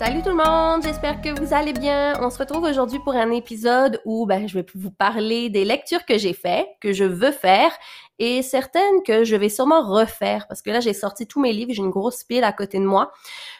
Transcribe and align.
Salut 0.00 0.22
tout 0.22 0.30
le 0.30 0.36
monde, 0.36 0.82
j'espère 0.82 1.20
que 1.20 1.28
vous 1.38 1.52
allez 1.52 1.74
bien. 1.74 2.14
On 2.22 2.30
se 2.30 2.38
retrouve 2.38 2.62
aujourd'hui 2.62 2.98
pour 3.00 3.12
un 3.12 3.30
épisode 3.32 4.00
où 4.06 4.24
ben, 4.24 4.48
je 4.48 4.54
vais 4.54 4.64
vous 4.74 4.90
parler 4.90 5.50
des 5.50 5.66
lectures 5.66 6.06
que 6.06 6.16
j'ai 6.16 6.32
fait, 6.32 6.66
que 6.80 6.94
je 6.94 7.04
veux 7.04 7.32
faire 7.32 7.70
et 8.18 8.40
certaines 8.40 9.02
que 9.04 9.24
je 9.24 9.36
vais 9.36 9.50
sûrement 9.50 9.86
refaire 9.86 10.48
parce 10.48 10.62
que 10.62 10.70
là 10.70 10.80
j'ai 10.80 10.94
sorti 10.94 11.26
tous 11.26 11.38
mes 11.38 11.52
livres, 11.52 11.72
j'ai 11.74 11.82
une 11.82 11.90
grosse 11.90 12.24
pile 12.24 12.44
à 12.44 12.52
côté 12.54 12.78
de 12.78 12.86
moi. 12.86 13.12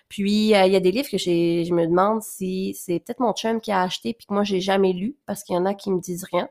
Puis 0.08 0.54
euh, 0.54 0.64
il 0.64 0.72
y 0.72 0.76
a 0.76 0.80
des 0.80 0.92
livres 0.92 1.10
que 1.10 1.18
j'ai 1.18 1.66
je 1.66 1.74
me 1.74 1.84
demande 1.86 2.22
si 2.22 2.72
c'est 2.72 3.00
peut-être 3.00 3.20
mon 3.20 3.34
chum 3.34 3.60
qui 3.60 3.70
a 3.70 3.82
acheté 3.82 4.14
puis 4.14 4.26
que 4.26 4.32
moi 4.32 4.42
j'ai 4.42 4.60
jamais 4.60 4.94
lu 4.94 5.16
parce 5.26 5.44
qu'il 5.44 5.54
y 5.54 5.58
en 5.58 5.66
a 5.66 5.74
qui 5.74 5.90
me 5.90 6.00
disent 6.00 6.24
rien. 6.32 6.48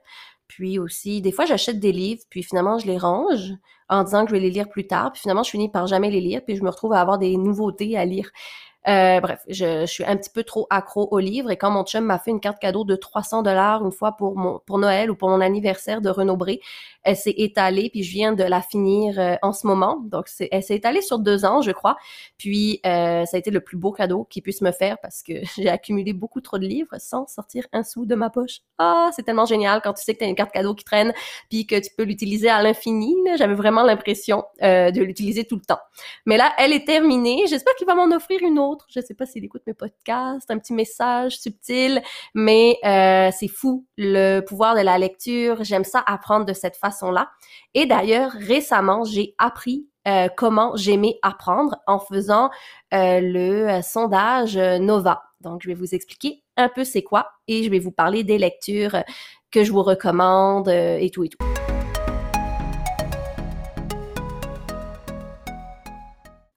Puis 0.47 0.79
aussi, 0.79 1.21
des 1.21 1.31
fois, 1.31 1.45
j'achète 1.45 1.79
des 1.79 1.91
livres, 1.91 2.23
puis 2.27 2.41
finalement, 2.41 2.79
je 2.79 2.87
les 2.87 2.97
range 2.97 3.53
en 3.87 4.03
disant 4.03 4.23
que 4.25 4.31
je 4.31 4.35
vais 4.35 4.41
les 4.41 4.49
lire 4.49 4.67
plus 4.67 4.87
tard. 4.87 5.11
Puis 5.11 5.21
finalement, 5.21 5.43
je 5.43 5.51
finis 5.51 5.69
par 5.69 5.85
jamais 5.85 6.09
les 6.09 6.21
lire, 6.21 6.41
puis 6.43 6.55
je 6.55 6.63
me 6.63 6.69
retrouve 6.69 6.93
à 6.93 6.99
avoir 6.99 7.19
des 7.19 7.37
nouveautés 7.37 7.95
à 7.95 8.03
lire. 8.03 8.31
Euh, 8.87 9.19
bref, 9.19 9.41
je, 9.49 9.85
suis 9.85 10.05
un 10.05 10.15
petit 10.15 10.29
peu 10.29 10.43
trop 10.43 10.65
accro 10.69 11.09
au 11.11 11.19
livre 11.19 11.51
et 11.51 11.57
quand 11.57 11.69
mon 11.69 11.83
chum 11.83 12.05
m'a 12.05 12.17
fait 12.17 12.31
une 12.31 12.39
carte 12.39 12.59
cadeau 12.59 12.85
de 12.85 12.95
300 12.95 13.43
dollars 13.43 13.83
une 13.83 13.91
fois 13.91 14.13
pour 14.13 14.37
mon 14.37 14.59
pour 14.65 14.77
Noël 14.77 15.11
ou 15.11 15.15
pour 15.15 15.27
mon 15.29 15.41
anniversaire 15.41 15.99
de 15.99 16.09
Renaud 16.09 16.37
Bré, 16.37 16.61
elle 17.03 17.17
s'est 17.17 17.33
étalée 17.37 17.89
puis 17.89 18.03
je 18.03 18.11
viens 18.11 18.31
de 18.31 18.43
la 18.43 18.61
finir 18.61 19.19
euh, 19.19 19.35
en 19.41 19.51
ce 19.51 19.67
moment. 19.67 19.99
Donc 20.05 20.27
elle 20.49 20.63
s'est 20.63 20.75
étalée 20.75 21.01
sur 21.01 21.19
deux 21.19 21.43
ans, 21.43 21.61
je 21.61 21.71
crois. 21.71 21.97
Puis 22.37 22.79
euh, 22.85 23.25
ça 23.25 23.35
a 23.35 23.39
été 23.39 23.51
le 23.51 23.59
plus 23.59 23.75
beau 23.75 23.91
cadeau 23.91 24.25
qu'il 24.29 24.43
puisse 24.43 24.61
me 24.61 24.71
faire 24.71 24.97
parce 25.01 25.23
que 25.23 25.33
j'ai 25.57 25.67
accumulé 25.67 26.13
beaucoup 26.13 26.39
trop 26.39 26.57
de 26.57 26.65
livres 26.65 26.95
sans 26.99 27.27
sortir 27.27 27.65
un 27.73 27.83
sou 27.83 28.05
de 28.05 28.15
ma 28.15 28.29
poche. 28.29 28.61
Ah, 28.77 29.09
c'est 29.13 29.23
tellement 29.23 29.45
génial 29.45 29.81
quand 29.83 29.93
tu 29.93 30.05
sais 30.05 30.13
que 30.13 30.19
tu 30.19 30.25
une 30.25 30.35
carte 30.35 30.53
cadeau 30.53 30.73
qui 30.73 30.85
traîne 30.85 31.13
puis 31.49 31.67
que 31.67 31.75
tu 31.75 31.89
peux 31.97 32.03
l'utiliser 32.03 32.49
à 32.49 32.63
l'infini. 32.63 33.13
J'avais 33.35 33.55
vraiment 33.55 33.83
l'impression 33.83 34.45
de 34.61 35.01
l'utiliser 35.01 35.43
tout 35.43 35.55
le 35.55 35.61
temps. 35.61 35.79
Mais 36.25 36.37
là, 36.37 36.53
elle 36.57 36.71
est 36.71 36.85
terminée. 36.85 37.43
J'espère 37.47 37.75
qu'il 37.75 37.87
va 37.87 37.95
m'en 37.95 38.15
offrir 38.15 38.39
une 38.41 38.57
autre 38.57 38.68
je 38.87 38.99
Je 38.99 39.05
sais 39.05 39.13
pas 39.13 39.25
s'il 39.25 39.43
écoute 39.45 39.61
mes 39.65 39.73
podcasts, 39.73 40.51
un 40.51 40.59
petit 40.59 40.73
message 40.73 41.39
subtil, 41.39 42.01
mais 42.35 42.77
euh, 42.85 43.31
c'est 43.31 43.47
fou 43.47 43.85
le 43.97 44.41
pouvoir 44.41 44.75
de 44.75 44.81
la 44.81 44.97
lecture. 44.97 45.63
J'aime 45.63 45.83
ça 45.83 46.03
apprendre 46.05 46.45
de 46.45 46.53
cette 46.53 46.75
façon-là. 46.75 47.29
Et 47.73 47.85
d'ailleurs, 47.85 48.31
récemment, 48.31 49.03
j'ai 49.03 49.35
appris 49.37 49.87
euh, 50.07 50.27
comment 50.35 50.75
j'aimais 50.75 51.17
apprendre 51.21 51.77
en 51.87 51.99
faisant 51.99 52.49
euh, 52.93 53.19
le 53.21 53.81
sondage 53.81 54.57
Nova. 54.57 55.23
Donc, 55.41 55.61
je 55.63 55.69
vais 55.69 55.75
vous 55.75 55.95
expliquer 55.95 56.43
un 56.57 56.67
peu 56.67 56.83
c'est 56.83 57.03
quoi 57.03 57.31
et 57.47 57.63
je 57.63 57.69
vais 57.69 57.79
vous 57.79 57.91
parler 57.91 58.23
des 58.23 58.37
lectures 58.37 58.97
que 59.51 59.63
je 59.63 59.71
vous 59.71 59.83
recommande 59.83 60.67
et 60.67 61.09
tout 61.13 61.23
et 61.23 61.29
tout. 61.29 61.58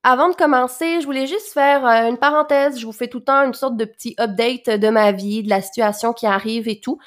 Avant 0.05 0.31
de 0.31 0.35
commencer, 0.35 1.01
je 1.01 1.07
voulais 1.07 1.29
juste 1.29 1.53
faire 1.53 1.87
euh, 1.87 2.09
une 2.09 2.19
parenthèse. 2.19 2.79
Je 2.79 2.87
vous 2.87 2.93
fais 2.93 3.07
tout 3.07 3.19
le 3.19 3.25
temps 3.25 3.45
une 3.45 3.55
sorte 3.55 3.77
de 3.77 3.85
petit 3.85 4.17
update 4.19 4.69
de 4.69 4.89
ma 4.89 5.13
vie, 5.13 5.45
de 5.45 5.49
la 5.49 5.63
situation 5.63 6.13
qui 6.13 6.27
arrive 6.27 6.69
et 6.69 6.81
tout. 6.81 6.99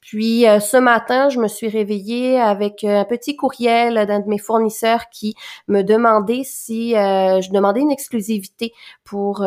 Puis 0.00 0.46
euh, 0.46 0.60
ce 0.60 0.76
matin, 0.76 1.28
je 1.28 1.38
me 1.40 1.48
suis 1.48 1.68
réveillée 1.68 2.40
avec 2.40 2.84
euh, 2.84 3.00
un 3.00 3.04
petit 3.04 3.36
courriel 3.36 4.06
d'un 4.06 4.20
de 4.20 4.28
mes 4.28 4.38
fournisseurs 4.38 5.10
qui 5.10 5.34
me 5.66 5.82
demandait 5.82 6.42
si 6.44 6.96
euh, 6.96 7.40
je 7.40 7.50
demandais 7.50 7.80
une 7.80 7.90
exclusivité 7.90 8.72
pour 9.04 9.44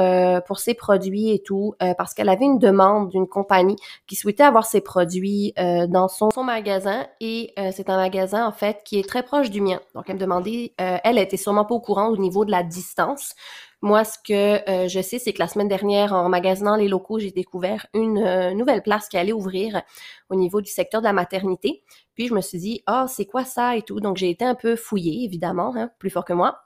pour 0.47 0.59
ses 0.59 0.73
produits 0.73 1.31
et 1.31 1.41
tout 1.41 1.75
parce 1.97 2.13
qu'elle 2.13 2.29
avait 2.29 2.45
une 2.45 2.57
demande 2.57 3.09
d'une 3.09 3.27
compagnie 3.27 3.75
qui 4.07 4.15
souhaitait 4.15 4.43
avoir 4.43 4.65
ses 4.65 4.81
produits 4.81 5.53
dans 5.57 6.07
son, 6.07 6.31
son 6.31 6.43
magasin 6.43 7.05
et 7.19 7.53
c'est 7.71 7.89
un 7.89 7.97
magasin 7.97 8.45
en 8.47 8.51
fait 8.51 8.81
qui 8.83 8.99
est 8.99 9.07
très 9.07 9.23
proche 9.23 9.49
du 9.49 9.61
mien. 9.61 9.79
Donc 9.93 10.05
elle 10.07 10.15
me 10.15 10.19
demandait 10.19 10.73
elle 10.77 11.17
était 11.17 11.37
sûrement 11.37 11.65
pas 11.65 11.75
au 11.75 11.79
courant 11.79 12.07
au 12.07 12.17
niveau 12.17 12.43
de 12.43 12.51
la 12.51 12.63
distance. 12.63 13.35
Moi, 13.83 14.03
ce 14.03 14.17
que 14.23 14.69
euh, 14.69 14.87
je 14.87 15.01
sais, 15.01 15.17
c'est 15.17 15.33
que 15.33 15.39
la 15.39 15.47
semaine 15.47 15.67
dernière, 15.67 16.13
en 16.13 16.29
magasinant 16.29 16.75
les 16.75 16.87
locaux, 16.87 17.17
j'ai 17.17 17.31
découvert 17.31 17.87
une 17.95 18.19
euh, 18.19 18.53
nouvelle 18.53 18.83
place 18.83 19.09
qui 19.09 19.17
allait 19.17 19.33
ouvrir 19.33 19.81
au 20.29 20.35
niveau 20.35 20.61
du 20.61 20.69
secteur 20.69 21.01
de 21.01 21.07
la 21.07 21.13
maternité. 21.13 21.83
Puis 22.13 22.27
je 22.27 22.35
me 22.35 22.41
suis 22.41 22.59
dit, 22.59 22.83
ah, 22.85 23.07
c'est 23.07 23.25
quoi 23.25 23.43
ça 23.43 23.75
et 23.75 23.81
tout. 23.81 23.99
Donc 23.99 24.17
j'ai 24.17 24.29
été 24.29 24.45
un 24.45 24.53
peu 24.53 24.75
fouillée, 24.75 25.25
évidemment, 25.25 25.73
hein, 25.75 25.89
plus 25.97 26.11
fort 26.11 26.25
que 26.25 26.33
moi. 26.33 26.59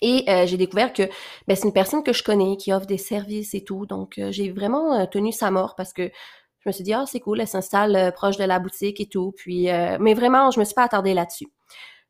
Et 0.00 0.24
euh, 0.28 0.46
j'ai 0.46 0.56
découvert 0.56 0.92
que 0.92 1.02
ben, 1.48 1.56
c'est 1.56 1.66
une 1.66 1.72
personne 1.72 2.04
que 2.04 2.12
je 2.12 2.22
connais 2.22 2.56
qui 2.56 2.72
offre 2.72 2.86
des 2.86 2.98
services 2.98 3.54
et 3.54 3.64
tout. 3.64 3.84
Donc 3.86 4.20
j'ai 4.30 4.52
vraiment 4.52 5.06
tenu 5.08 5.32
sa 5.32 5.50
mort 5.50 5.74
parce 5.76 5.92
que 5.92 6.08
je 6.60 6.68
me 6.68 6.72
suis 6.72 6.84
dit, 6.84 6.92
ah, 6.92 7.04
c'est 7.06 7.20
cool, 7.20 7.40
elle 7.40 7.48
s'installe 7.48 8.12
proche 8.14 8.36
de 8.36 8.44
la 8.44 8.60
boutique 8.60 9.00
et 9.00 9.06
tout. 9.06 9.32
Puis, 9.36 9.68
mais 10.00 10.14
vraiment, 10.14 10.50
je 10.50 10.60
me 10.60 10.64
suis 10.64 10.74
pas 10.74 10.84
attardée 10.84 11.14
là-dessus. 11.14 11.48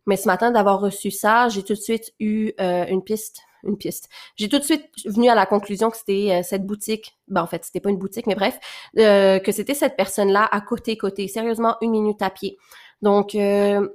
Mais 0.07 0.17
ce 0.17 0.27
matin, 0.29 0.51
d'avoir 0.51 0.81
reçu 0.81 1.11
ça, 1.11 1.49
j'ai 1.49 1.63
tout 1.63 1.73
de 1.73 1.79
suite 1.79 2.13
eu 2.21 2.53
une 2.59 3.03
piste 3.03 3.41
une 3.67 3.77
piste. 3.77 4.09
J'ai 4.37 4.49
tout 4.49 4.59
de 4.59 4.65
suite 4.65 4.87
venu 5.05 5.29
à 5.29 5.35
la 5.35 5.47
conclusion 5.47 5.91
que 5.91 5.97
c'était 5.97 6.29
euh, 6.31 6.43
cette 6.43 6.67
boutique, 6.67 7.17
ben 7.29 7.43
en 7.43 7.47
fait, 7.47 7.65
c'était 7.65 7.81
pas 7.81 7.91
une 7.91 7.99
boutique, 7.99 8.27
mais 8.27 8.35
bref, 8.35 8.59
euh, 8.99 9.39
que 9.39 9.53
c'était 9.53 9.75
cette 9.75 9.97
personne-là 9.97 10.49
à 10.51 10.61
côté, 10.61 10.97
côté, 10.97 11.29
sérieusement 11.29 11.77
une 11.81 11.91
minute 11.91 12.23
à 12.23 12.31
pied. 12.31 12.59
Donc 13.03 13.35
euh, 13.35 13.89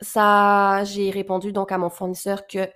ça, 0.00 0.82
j'ai 0.84 1.10
répondu 1.10 1.52
donc 1.52 1.70
à 1.70 1.78
mon 1.78 1.88
fournisseur 1.88 2.46
que 2.48 2.68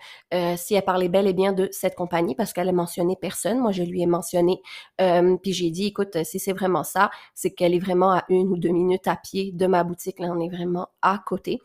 si 0.56 0.74
elle 0.76 0.84
parlait 0.84 1.08
bel 1.08 1.26
et 1.26 1.32
bien 1.32 1.52
de 1.52 1.68
cette 1.72 1.96
compagnie, 1.96 2.36
parce 2.36 2.52
qu'elle 2.52 2.68
a 2.68 2.72
mentionné 2.72 3.16
personne, 3.20 3.58
moi 3.58 3.72
je 3.72 3.82
lui 3.82 4.00
ai 4.00 4.06
mentionné, 4.06 4.60
puis 4.96 5.52
j'ai 5.52 5.70
dit, 5.70 5.86
écoute, 5.86 6.22
si 6.22 6.38
c'est 6.38 6.52
vraiment 6.52 6.84
ça, 6.84 7.10
c'est 7.34 7.50
qu'elle 7.50 7.74
est 7.74 7.80
vraiment 7.80 8.12
à 8.12 8.24
une 8.28 8.48
ou 8.52 8.56
deux 8.56 8.68
minutes 8.68 9.08
à 9.08 9.16
pied 9.16 9.50
de 9.52 9.66
ma 9.66 9.82
boutique, 9.82 10.20
là 10.20 10.28
on 10.30 10.40
est 10.40 10.48
vraiment 10.48 10.88
à 11.02 11.18
côté. 11.18 11.58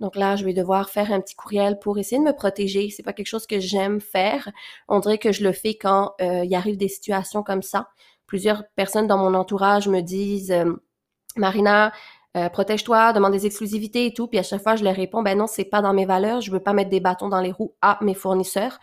Donc 0.00 0.16
là, 0.16 0.34
je 0.34 0.44
vais 0.44 0.54
devoir 0.54 0.88
faire 0.88 1.12
un 1.12 1.20
petit 1.20 1.34
courriel 1.34 1.78
pour 1.78 1.98
essayer 1.98 2.18
de 2.18 2.26
me 2.26 2.32
protéger. 2.32 2.88
C'est 2.90 3.02
pas 3.02 3.12
quelque 3.12 3.26
chose 3.26 3.46
que 3.46 3.60
j'aime 3.60 4.00
faire. 4.00 4.48
On 4.88 4.98
dirait 4.98 5.18
que 5.18 5.30
je 5.30 5.44
le 5.44 5.52
fais 5.52 5.74
quand 5.74 6.14
euh, 6.20 6.44
il 6.44 6.54
arrive 6.54 6.78
des 6.78 6.88
situations 6.88 7.42
comme 7.42 7.62
ça. 7.62 7.88
Plusieurs 8.26 8.64
personnes 8.76 9.06
dans 9.06 9.18
mon 9.18 9.34
entourage 9.34 9.88
me 9.88 10.00
disent 10.00 10.52
euh, 10.52 10.72
Marina, 11.36 11.92
euh, 12.36 12.48
protège-toi, 12.48 13.12
demande 13.12 13.32
des 13.32 13.44
exclusivités 13.44 14.06
et 14.06 14.14
tout. 14.14 14.26
Puis 14.26 14.38
à 14.38 14.42
chaque 14.42 14.62
fois, 14.62 14.76
je 14.76 14.84
leur 14.84 14.94
réponds 14.94 15.22
ben 15.22 15.36
non, 15.36 15.46
c'est 15.46 15.64
pas 15.64 15.82
dans 15.82 15.92
mes 15.92 16.06
valeurs. 16.06 16.40
Je 16.40 16.50
veux 16.50 16.60
pas 16.60 16.72
mettre 16.72 16.90
des 16.90 17.00
bâtons 17.00 17.28
dans 17.28 17.40
les 17.40 17.52
roues 17.52 17.74
à 17.82 17.98
mes 18.02 18.14
fournisseurs. 18.14 18.78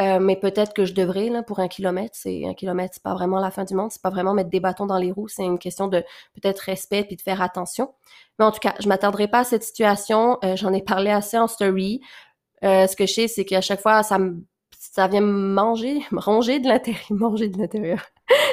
Euh, 0.00 0.18
mais 0.18 0.36
peut-être 0.36 0.74
que 0.74 0.84
je 0.84 0.92
devrais 0.92 1.28
là 1.28 1.42
pour 1.42 1.60
un 1.60 1.68
kilomètre. 1.68 2.14
C'est 2.14 2.44
un 2.46 2.54
kilomètre, 2.54 2.94
c'est 2.94 3.02
pas 3.02 3.14
vraiment 3.14 3.38
la 3.38 3.50
fin 3.50 3.64
du 3.64 3.74
monde. 3.74 3.92
C'est 3.92 4.02
pas 4.02 4.10
vraiment 4.10 4.34
mettre 4.34 4.50
des 4.50 4.60
bâtons 4.60 4.86
dans 4.86 4.98
les 4.98 5.12
roues. 5.12 5.28
C'est 5.28 5.44
une 5.44 5.58
question 5.58 5.86
de 5.86 6.00
peut-être 6.34 6.60
respect 6.60 7.04
puis 7.04 7.16
de 7.16 7.22
faire 7.22 7.40
attention. 7.40 7.94
Mais 8.38 8.44
en 8.44 8.50
tout 8.50 8.58
cas, 8.58 8.74
je 8.80 8.88
m'attarderai 8.88 9.28
pas 9.28 9.40
à 9.40 9.44
cette 9.44 9.62
situation. 9.62 10.38
Euh, 10.44 10.56
j'en 10.56 10.72
ai 10.72 10.82
parlé 10.82 11.10
assez 11.10 11.38
en 11.38 11.46
story. 11.46 12.00
Euh, 12.64 12.86
ce 12.86 12.96
que 12.96 13.06
je 13.06 13.12
sais, 13.12 13.28
c'est 13.28 13.44
qu'à 13.44 13.60
chaque 13.60 13.80
fois, 13.80 14.02
ça 14.02 14.18
ça 14.80 15.08
vient 15.08 15.22
me 15.22 15.32
manger, 15.32 16.02
me 16.12 16.20
ronger 16.20 16.58
de 16.60 16.68
l'intérieur, 16.68 17.04
manger 17.10 17.48
de 17.48 17.58
l'intérieur. 17.58 18.04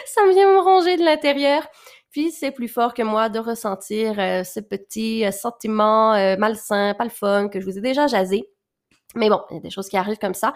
ça 0.06 0.26
me 0.26 0.34
vient 0.34 0.52
me 0.54 0.62
ronger 0.62 0.98
de 0.98 1.04
l'intérieur. 1.04 1.68
Puis 2.12 2.32
c'est 2.32 2.52
plus 2.52 2.68
fort 2.68 2.94
que 2.94 3.04
moi 3.04 3.30
de 3.30 3.40
ressentir 3.40 4.16
ce 4.16 4.60
petit 4.60 5.24
sentiment 5.32 6.12
malsain, 6.38 6.94
pas 6.94 7.06
le 7.06 7.10
fun 7.10 7.48
que 7.48 7.62
je 7.62 7.66
vous 7.66 7.78
ai 7.78 7.82
déjà 7.82 8.08
jasé. 8.08 8.50
Mais 9.16 9.30
bon, 9.30 9.42
il 9.50 9.56
y 9.56 9.58
a 9.58 9.60
des 9.62 9.70
choses 9.70 9.90
qui 9.90 9.98
arrivent 9.98 10.20
comme 10.20 10.34
ça. 10.34 10.54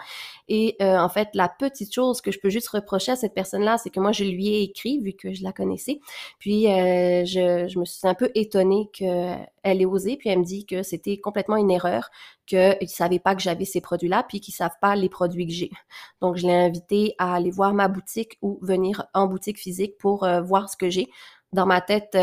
Et 0.48 0.76
euh, 0.80 0.98
en 0.98 1.08
fait, 1.10 1.28
la 1.34 1.48
petite 1.48 1.92
chose 1.92 2.22
que 2.22 2.30
je 2.30 2.38
peux 2.38 2.48
juste 2.48 2.68
reprocher 2.68 3.12
à 3.12 3.16
cette 3.16 3.34
personne-là, 3.34 3.76
c'est 3.76 3.90
que 3.90 4.00
moi, 4.00 4.12
je 4.12 4.24
lui 4.24 4.48
ai 4.48 4.62
écrit, 4.62 4.98
vu 5.00 5.12
que 5.12 5.34
je 5.34 5.42
la 5.42 5.52
connaissais. 5.52 6.00
Puis, 6.38 6.66
euh, 6.66 7.24
je, 7.26 7.68
je, 7.68 7.78
me 7.78 7.84
suis 7.84 8.08
un 8.08 8.14
peu 8.14 8.30
étonnée 8.34 8.88
qu'elle 8.94 9.46
ait 9.64 9.84
osé. 9.84 10.16
Puis, 10.16 10.30
elle 10.30 10.38
me 10.38 10.44
dit 10.44 10.64
que 10.64 10.82
c'était 10.82 11.18
complètement 11.18 11.56
une 11.56 11.70
erreur, 11.70 12.10
qu'ils 12.46 12.76
ne 12.80 12.86
savaient 12.86 13.18
pas 13.18 13.34
que 13.34 13.42
j'avais 13.42 13.66
ces 13.66 13.82
produits-là, 13.82 14.24
puis 14.26 14.40
qu'ils 14.40 14.54
savent 14.54 14.78
pas 14.80 14.96
les 14.96 15.10
produits 15.10 15.46
que 15.46 15.52
j'ai. 15.52 15.70
Donc, 16.22 16.36
je 16.36 16.46
l'ai 16.46 16.54
invité 16.54 17.14
à 17.18 17.34
aller 17.34 17.50
voir 17.50 17.74
ma 17.74 17.88
boutique 17.88 18.38
ou 18.40 18.58
venir 18.62 19.04
en 19.12 19.26
boutique 19.26 19.58
physique 19.58 19.98
pour 19.98 20.24
euh, 20.24 20.40
voir 20.40 20.70
ce 20.70 20.78
que 20.78 20.88
j'ai. 20.88 21.08
Dans 21.52 21.66
ma 21.66 21.80
tête, 21.80 22.18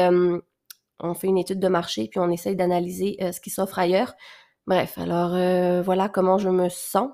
on 1.00 1.14
fait 1.14 1.28
une 1.28 1.38
étude 1.38 1.60
de 1.60 1.68
marché, 1.68 2.08
puis 2.08 2.20
on 2.20 2.30
essaye 2.30 2.56
d'analyser 2.56 3.18
ce 3.32 3.40
qui 3.40 3.50
s'offre 3.50 3.80
ailleurs. 3.80 4.14
Bref, 4.66 4.98
alors 4.98 5.34
euh, 5.34 5.82
voilà 5.82 6.08
comment 6.08 6.38
je 6.38 6.50
me 6.50 6.70
sens. 6.70 7.10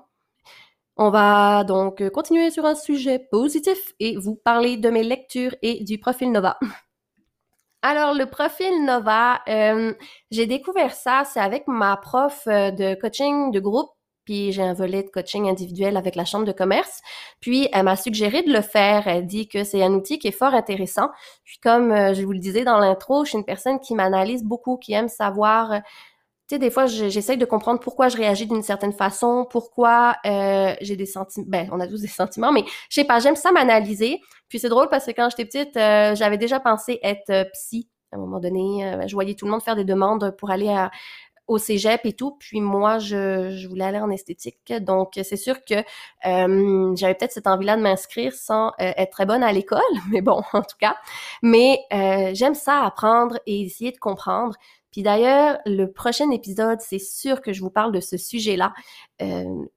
On 0.96 1.10
va 1.10 1.64
donc 1.64 2.08
continuer 2.10 2.50
sur 2.50 2.64
un 2.64 2.74
sujet 2.74 3.18
positif 3.18 3.94
et 3.98 4.16
vous 4.16 4.36
parler 4.36 4.76
de 4.76 4.90
mes 4.90 5.02
lectures 5.02 5.54
et 5.62 5.82
du 5.82 5.98
profil 5.98 6.30
Nova. 6.30 6.58
Alors, 7.82 8.12
le 8.14 8.26
profil 8.26 8.84
Nova, 8.84 9.40
euh, 9.48 9.94
j'ai 10.30 10.46
découvert 10.46 10.92
ça, 10.92 11.22
c'est 11.24 11.40
avec 11.40 11.66
ma 11.66 11.96
prof 11.96 12.42
euh, 12.46 12.70
de 12.70 12.94
coaching 12.94 13.50
de 13.50 13.58
groupe, 13.58 13.88
puis 14.26 14.52
j'ai 14.52 14.62
un 14.62 14.74
volet 14.74 15.02
de 15.02 15.08
coaching 15.08 15.48
individuel 15.48 15.96
avec 15.96 16.14
la 16.14 16.26
chambre 16.26 16.44
de 16.44 16.52
commerce. 16.52 17.00
Puis, 17.40 17.68
elle 17.72 17.84
m'a 17.84 17.96
suggéré 17.96 18.42
de 18.42 18.52
le 18.52 18.60
faire. 18.60 19.08
Elle 19.08 19.26
dit 19.26 19.48
que 19.48 19.64
c'est 19.64 19.82
un 19.82 19.94
outil 19.94 20.18
qui 20.18 20.28
est 20.28 20.32
fort 20.32 20.52
intéressant. 20.54 21.08
Puis, 21.44 21.58
comme 21.62 21.90
je 22.14 22.22
vous 22.22 22.32
le 22.32 22.38
disais 22.38 22.64
dans 22.64 22.78
l'intro, 22.78 23.24
je 23.24 23.30
suis 23.30 23.38
une 23.38 23.46
personne 23.46 23.80
qui 23.80 23.94
m'analyse 23.94 24.44
beaucoup, 24.44 24.76
qui 24.76 24.92
aime 24.92 25.08
savoir 25.08 25.80
des 26.58 26.70
fois, 26.70 26.86
j'essaye 26.86 27.36
de 27.36 27.44
comprendre 27.44 27.80
pourquoi 27.80 28.08
je 28.08 28.16
réagis 28.16 28.46
d'une 28.46 28.62
certaine 28.62 28.92
façon, 28.92 29.46
pourquoi 29.50 30.16
euh, 30.26 30.74
j'ai 30.80 30.96
des 30.96 31.06
sentiments. 31.06 31.46
Ben, 31.48 31.68
on 31.72 31.80
a 31.80 31.86
tous 31.86 32.00
des 32.00 32.06
sentiments, 32.08 32.52
mais 32.52 32.64
je 32.88 32.94
sais 32.94 33.04
pas, 33.04 33.20
j'aime 33.20 33.36
ça 33.36 33.52
m'analyser. 33.52 34.20
Puis 34.48 34.58
c'est 34.58 34.68
drôle 34.68 34.88
parce 34.88 35.06
que 35.06 35.12
quand 35.12 35.28
j'étais 35.30 35.44
petite, 35.44 35.76
euh, 35.76 36.14
j'avais 36.14 36.38
déjà 36.38 36.60
pensé 36.60 36.98
être 37.02 37.30
euh, 37.30 37.44
psy. 37.52 37.88
À 38.12 38.16
un 38.16 38.18
moment 38.18 38.40
donné, 38.40 38.96
je 39.06 39.14
voyais 39.14 39.36
tout 39.36 39.44
le 39.44 39.52
monde 39.52 39.62
faire 39.62 39.76
des 39.76 39.84
demandes 39.84 40.34
pour 40.36 40.50
aller 40.50 40.88
au 41.50 41.58
cégep 41.58 42.00
et 42.04 42.12
tout. 42.12 42.36
Puis 42.38 42.60
moi, 42.60 42.98
je, 43.00 43.66
voulais 43.66 43.84
aller 43.84 43.98
en 43.98 44.08
esthétique. 44.08 44.72
Donc, 44.80 45.18
c'est 45.22 45.36
sûr 45.36 45.64
que 45.64 45.74
euh, 46.26 46.94
j'avais 46.96 47.14
peut-être 47.14 47.32
cette 47.32 47.48
envie-là 47.48 47.76
de 47.76 47.82
m'inscrire 47.82 48.32
sans 48.32 48.68
euh, 48.68 48.92
être 48.96 49.10
très 49.10 49.26
bonne 49.26 49.42
à 49.42 49.52
l'école, 49.52 49.80
mais 50.10 50.22
bon, 50.22 50.42
en 50.52 50.62
tout 50.62 50.76
cas. 50.78 50.96
Mais 51.42 51.80
euh, 51.92 52.30
j'aime 52.34 52.54
ça 52.54 52.84
apprendre 52.84 53.38
et 53.46 53.62
essayer 53.62 53.90
de 53.90 53.98
comprendre. 53.98 54.54
Puis 54.90 55.02
d'ailleurs, 55.02 55.58
le 55.66 55.86
prochain 55.86 56.30
épisode, 56.30 56.80
c'est 56.80 56.98
sûr 56.98 57.40
que 57.42 57.52
je 57.52 57.60
vous 57.60 57.70
parle 57.70 57.92
de 57.92 58.00
ce 58.00 58.16
sujet-là. 58.16 58.72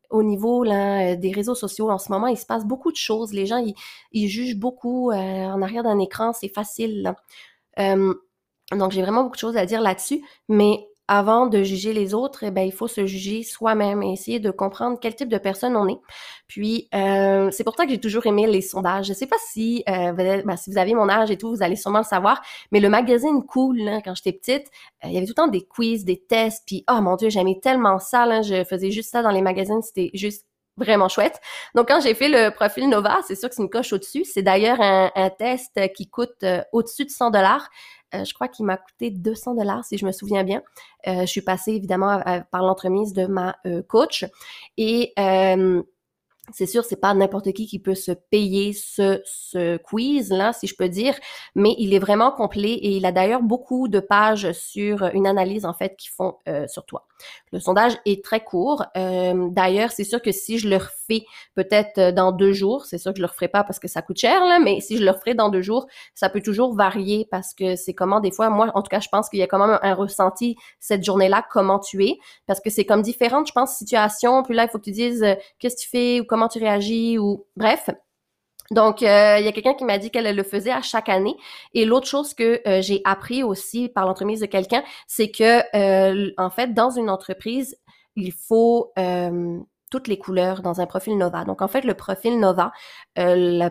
au 0.10 0.24
niveau 0.24 0.64
là, 0.64 1.16
des 1.16 1.32
réseaux 1.32 1.56
sociaux, 1.56 1.90
en 1.90 1.98
ce 1.98 2.12
moment, 2.12 2.28
il 2.28 2.38
se 2.38 2.46
passe 2.46 2.66
beaucoup 2.66 2.92
de 2.92 2.98
choses. 2.98 3.34
Les 3.34 3.46
gens, 3.46 3.58
ils, 3.58 3.76
ils 4.12 4.28
jugent 4.28 4.58
beaucoup 4.58 5.12
en 5.12 5.62
arrière 5.62 5.84
d'un 5.84 6.00
écran, 6.00 6.34
c'est 6.34 6.50
facile. 6.50 7.14
donc, 7.78 8.92
j'ai 8.92 9.02
vraiment 9.02 9.24
beaucoup 9.24 9.36
de 9.36 9.40
choses 9.40 9.58
à 9.58 9.66
dire 9.66 9.82
là-dessus. 9.82 10.24
Mais 10.50 10.88
avant 11.08 11.48
de 11.48 11.64
juger 11.64 11.92
les 11.92 12.14
autres, 12.14 12.44
eh 12.44 12.52
ben, 12.52 12.62
il 12.62 12.72
faut 12.72 12.88
se 12.88 13.06
juger 13.06 13.44
soi-même 13.44 14.02
et 14.04 14.14
essayer 14.14 14.40
de 14.40 14.52
comprendre 14.52 14.98
quel 15.02 15.16
type 15.16 15.28
de 15.28 15.38
personne 15.38 15.76
on 15.76 15.88
est. 15.88 16.00
Puis, 16.48 16.88
euh, 16.96 17.52
c'est 17.52 17.64
pour 17.66 17.76
ça 17.76 17.86
que 17.86 17.92
j'ai 17.92 18.00
toujours 18.00 18.26
aimé 18.26 18.48
les 18.48 18.62
sondages. 18.62 19.08
Je 19.08 19.14
sais 19.14 19.28
pas 19.28 19.36
si, 19.52 19.84
euh, 19.90 20.14
ben, 20.14 20.56
si 20.56 20.72
vous 20.72 20.78
avez 20.78 20.94
mon 20.94 21.10
âge 21.10 21.30
et 21.30 21.38
tout, 21.38 21.50
vous 21.50 21.64
allez 21.64 21.76
sûrement 21.76 22.00
le 22.00 22.06
savoir, 22.06 22.42
mais 22.72 22.80
le 22.80 22.90
magazine 22.90 23.44
Cool, 23.46 23.82
quand 24.06 24.16
j'étais 24.16 24.32
petite, 24.32 24.68
euh, 25.04 25.10
il 25.10 25.14
y 25.14 25.18
avait 25.18 25.26
tout 25.26 25.32
le 25.32 25.44
temps 25.44 25.48
des 25.48 25.66
quiz, 25.66 26.06
des 26.06 26.20
tests, 26.22 26.64
puis 26.66 26.86
oh 26.90 27.02
mon 27.02 27.18
dieu, 27.18 27.30
j'aimais 27.30 27.60
tellement 27.62 28.00
ça, 28.00 28.26
là, 28.26 28.42
je 28.42 28.64
faisais 28.64 28.92
juste 28.92 29.12
ça 29.12 29.22
dans 29.22 29.32
les 29.32 29.42
magazines, 29.42 29.82
c'était 29.82 30.10
juste 30.14 30.48
vraiment 30.78 31.10
chouette. 31.10 31.40
Donc, 31.76 31.90
quand 31.90 32.02
j'ai 32.02 32.16
fait 32.16 32.30
le 32.30 32.50
profil 32.50 32.90
Nova, 32.90 33.20
c'est 33.28 33.36
sûr 33.36 33.50
que 33.50 33.56
c'est 33.56 33.62
une 33.62 33.70
coche 33.70 33.94
au-dessus. 33.94 34.26
C'est 34.26 34.42
d'ailleurs 34.42 34.82
un, 34.82 35.12
un, 35.14 35.30
test 35.30 35.80
qui 35.94 36.10
coûte 36.10 36.44
au-dessus 36.72 37.06
de 37.06 37.12
100 37.12 37.30
dollars. 37.30 37.70
Euh, 38.14 38.24
je 38.26 38.34
crois 38.34 38.48
qu'il 38.48 38.66
m'a 38.66 38.78
coûté 38.78 39.10
200 39.10 39.56
dollars 39.56 39.84
si 39.84 39.98
je 39.98 40.06
me 40.06 40.12
souviens 40.12 40.44
bien. 40.44 40.62
Euh, 41.08 41.22
je 41.22 41.26
suis 41.26 41.42
passée 41.42 41.72
évidemment 41.72 42.22
par 42.52 42.64
l'entremise 42.64 43.14
de 43.14 43.26
ma 43.26 43.56
euh, 43.66 43.82
coach 43.82 44.26
et 44.78 45.14
c'est 46.52 46.66
sûr, 46.66 46.84
c'est 46.84 46.98
pas 47.00 47.14
n'importe 47.14 47.54
qui 47.54 47.68
qui 47.68 47.80
peut 47.80 47.96
se 47.96 48.12
payer 48.12 48.74
ce, 48.74 49.22
ce 49.24 49.78
quiz-là, 49.78 50.52
si 50.52 50.68
je 50.68 50.76
peux 50.76 50.90
dire, 50.90 51.16
mais 51.56 51.74
il 51.78 51.94
est 51.94 52.00
vraiment 52.00 52.32
complet 52.32 52.74
et 52.74 52.98
il 52.98 53.06
a 53.06 53.14
d'ailleurs 53.14 53.42
beaucoup 53.42 53.88
de 53.88 54.02
pages 54.02 54.52
sur 54.52 55.04
une 55.14 55.26
analyse, 55.26 55.64
en 55.64 55.74
fait, 55.74 55.96
qu'ils 55.96 56.12
font 56.12 56.36
sur 56.68 56.86
toi. 56.86 57.08
Le 57.54 57.62
sondage 57.62 57.94
est 58.06 58.26
très 58.26 58.44
court. 58.44 58.84
D'ailleurs, 58.94 59.92
c'est 59.92 60.04
sûr 60.04 60.22
que 60.22 60.34
si 60.34 60.60
je 60.60 60.68
le 60.68 60.80
peut-être 61.56 61.98
euh, 61.98 62.12
dans 62.12 62.32
deux 62.32 62.54
jours, 62.54 62.86
c'est 62.86 62.98
sûr 62.98 63.12
que 63.12 63.18
je 63.18 63.22
le 63.22 63.28
referai 63.28 63.48
pas 63.48 63.64
parce 63.64 63.80
que 63.80 63.88
ça 63.88 64.02
coûte 64.02 64.18
cher, 64.18 64.44
là, 64.46 64.60
mais 64.60 64.80
si 64.80 64.98
je 64.98 65.04
le 65.04 65.12
referai 65.12 65.34
dans 65.34 65.50
deux 65.50 65.62
jours, 65.62 65.88
ça 66.16 66.30
peut 66.30 66.42
toujours 66.42 66.76
varier 66.76 67.28
parce 67.32 67.54
que 67.54 67.76
c'est 67.76 67.94
comment 67.94 68.20
des 68.20 68.32
fois, 68.32 68.50
moi, 68.50 68.72
en 68.76 68.82
tout 68.82 68.90
cas, 68.90 69.00
je 69.00 69.10
pense 69.10 69.30
qu'il 69.30 69.40
y 69.40 69.44
a 69.44 69.48
quand 69.48 69.60
même 69.60 69.80
un, 69.82 69.94
ressenti 69.94 70.56
cette 70.80 71.04
journée-là, 71.04 71.46
comment 71.52 71.80
tu 71.80 72.04
es, 72.06 72.18
parce 72.48 72.60
que 72.60 72.70
c'est 72.70 72.86
comme 72.86 73.02
différentes, 73.02 73.48
je 73.48 73.54
pense, 73.54 73.78
situations. 73.78 74.44
Puis 74.44 74.56
là, 74.56 74.64
il 74.64 74.70
faut 74.70 74.80
que 74.80 74.86
tu 74.86 74.92
dises 74.92 75.26
qu'est-ce 75.60 75.76
que 75.76 75.82
tu 75.82 75.90
fais 75.90 76.20
ou 76.20 76.26
comment 76.26 76.48
tu 76.48 76.60
réagis 76.60 77.18
ou 77.20 77.46
bref. 77.56 77.90
Donc, 78.72 79.04
euh, 79.04 79.38
il 79.40 79.46
y 79.46 79.48
a 79.48 79.52
quelqu'un 79.52 79.74
qui 79.74 79.84
m'a 79.86 79.98
dit 79.98 80.10
qu'elle 80.10 80.36
le 80.36 80.44
faisait 80.44 80.72
à 80.72 80.82
chaque 80.82 81.10
année. 81.10 81.36
Et 81.74 81.86
l'autre 81.86 82.08
chose 82.08 82.34
que 82.34 82.62
euh, 82.68 82.82
j'ai 82.82 83.02
appris 83.06 83.44
aussi 83.44 83.90
par 83.90 84.06
l'entremise 84.06 84.40
de 84.40 84.46
quelqu'un, 84.46 84.84
c'est 85.08 85.30
que, 85.30 85.62
euh, 85.76 86.32
en 86.38 86.50
fait, 86.50 86.74
dans 86.74 86.90
une 86.90 87.10
entreprise, 87.10 87.78
il 88.16 88.32
faut 88.32 88.92
toutes 89.94 90.08
les 90.08 90.18
couleurs 90.18 90.64
dans 90.64 90.82
un 90.82 90.88
profil 90.88 91.20
Nova. 91.20 91.46
Donc 91.46 91.62
en 91.62 91.68
fait, 91.68 91.86
le 91.86 91.94
profil 91.94 92.40
Nova, 92.40 92.72
euh, 93.20 93.36
la, 93.36 93.70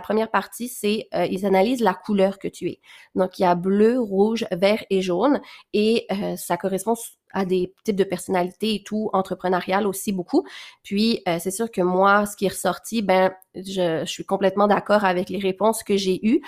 première 0.00 0.32
partie, 0.32 0.66
c'est 0.66 1.06
euh, 1.14 1.26
ils 1.30 1.46
analysent 1.46 1.80
la 1.80 1.94
couleur 1.94 2.40
que 2.40 2.48
tu 2.48 2.66
es. 2.66 2.80
Donc 3.14 3.38
il 3.38 3.42
y 3.42 3.44
a 3.44 3.54
bleu, 3.54 4.00
rouge, 4.00 4.46
vert 4.50 4.84
et 4.90 5.00
jaune, 5.00 5.40
et 5.72 6.06
euh, 6.10 6.34
ça 6.34 6.56
correspond 6.56 6.94
à 7.32 7.44
des 7.44 7.72
types 7.84 7.94
de 7.94 8.02
personnalités 8.02 8.74
et 8.74 8.82
tout, 8.82 9.10
entrepreneurial 9.12 9.86
aussi 9.86 10.10
beaucoup. 10.10 10.44
Puis 10.82 11.22
c'est 11.38 11.52
sûr 11.52 11.70
que 11.70 11.82
moi, 11.82 12.26
ce 12.26 12.36
qui 12.36 12.46
est 12.46 12.48
ressorti, 12.48 13.02
ben 13.02 13.30
je, 13.54 14.00
je 14.00 14.10
suis 14.10 14.24
complètement 14.24 14.66
d'accord 14.66 15.04
avec 15.04 15.28
les 15.28 15.38
réponses 15.38 15.84
que 15.84 15.96
j'ai 15.96 16.18
eues. 16.26 16.40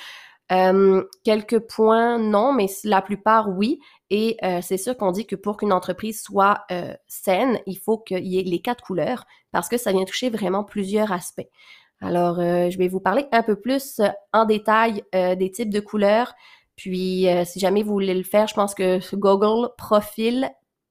Quelques 1.23 1.61
points, 1.61 2.19
non, 2.19 2.53
mais 2.55 2.67
la 2.83 3.03
plupart, 3.03 3.51
oui. 3.51 3.79
Et 4.11 4.37
euh, 4.43 4.61
c'est 4.63 4.77
sûr 4.77 4.97
qu'on 4.97 5.13
dit 5.13 5.27
que 5.27 5.37
pour 5.37 5.57
qu'une 5.57 5.73
entreprise 5.73 6.21
soit 6.21 6.65
euh, 6.71 6.95
saine, 7.07 7.61
il 7.67 7.79
faut 7.79 7.99
qu'il 7.99 8.27
y 8.27 8.39
ait 8.39 8.43
les 8.43 8.61
quatre 8.61 8.83
couleurs 8.83 9.25
parce 9.53 9.69
que 9.69 9.77
ça 9.79 9.93
vient 9.93 10.05
toucher 10.05 10.31
vraiment 10.31 10.65
plusieurs 10.65 11.13
aspects. 11.13 11.49
Alors, 12.03 12.37
je 12.37 12.79
vais 12.79 12.89
vous 12.89 12.99
parler 12.99 13.27
un 13.31 13.43
peu 13.43 13.61
plus 13.61 14.01
en 14.33 14.47
détail 14.47 15.03
des 15.13 15.51
types 15.53 15.69
de 15.69 15.81
couleurs. 15.81 16.33
Puis, 16.75 17.27
si 17.45 17.61
jamais 17.61 17.83
vous 17.83 17.93
voulez 17.93 18.15
le 18.15 18.23
faire, 18.23 18.47
je 18.47 18.55
pense 18.55 18.75
que 18.75 19.01
Google 19.17 19.69
Profil 19.77 20.49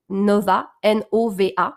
Nova, 0.07 0.69
N-O-V-A, 0.83 1.75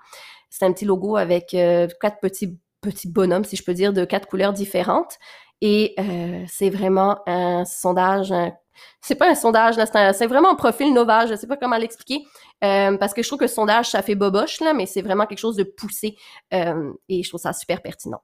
c'est 0.50 0.66
un 0.66 0.72
petit 0.74 0.84
logo 0.84 1.16
avec 1.16 1.46
quatre 1.52 2.20
petits 2.20 2.58
petits 2.82 3.08
bonhommes, 3.08 3.44
si 3.44 3.56
je 3.56 3.64
peux 3.64 3.72
dire, 3.72 3.94
de 3.94 4.04
quatre 4.04 4.28
couleurs 4.28 4.52
différentes. 4.52 5.18
Et 5.62 5.94
euh, 5.98 6.44
c'est 6.48 6.68
vraiment 6.68 7.20
un 7.26 7.64
sondage, 7.64 8.34
c'est 9.00 9.14
pas 9.14 9.28
un 9.28 9.34
sondage, 9.34 9.74
c'est, 10.14 10.26
vraiment 10.26 10.50
un 10.50 10.54
profil 10.54 10.92
Nova, 10.92 11.26
je 11.26 11.34
sais 11.34 11.46
pas 11.46 11.56
comment 11.56 11.76
l'expliquer, 11.76 12.24
euh, 12.64 12.96
parce 12.96 13.14
que 13.14 13.22
je 13.22 13.28
trouve 13.28 13.38
que 13.38 13.44
le 13.44 13.48
sondage, 13.48 13.90
ça 13.90 14.02
fait 14.02 14.14
boboche, 14.14 14.60
là, 14.60 14.74
mais 14.74 14.86
c'est 14.86 15.02
vraiment 15.02 15.26
quelque 15.26 15.38
chose 15.38 15.56
de 15.56 15.64
poussé, 15.64 16.16
euh, 16.54 16.92
et 17.08 17.22
je 17.22 17.28
trouve 17.28 17.40
ça 17.40 17.52
super 17.52 17.82
pertinent. 17.82 18.22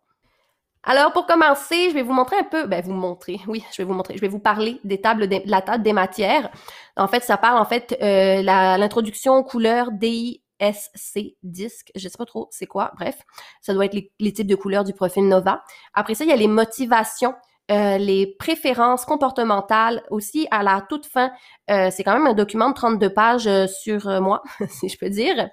Alors, 0.84 1.12
pour 1.12 1.26
commencer, 1.26 1.90
je 1.90 1.94
vais 1.94 2.02
vous 2.02 2.12
montrer 2.12 2.36
un 2.38 2.44
peu, 2.44 2.66
ben, 2.66 2.82
vous 2.82 2.92
montrer, 2.92 3.40
oui, 3.46 3.64
je 3.72 3.82
vais 3.82 3.84
vous 3.84 3.94
montrer, 3.94 4.16
je 4.16 4.20
vais 4.20 4.28
vous 4.28 4.38
parler 4.38 4.80
des 4.84 5.00
tables, 5.00 5.28
de, 5.28 5.42
la 5.44 5.60
table 5.60 5.82
des 5.82 5.92
matières. 5.92 6.50
En 6.96 7.08
fait, 7.08 7.22
ça 7.22 7.36
parle, 7.36 7.58
en 7.58 7.64
fait, 7.64 7.96
euh, 8.00 8.42
l'introduction 8.42 9.34
aux 9.34 9.44
couleurs 9.44 9.90
DI 9.92 10.42
SC 10.60 11.36
disque, 11.42 11.90
je 11.94 12.08
sais 12.08 12.18
pas 12.18 12.24
trop 12.24 12.48
c'est 12.50 12.66
quoi, 12.66 12.92
bref, 12.96 13.18
ça 13.60 13.74
doit 13.74 13.84
être 13.84 13.96
les, 14.18 14.32
types 14.32 14.46
de 14.46 14.56
couleurs 14.56 14.84
du 14.84 14.92
profil 14.92 15.26
Nova. 15.28 15.62
Après 15.94 16.14
ça, 16.14 16.24
il 16.24 16.30
y 16.30 16.32
a 16.32 16.36
les 16.36 16.48
motivations, 16.48 17.34
euh, 17.70 17.98
les 17.98 18.26
préférences 18.38 19.04
comportementales 19.04 20.02
aussi 20.10 20.48
à 20.50 20.62
la 20.62 20.80
toute 20.88 21.04
fin. 21.04 21.30
Euh, 21.70 21.90
c'est 21.90 22.02
quand 22.02 22.14
même 22.14 22.26
un 22.26 22.32
document 22.32 22.70
de 22.70 22.74
32 22.74 23.12
pages 23.12 23.46
euh, 23.46 23.66
sur 23.66 24.06
moi, 24.22 24.42
si 24.68 24.88
je 24.88 24.98
peux 24.98 25.10
dire. 25.10 25.50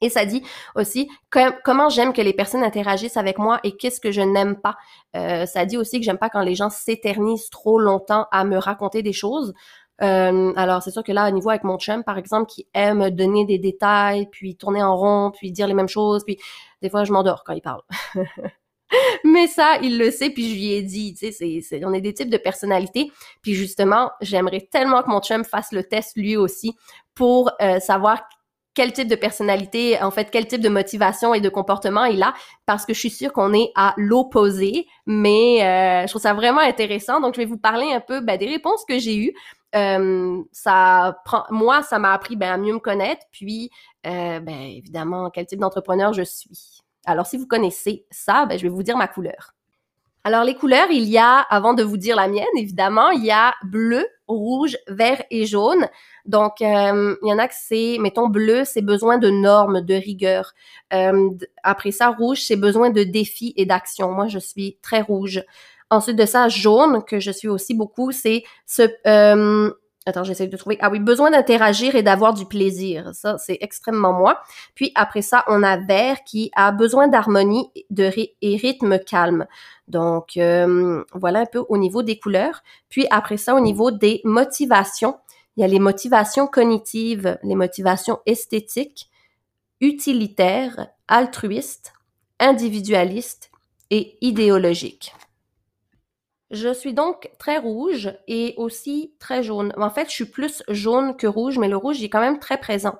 Et 0.00 0.08
ça 0.08 0.24
dit 0.24 0.42
aussi 0.76 1.10
comment 1.30 1.90
j'aime 1.90 2.14
que 2.14 2.22
les 2.22 2.32
personnes 2.32 2.62
interagissent 2.62 3.18
avec 3.18 3.36
moi 3.38 3.60
et 3.64 3.76
qu'est-ce 3.76 4.00
que 4.00 4.12
je 4.12 4.22
n'aime 4.22 4.56
pas. 4.56 4.76
ça 5.12 5.66
dit 5.66 5.76
aussi 5.76 5.98
que 5.98 6.06
j'aime 6.06 6.16
pas 6.16 6.30
quand 6.30 6.40
les 6.40 6.54
gens 6.54 6.70
s'éternisent 6.70 7.50
trop 7.50 7.78
longtemps 7.78 8.26
à 8.32 8.44
me 8.44 8.56
raconter 8.56 9.02
des 9.02 9.12
choses. 9.12 9.52
Alors, 9.98 10.82
c'est 10.82 10.90
sûr 10.90 11.04
que 11.04 11.12
là, 11.12 11.24
à 11.24 11.30
niveau 11.30 11.50
avec 11.50 11.64
mon 11.64 11.78
chum, 11.78 12.02
par 12.02 12.16
exemple, 12.16 12.50
qui 12.50 12.66
aime 12.72 13.10
donner 13.10 13.44
des 13.44 13.58
détails, 13.58 14.26
puis 14.32 14.56
tourner 14.56 14.82
en 14.82 14.96
rond, 14.96 15.32
puis 15.36 15.52
dire 15.52 15.66
les 15.66 15.74
mêmes 15.74 15.86
choses, 15.86 16.24
puis 16.24 16.38
des 16.80 16.88
fois, 16.88 17.04
je 17.04 17.12
m'endors 17.12 17.44
quand 17.44 17.52
il 17.52 17.60
parle. 17.60 17.82
Mais 19.24 19.46
ça, 19.46 19.78
il 19.82 19.98
le 19.98 20.10
sait, 20.10 20.30
puis 20.30 20.50
je 20.50 20.54
lui 20.54 20.72
ai 20.72 20.82
dit, 20.82 21.14
tu 21.14 21.32
sais, 21.32 21.60
c'est, 21.62 21.84
on 21.84 21.92
est 21.92 22.00
des 22.00 22.14
types 22.14 22.30
de 22.30 22.36
personnalités. 22.36 23.10
Puis 23.42 23.54
justement, 23.54 24.10
j'aimerais 24.20 24.68
tellement 24.70 25.02
que 25.02 25.10
mon 25.10 25.20
chum 25.20 25.44
fasse 25.44 25.72
le 25.72 25.84
test 25.84 26.16
lui 26.16 26.36
aussi 26.36 26.74
pour 27.14 27.50
euh, 27.60 27.80
savoir 27.80 28.22
quel 28.74 28.92
type 28.92 29.08
de 29.08 29.16
personnalité, 29.16 30.00
en 30.00 30.10
fait, 30.10 30.30
quel 30.30 30.46
type 30.46 30.60
de 30.60 30.68
motivation 30.68 31.34
et 31.34 31.40
de 31.40 31.48
comportement 31.48 32.04
il 32.04 32.22
a, 32.22 32.34
parce 32.66 32.86
que 32.86 32.94
je 32.94 33.00
suis 33.00 33.10
sûre 33.10 33.32
qu'on 33.32 33.52
est 33.52 33.72
à 33.74 33.94
l'opposé, 33.96 34.86
mais 35.06 35.62
euh, 35.62 36.02
je 36.02 36.08
trouve 36.08 36.22
ça 36.22 36.34
vraiment 36.34 36.60
intéressant. 36.60 37.20
Donc, 37.20 37.34
je 37.34 37.40
vais 37.40 37.46
vous 37.46 37.58
parler 37.58 37.92
un 37.92 38.00
peu 38.00 38.20
ben, 38.20 38.38
des 38.38 38.46
réponses 38.46 38.84
que 38.88 38.98
j'ai 38.98 39.16
eues. 39.16 39.34
Euh, 39.74 40.42
ça 40.52 41.18
prend, 41.24 41.44
moi, 41.50 41.82
ça 41.82 41.98
m'a 41.98 42.12
appris 42.12 42.36
ben, 42.36 42.52
à 42.52 42.56
mieux 42.56 42.74
me 42.74 42.78
connaître, 42.78 43.22
puis 43.32 43.70
euh, 44.06 44.40
ben, 44.40 44.60
évidemment, 44.60 45.30
quel 45.30 45.46
type 45.46 45.60
d'entrepreneur 45.60 46.12
je 46.12 46.22
suis. 46.22 46.79
Alors, 47.06 47.26
si 47.26 47.36
vous 47.36 47.46
connaissez 47.46 48.06
ça, 48.10 48.46
ben, 48.46 48.58
je 48.58 48.62
vais 48.62 48.68
vous 48.68 48.82
dire 48.82 48.96
ma 48.96 49.08
couleur. 49.08 49.54
Alors, 50.22 50.44
les 50.44 50.54
couleurs, 50.54 50.90
il 50.90 51.04
y 51.04 51.16
a, 51.16 51.38
avant 51.38 51.72
de 51.72 51.82
vous 51.82 51.96
dire 51.96 52.14
la 52.14 52.28
mienne, 52.28 52.44
évidemment, 52.58 53.08
il 53.10 53.24
y 53.24 53.30
a 53.30 53.54
bleu, 53.64 54.06
rouge, 54.28 54.76
vert 54.86 55.22
et 55.30 55.46
jaune. 55.46 55.88
Donc, 56.26 56.60
euh, 56.60 57.16
il 57.22 57.28
y 57.28 57.32
en 57.32 57.38
a 57.38 57.48
que 57.48 57.54
c'est, 57.56 57.96
mettons, 57.98 58.28
bleu, 58.28 58.64
c'est 58.66 58.82
besoin 58.82 59.16
de 59.16 59.30
normes, 59.30 59.80
de 59.80 59.94
rigueur. 59.94 60.52
Euh, 60.92 61.30
après 61.62 61.90
ça, 61.90 62.10
rouge, 62.10 62.42
c'est 62.42 62.56
besoin 62.56 62.90
de 62.90 63.02
défis 63.02 63.54
et 63.56 63.64
d'action. 63.64 64.12
Moi, 64.12 64.28
je 64.28 64.38
suis 64.38 64.78
très 64.82 65.00
rouge. 65.00 65.42
Ensuite 65.88 66.16
de 66.16 66.26
ça, 66.26 66.48
jaune, 66.48 67.02
que 67.02 67.18
je 67.18 67.30
suis 67.30 67.48
aussi 67.48 67.74
beaucoup, 67.74 68.12
c'est 68.12 68.44
ce... 68.66 68.82
Euh, 69.06 69.72
attends, 70.10 70.24
j'essaie 70.24 70.46
de 70.46 70.56
trouver. 70.56 70.76
Ah 70.80 70.90
oui, 70.90 71.00
besoin 71.00 71.30
d'interagir 71.30 71.94
et 71.94 72.02
d'avoir 72.02 72.34
du 72.34 72.44
plaisir. 72.44 73.10
Ça, 73.14 73.38
c'est 73.38 73.58
extrêmement 73.60 74.12
moi. 74.12 74.40
Puis 74.74 74.92
après 74.94 75.22
ça, 75.22 75.44
on 75.46 75.62
a 75.62 75.76
vert 75.76 76.18
qui 76.24 76.50
a 76.54 76.72
besoin 76.72 77.08
d'harmonie 77.08 77.70
et 77.72 78.56
rythme 78.56 78.98
calme. 78.98 79.46
Donc, 79.88 80.36
euh, 80.36 81.02
voilà 81.14 81.40
un 81.40 81.46
peu 81.46 81.64
au 81.68 81.78
niveau 81.78 82.02
des 82.02 82.18
couleurs. 82.18 82.62
Puis 82.88 83.06
après 83.10 83.36
ça, 83.36 83.54
au 83.54 83.60
niveau 83.60 83.90
des 83.90 84.20
motivations, 84.24 85.18
il 85.56 85.62
y 85.62 85.64
a 85.64 85.68
les 85.68 85.80
motivations 85.80 86.46
cognitives, 86.46 87.38
les 87.42 87.54
motivations 87.54 88.20
esthétiques, 88.26 89.10
utilitaires, 89.80 90.88
altruistes, 91.08 91.92
individualistes 92.38 93.50
et 93.90 94.16
idéologiques. 94.20 95.14
Je 96.50 96.74
suis 96.74 96.94
donc 96.94 97.30
très 97.38 97.58
rouge 97.58 98.12
et 98.26 98.54
aussi 98.56 99.14
très 99.20 99.42
jaune. 99.42 99.72
En 99.76 99.90
fait, 99.90 100.06
je 100.06 100.14
suis 100.14 100.24
plus 100.24 100.62
jaune 100.68 101.16
que 101.16 101.28
rouge, 101.28 101.58
mais 101.58 101.68
le 101.68 101.76
rouge 101.76 102.02
est 102.02 102.08
quand 102.08 102.20
même 102.20 102.40
très 102.40 102.58
présent. 102.58 102.98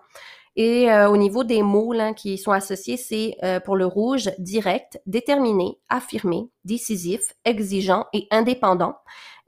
Et 0.56 0.90
euh, 0.90 1.08
au 1.08 1.16
niveau 1.16 1.44
des 1.44 1.62
mots 1.62 1.92
là, 1.92 2.12
qui 2.12 2.38
sont 2.38 2.52
associés, 2.52 2.96
c'est 2.96 3.36
euh, 3.42 3.60
pour 3.60 3.76
le 3.76 3.86
rouge 3.86 4.30
direct, 4.38 5.00
déterminé, 5.06 5.78
affirmé, 5.88 6.48
décisif, 6.64 7.34
exigeant 7.44 8.06
et 8.12 8.26
indépendant. 8.30 8.96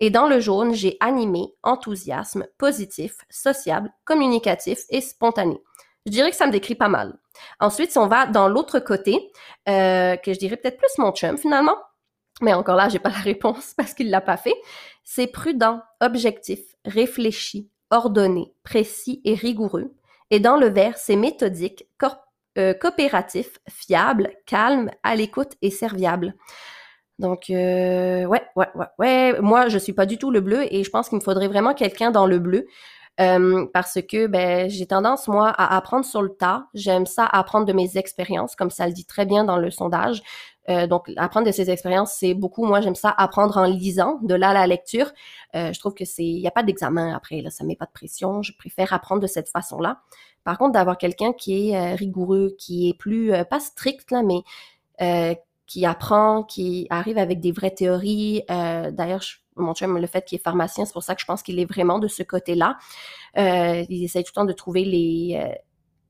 Et 0.00 0.10
dans 0.10 0.26
le 0.26 0.40
jaune, 0.40 0.74
j'ai 0.74 0.96
animé, 1.00 1.54
enthousiasme, 1.62 2.46
positif, 2.58 3.16
sociable, 3.30 3.92
communicatif 4.04 4.80
et 4.90 5.00
spontané. 5.00 5.60
Je 6.06 6.10
dirais 6.10 6.30
que 6.30 6.36
ça 6.36 6.46
me 6.46 6.52
décrit 6.52 6.74
pas 6.74 6.88
mal. 6.88 7.18
Ensuite, 7.60 7.92
si 7.92 7.98
on 7.98 8.08
va 8.08 8.26
dans 8.26 8.48
l'autre 8.48 8.80
côté, 8.80 9.30
euh, 9.68 10.16
que 10.16 10.32
je 10.32 10.38
dirais 10.38 10.56
peut-être 10.56 10.78
plus 10.78 10.98
mon 10.98 11.12
chum 11.12 11.38
finalement, 11.38 11.76
mais 12.42 12.52
encore 12.52 12.76
là, 12.76 12.88
j'ai 12.88 12.98
pas 12.98 13.08
la 13.10 13.16
réponse 13.16 13.74
parce 13.76 13.94
qu'il 13.94 14.10
l'a 14.10 14.20
pas 14.20 14.36
fait. 14.36 14.54
C'est 15.04 15.26
prudent, 15.26 15.82
objectif, 16.00 16.60
réfléchi, 16.84 17.70
ordonné, 17.90 18.52
précis 18.62 19.20
et 19.24 19.34
rigoureux. 19.34 19.94
Et 20.30 20.40
dans 20.40 20.56
le 20.56 20.68
vert, 20.68 20.96
c'est 20.96 21.16
méthodique, 21.16 21.86
euh, 22.58 22.74
coopératif, 22.74 23.58
fiable, 23.68 24.30
calme, 24.46 24.90
à 25.02 25.14
l'écoute 25.14 25.52
et 25.62 25.70
serviable. 25.70 26.34
Donc, 27.18 27.50
euh, 27.50 28.24
ouais, 28.24 28.42
ouais, 28.56 28.68
ouais, 28.74 28.86
ouais. 28.98 29.40
Moi, 29.40 29.68
je 29.68 29.78
suis 29.78 29.92
pas 29.92 30.06
du 30.06 30.18
tout 30.18 30.30
le 30.30 30.40
bleu 30.40 30.64
et 30.70 30.82
je 30.84 30.90
pense 30.90 31.08
qu'il 31.08 31.18
me 31.18 31.22
faudrait 31.22 31.48
vraiment 31.48 31.74
quelqu'un 31.74 32.10
dans 32.10 32.26
le 32.26 32.38
bleu. 32.38 32.66
Euh, 33.20 33.66
parce 33.74 33.98
que 34.08 34.26
ben 34.26 34.70
j'ai 34.70 34.86
tendance 34.86 35.28
moi 35.28 35.50
à 35.50 35.76
apprendre 35.76 36.04
sur 36.04 36.22
le 36.22 36.30
tas. 36.30 36.66
J'aime 36.74 37.04
ça 37.04 37.26
apprendre 37.26 37.66
de 37.66 37.72
mes 37.72 37.98
expériences, 37.98 38.56
comme 38.56 38.70
ça 38.70 38.86
le 38.86 38.94
dit 38.94 39.04
très 39.04 39.26
bien 39.26 39.44
dans 39.44 39.58
le 39.58 39.70
sondage. 39.70 40.22
Euh, 40.70 40.86
donc, 40.86 41.10
apprendre 41.16 41.46
de 41.46 41.52
ses 41.52 41.70
expériences, 41.70 42.14
c'est 42.18 42.34
beaucoup. 42.34 42.64
Moi, 42.64 42.80
j'aime 42.80 42.94
ça 42.94 43.10
apprendre 43.10 43.56
en 43.58 43.64
lisant, 43.64 44.18
de 44.22 44.34
là 44.34 44.50
à 44.50 44.54
la 44.54 44.66
lecture. 44.66 45.10
Euh, 45.54 45.72
je 45.72 45.78
trouve 45.80 45.92
que 45.92 46.04
c'est, 46.04 46.24
il 46.24 46.40
n'y 46.40 46.46
a 46.46 46.52
pas 46.52 46.62
d'examen 46.62 47.14
après. 47.14 47.42
Là, 47.42 47.50
ça 47.50 47.64
met 47.64 47.76
pas 47.76 47.86
de 47.86 47.92
pression. 47.92 48.42
Je 48.42 48.52
préfère 48.56 48.92
apprendre 48.92 49.20
de 49.20 49.26
cette 49.26 49.48
façon-là. 49.48 50.00
Par 50.44 50.58
contre, 50.58 50.72
d'avoir 50.72 50.98
quelqu'un 50.98 51.32
qui 51.32 51.70
est 51.70 51.94
rigoureux, 51.94 52.54
qui 52.58 52.88
est 52.88 52.94
plus 52.94 53.32
pas 53.48 53.60
strict 53.60 54.10
là, 54.10 54.22
mais 54.22 55.38
qui 55.66 55.86
apprend, 55.86 56.42
qui 56.42 56.86
arrive 56.90 57.18
avec 57.18 57.40
des 57.40 57.52
vraies 57.52 57.70
théories. 57.70 58.42
D'ailleurs, 58.48 59.22
mon 59.56 59.74
chum, 59.74 59.98
le 59.98 60.06
fait 60.06 60.24
qu'il 60.24 60.36
est 60.36 60.42
pharmacien, 60.42 60.84
c'est 60.84 60.92
pour 60.92 61.02
ça 61.02 61.14
que 61.14 61.20
je 61.20 61.26
pense 61.26 61.42
qu'il 61.42 61.58
est 61.58 61.64
vraiment 61.64 61.98
de 61.98 62.08
ce 62.08 62.22
côté-là. 62.22 62.78
il 63.36 64.04
essaie 64.04 64.22
tout 64.22 64.32
le 64.34 64.40
temps 64.40 64.44
de 64.44 64.52
trouver 64.52 64.84
les 64.84 65.58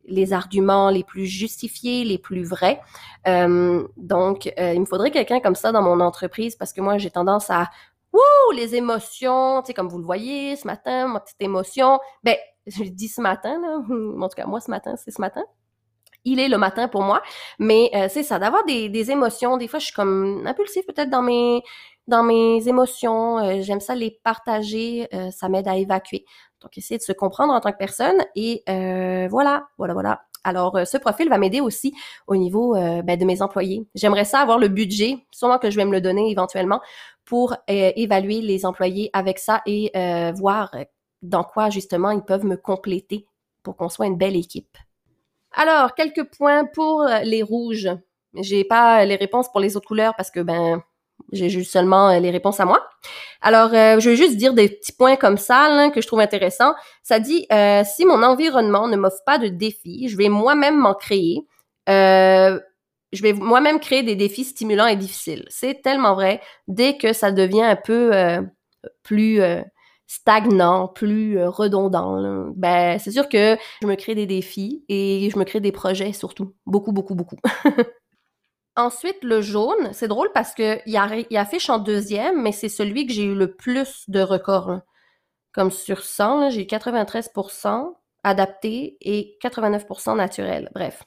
les 0.05 0.33
arguments 0.33 0.91
les 0.91 1.05
plus 1.05 1.27
justifiés, 1.27 2.05
les 2.05 2.19
plus 2.19 2.45
vrais. 2.45 2.81
Euh, 3.27 3.87
donc, 3.97 4.53
euh, 4.59 4.73
il 4.75 4.81
me 4.81 4.87
faudrait 4.87 5.11
quelqu'un 5.11 5.41
comme 5.41 5.55
ça 5.55 5.73
dans 5.73 5.83
mon 5.83 6.01
entreprise 6.01 6.57
parce 6.57 6.73
que 6.73 6.81
moi, 6.81 6.99
j'ai 6.99 7.11
tendance 7.11 7.51
à 7.51 7.71
Wouh, 8.13 8.53
les 8.55 8.75
émotions, 8.75 9.63
tu 9.63 9.69
sais, 9.69 9.75
comme 9.75 9.89
vous 9.89 9.97
le 9.97 10.05
voyez 10.05 10.57
ce 10.57 10.67
matin, 10.67 11.09
ma 11.09 11.21
petite 11.21 11.41
émotion. 11.41 11.99
Ben, 12.23 12.37
je 12.67 12.85
dis 12.85 13.09
ce 13.09 13.23
matin, 13.23 13.59
là. 13.59 13.79
En 13.79 14.29
tout 14.29 14.37
cas, 14.37 14.45
moi, 14.45 14.61
ce 14.61 14.71
matin, 14.71 14.97
c'est 14.97 15.11
ce 15.11 15.21
matin. 15.21 15.43
Il 16.25 16.39
est 16.39 16.49
le 16.49 16.59
matin 16.59 16.89
pour 16.89 17.03
moi. 17.03 17.23
Mais 17.59 17.91
euh, 17.95 18.09
c'est 18.11 18.23
ça, 18.23 18.39
d'avoir 18.39 18.67
des, 18.67 18.91
des 18.91 19.11
émotions. 19.11 19.57
Des 19.57 19.67
fois, 19.67 19.79
je 19.79 19.87
suis 19.87 19.95
comme 19.95 20.47
impulsive 20.47 20.85
peut-être 20.85 21.09
dans 21.09 21.23
mes 21.23 21.63
dans 22.07 22.23
mes 22.23 22.69
émotions. 22.69 23.39
Euh, 23.39 23.61
j'aime 23.61 23.81
ça 23.81 23.95
les 23.95 24.21
partager. 24.25 25.09
ça 25.31 25.49
m'aide 25.49 25.69
à 25.69 25.77
évacuer. 25.77 26.25
Donc, 26.63 26.79
essayer 26.79 26.99
de 26.99 27.03
se 27.03 27.13
comprendre 27.13 27.53
en 27.53 27.61
tant 27.61 27.73
que 27.73 27.77
personne. 27.77 28.25
Et 28.37 28.63
euh, 28.69 29.27
voilà, 29.29 29.67
voilà, 29.79 29.95
voilà. 29.95 30.23
Alors, 30.45 30.77
euh, 30.77 30.85
ce 30.85 30.97
profil 30.97 31.29
va 31.29 31.39
m'aider 31.39 31.61
aussi 31.61 31.95
au 32.27 32.37
niveau 32.37 32.77
euh, 32.77 33.03
ben, 33.03 33.19
de 33.19 33.25
mes 33.25 33.43
employés. 33.43 33.87
J'aimerais 33.95 34.25
ça 34.25 34.41
avoir 34.41 34.59
le 34.59 34.69
budget, 34.69 35.19
sûrement 35.31 35.59
que 35.59 35.71
je 35.71 35.77
vais 35.77 35.85
me 35.85 35.93
le 35.93 36.01
donner 36.01 36.31
éventuellement, 36.31 36.81
pour 37.25 37.57
évaluer 37.69 38.41
les 38.41 38.67
employés 38.67 39.09
avec 39.13 39.39
ça 39.39 39.63
et 39.65 39.93
voir 40.35 40.75
dans 41.23 41.45
quoi 41.45 41.71
justement 41.71 42.11
ils 42.11 42.23
peuvent 42.23 42.45
me 42.45 42.57
compléter 42.57 43.27
pour 43.63 43.77
qu'on 43.77 43.89
soit 43.89 44.07
une 44.07 44.17
belle 44.17 44.35
équipe. 44.35 44.77
Alors, 45.53 45.95
quelques 45.95 46.25
points 46.37 46.65
pour 46.65 47.07
les 47.23 47.45
rouges. 47.45 47.89
J'ai 48.35 48.65
pas 48.65 49.05
les 49.05 49.15
réponses 49.15 49.51
pour 49.53 49.61
les 49.61 49.77
autres 49.77 49.87
couleurs 49.87 50.17
parce 50.17 50.33
que 50.33 50.41
ben 50.41 50.83
j'ai 51.33 51.49
juste 51.49 51.71
seulement 51.73 52.11
euh, 52.11 52.19
les 52.19 52.31
réponses 52.31 52.61
à 52.61 52.65
moi. 52.65 52.89
Alors, 53.41 53.75
euh, 53.75 54.01
je 54.01 54.11
vais 54.11 54.17
juste 54.17 54.37
dire 54.37 54.55
des 54.55 54.69
petits 54.69 54.93
points 54.93 55.17
comme 55.17 55.39
ça 55.39 55.91
que 55.95 56.01
je 56.01 56.07
trouve 56.07 56.21
intéressants. 56.21 56.75
Ça 57.03 57.21
dit, 57.21 57.47
euh, 57.53 57.83
si 57.85 58.05
mon 58.05 58.23
environnement 58.23 58.89
ne 58.89 58.97
m'offre 58.97 59.23
pas 59.27 59.39
de 59.39 59.49
défis, 59.49 60.09
je 60.09 60.17
vais 60.17 60.29
moi-même 60.29 60.79
m'en 60.79 60.95
créer. 60.95 61.47
je 61.89 63.23
vais 63.23 63.33
moi-même 63.33 63.81
créer 63.81 64.03
des 64.03 64.17
défis 64.17 64.45
stimulants 64.45 64.87
et 64.87 64.97
difficiles. 64.97 65.45
C'est 65.49 65.83
tellement 65.83 66.15
vrai. 66.15 66.41
Dès 66.69 66.97
que 66.97 67.13
ça 67.13 67.33
devient 67.33 67.63
un 67.63 67.77
peu 67.77 68.11
plus 69.03 69.41
stagnant, 70.07 70.89
plus 70.89 71.45
redondant, 71.45 72.53
ben 72.57 72.99
c'est 72.99 73.11
sûr 73.11 73.29
que 73.29 73.57
je 73.83 73.87
me 73.87 73.97
crée 73.97 74.15
des 74.15 74.27
défis 74.27 74.85
et 74.89 75.29
je 75.33 75.39
me 75.39 75.45
crée 75.45 75.61
des 75.61 75.73
projets 75.73 76.13
surtout. 76.13 76.55
Beaucoup, 76.67 76.93
beaucoup, 76.93 77.15
beaucoup. 77.15 77.37
Ensuite, 78.75 79.23
le 79.23 79.43
jaune, 79.43 79.93
c'est 79.93 80.09
drôle 80.09 80.31
parce 80.33 80.55
que 80.55 80.81
il, 80.87 81.37
affiche 81.37 81.69
en 81.69 81.79
deuxième, 81.79 82.41
mais 82.43 82.53
c'est 82.53 82.71
celui 82.71 83.07
que 83.07 83.13
j'ai 83.13 83.25
eu 83.25 83.35
le 83.35 83.55
plus 83.55 84.05
de 84.09 84.21
records. 84.21 84.81
Comme 85.53 85.71
sur 85.71 86.03
100, 86.03 86.51
j'ai 86.51 86.65
93% 86.65 87.95
adapté 88.25 88.97
et 89.03 89.37
89% 89.43 90.17
naturel. 90.17 90.71
Bref. 90.75 91.03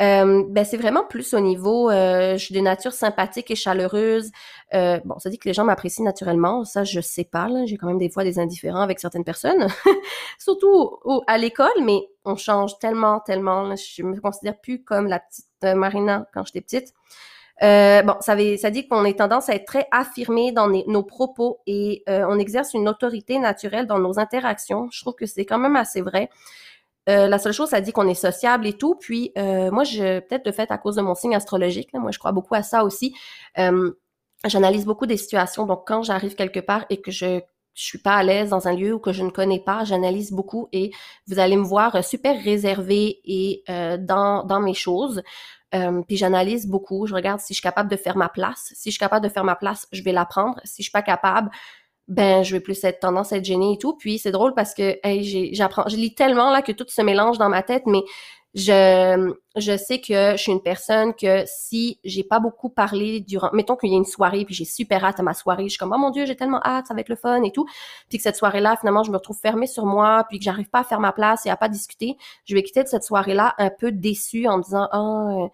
Euh, 0.00 0.44
ben 0.48 0.64
c'est 0.64 0.76
vraiment 0.76 1.04
plus 1.04 1.34
au 1.34 1.40
niveau, 1.40 1.90
euh, 1.90 2.36
je 2.36 2.44
suis 2.44 2.54
de 2.54 2.60
nature 2.60 2.92
sympathique 2.92 3.50
et 3.50 3.56
chaleureuse. 3.56 4.30
Euh, 4.74 5.00
bon, 5.04 5.18
ça 5.18 5.28
dit 5.28 5.38
que 5.38 5.48
les 5.48 5.54
gens 5.54 5.64
m'apprécient 5.64 6.04
naturellement, 6.04 6.64
ça 6.64 6.84
je 6.84 7.00
sais 7.00 7.24
pas. 7.24 7.48
J'ai 7.66 7.76
quand 7.76 7.88
même 7.88 7.98
des 7.98 8.10
fois 8.10 8.22
des 8.22 8.38
indifférents 8.38 8.80
avec 8.80 9.00
certaines 9.00 9.24
personnes, 9.24 9.66
surtout 10.38 10.98
à 11.26 11.36
l'école, 11.36 11.82
mais 11.82 12.00
on 12.24 12.36
change 12.36 12.78
tellement, 12.78 13.18
tellement. 13.20 13.74
je 13.74 14.02
me 14.04 14.20
considère 14.20 14.60
plus 14.60 14.84
comme 14.84 15.08
la 15.08 15.18
petite 15.18 15.46
Marina 15.76 16.28
quand 16.32 16.44
j'étais 16.46 16.60
petite. 16.60 16.94
bon, 17.60 18.14
ça, 18.20 18.36
ça 18.56 18.70
dit 18.70 18.86
qu'on 18.86 19.04
est 19.04 19.18
tendance 19.18 19.48
à 19.48 19.54
être 19.54 19.66
très 19.66 19.88
affirmé 19.90 20.52
dans 20.52 20.68
nos 20.68 21.02
propos 21.02 21.58
et 21.66 22.04
on 22.06 22.38
exerce 22.38 22.74
une 22.74 22.88
autorité 22.88 23.40
naturelle 23.40 23.88
dans 23.88 23.98
nos 23.98 24.20
interactions. 24.20 24.88
Je 24.92 25.00
trouve 25.00 25.14
que 25.14 25.26
c'est 25.26 25.44
quand 25.44 25.58
même 25.58 25.74
assez 25.74 26.02
vrai. 26.02 26.30
Euh, 27.08 27.26
la 27.26 27.38
seule 27.38 27.52
chose, 27.52 27.70
ça 27.70 27.80
dit 27.80 27.92
qu'on 27.92 28.08
est 28.08 28.14
sociable 28.14 28.66
et 28.66 28.74
tout. 28.74 28.94
Puis 28.96 29.32
euh, 29.38 29.70
moi, 29.70 29.84
je 29.84 30.20
peut-être 30.20 30.44
de 30.44 30.52
fait 30.52 30.70
à 30.70 30.78
cause 30.78 30.96
de 30.96 31.02
mon 31.02 31.14
signe 31.14 31.34
astrologique, 31.34 31.92
moi 31.94 32.10
je 32.10 32.18
crois 32.18 32.32
beaucoup 32.32 32.54
à 32.54 32.62
ça 32.62 32.84
aussi. 32.84 33.14
Euh, 33.58 33.92
j'analyse 34.46 34.84
beaucoup 34.84 35.06
des 35.06 35.16
situations. 35.16 35.66
Donc 35.66 35.84
quand 35.86 36.02
j'arrive 36.02 36.34
quelque 36.34 36.60
part 36.60 36.84
et 36.90 37.00
que 37.00 37.10
je 37.10 37.40
je 37.74 37.84
suis 37.84 37.98
pas 37.98 38.14
à 38.16 38.24
l'aise 38.24 38.50
dans 38.50 38.66
un 38.66 38.74
lieu 38.74 38.94
ou 38.94 38.98
que 38.98 39.12
je 39.12 39.22
ne 39.22 39.30
connais 39.30 39.60
pas, 39.60 39.84
j'analyse 39.84 40.32
beaucoup 40.32 40.68
et 40.72 40.90
vous 41.28 41.38
allez 41.38 41.56
me 41.56 41.62
voir 41.62 42.02
super 42.02 42.36
réservée 42.42 43.20
et 43.24 43.62
dans, 44.00 44.60
mes 44.60 44.74
choses. 44.74 45.22
puis 45.70 46.16
j'analyse 46.16 46.66
beaucoup, 46.66 47.06
je 47.06 47.14
regarde 47.14 47.38
si 47.38 47.54
je 47.54 47.58
suis 47.58 47.62
capable 47.62 47.88
de 47.88 47.94
faire 47.94 48.16
ma 48.16 48.28
place. 48.28 48.72
Si 48.74 48.90
je 48.90 48.94
suis 48.94 48.98
capable 48.98 49.24
de 49.24 49.30
faire 49.30 49.44
ma 49.44 49.54
place, 49.54 49.86
je 49.92 50.02
vais 50.02 50.10
l'apprendre. 50.10 50.60
Si 50.64 50.82
je 50.82 50.86
suis 50.86 50.90
pas 50.90 51.02
capable, 51.02 51.52
ben 52.08 52.42
je 52.42 52.54
vais 52.54 52.60
plus 52.60 52.82
être 52.84 53.00
tendance 53.00 53.32
à 53.32 53.36
être 53.36 53.44
gênée 53.44 53.74
et 53.74 53.78
tout. 53.78 53.96
Puis 53.96 54.18
c'est 54.18 54.32
drôle 54.32 54.54
parce 54.54 54.74
que 54.74 54.98
hey, 55.04 55.54
j'apprends, 55.54 55.88
je 55.88 55.96
lis 55.96 56.14
tellement 56.14 56.50
là 56.50 56.62
que 56.62 56.72
tout 56.72 56.86
se 56.88 57.02
mélange 57.02 57.38
dans 57.38 57.48
ma 57.50 57.62
tête, 57.62 57.84
mais 57.86 58.02
je 58.54 59.34
je 59.56 59.76
sais 59.76 60.00
que 60.00 60.32
je 60.32 60.36
suis 60.36 60.52
une 60.52 60.62
personne 60.62 61.12
que 61.14 61.44
si 61.46 62.00
j'ai 62.04 62.24
pas 62.24 62.40
beaucoup 62.40 62.70
parlé 62.70 63.20
durant, 63.20 63.50
mettons 63.52 63.76
qu'il 63.76 63.90
y 63.90 63.94
a 63.94 63.98
une 63.98 64.06
soirée 64.06 64.44
puis 64.46 64.54
j'ai 64.54 64.64
super 64.64 65.04
hâte 65.04 65.20
à 65.20 65.22
ma 65.22 65.34
soirée, 65.34 65.64
je 65.64 65.70
suis 65.70 65.78
comme 65.78 65.92
oh 65.94 65.98
mon 65.98 66.10
dieu 66.10 66.24
j'ai 66.24 66.36
tellement 66.36 66.60
hâte, 66.64 66.86
ça 66.86 66.94
va 66.94 67.00
être 67.00 67.10
le 67.10 67.16
fun 67.16 67.42
et 67.42 67.52
tout, 67.52 67.66
puis 68.08 68.18
que 68.18 68.22
cette 68.22 68.36
soirée 68.36 68.60
là 68.60 68.76
finalement 68.80 69.02
je 69.02 69.10
me 69.10 69.16
retrouve 69.16 69.38
fermée 69.38 69.66
sur 69.66 69.84
moi 69.84 70.24
puis 70.30 70.38
que 70.38 70.44
j'arrive 70.44 70.70
pas 70.70 70.80
à 70.80 70.84
faire 70.84 71.00
ma 71.00 71.12
place 71.12 71.44
et 71.44 71.50
à 71.50 71.56
pas 71.56 71.68
discuter, 71.68 72.16
je 72.46 72.54
vais 72.54 72.62
quitter 72.62 72.82
de 72.82 72.88
cette 72.88 73.04
soirée 73.04 73.34
là 73.34 73.54
un 73.58 73.70
peu 73.70 73.92
déçue 73.92 74.48
en 74.48 74.58
me 74.58 74.62
disant 74.62 74.88
oh 74.94 75.50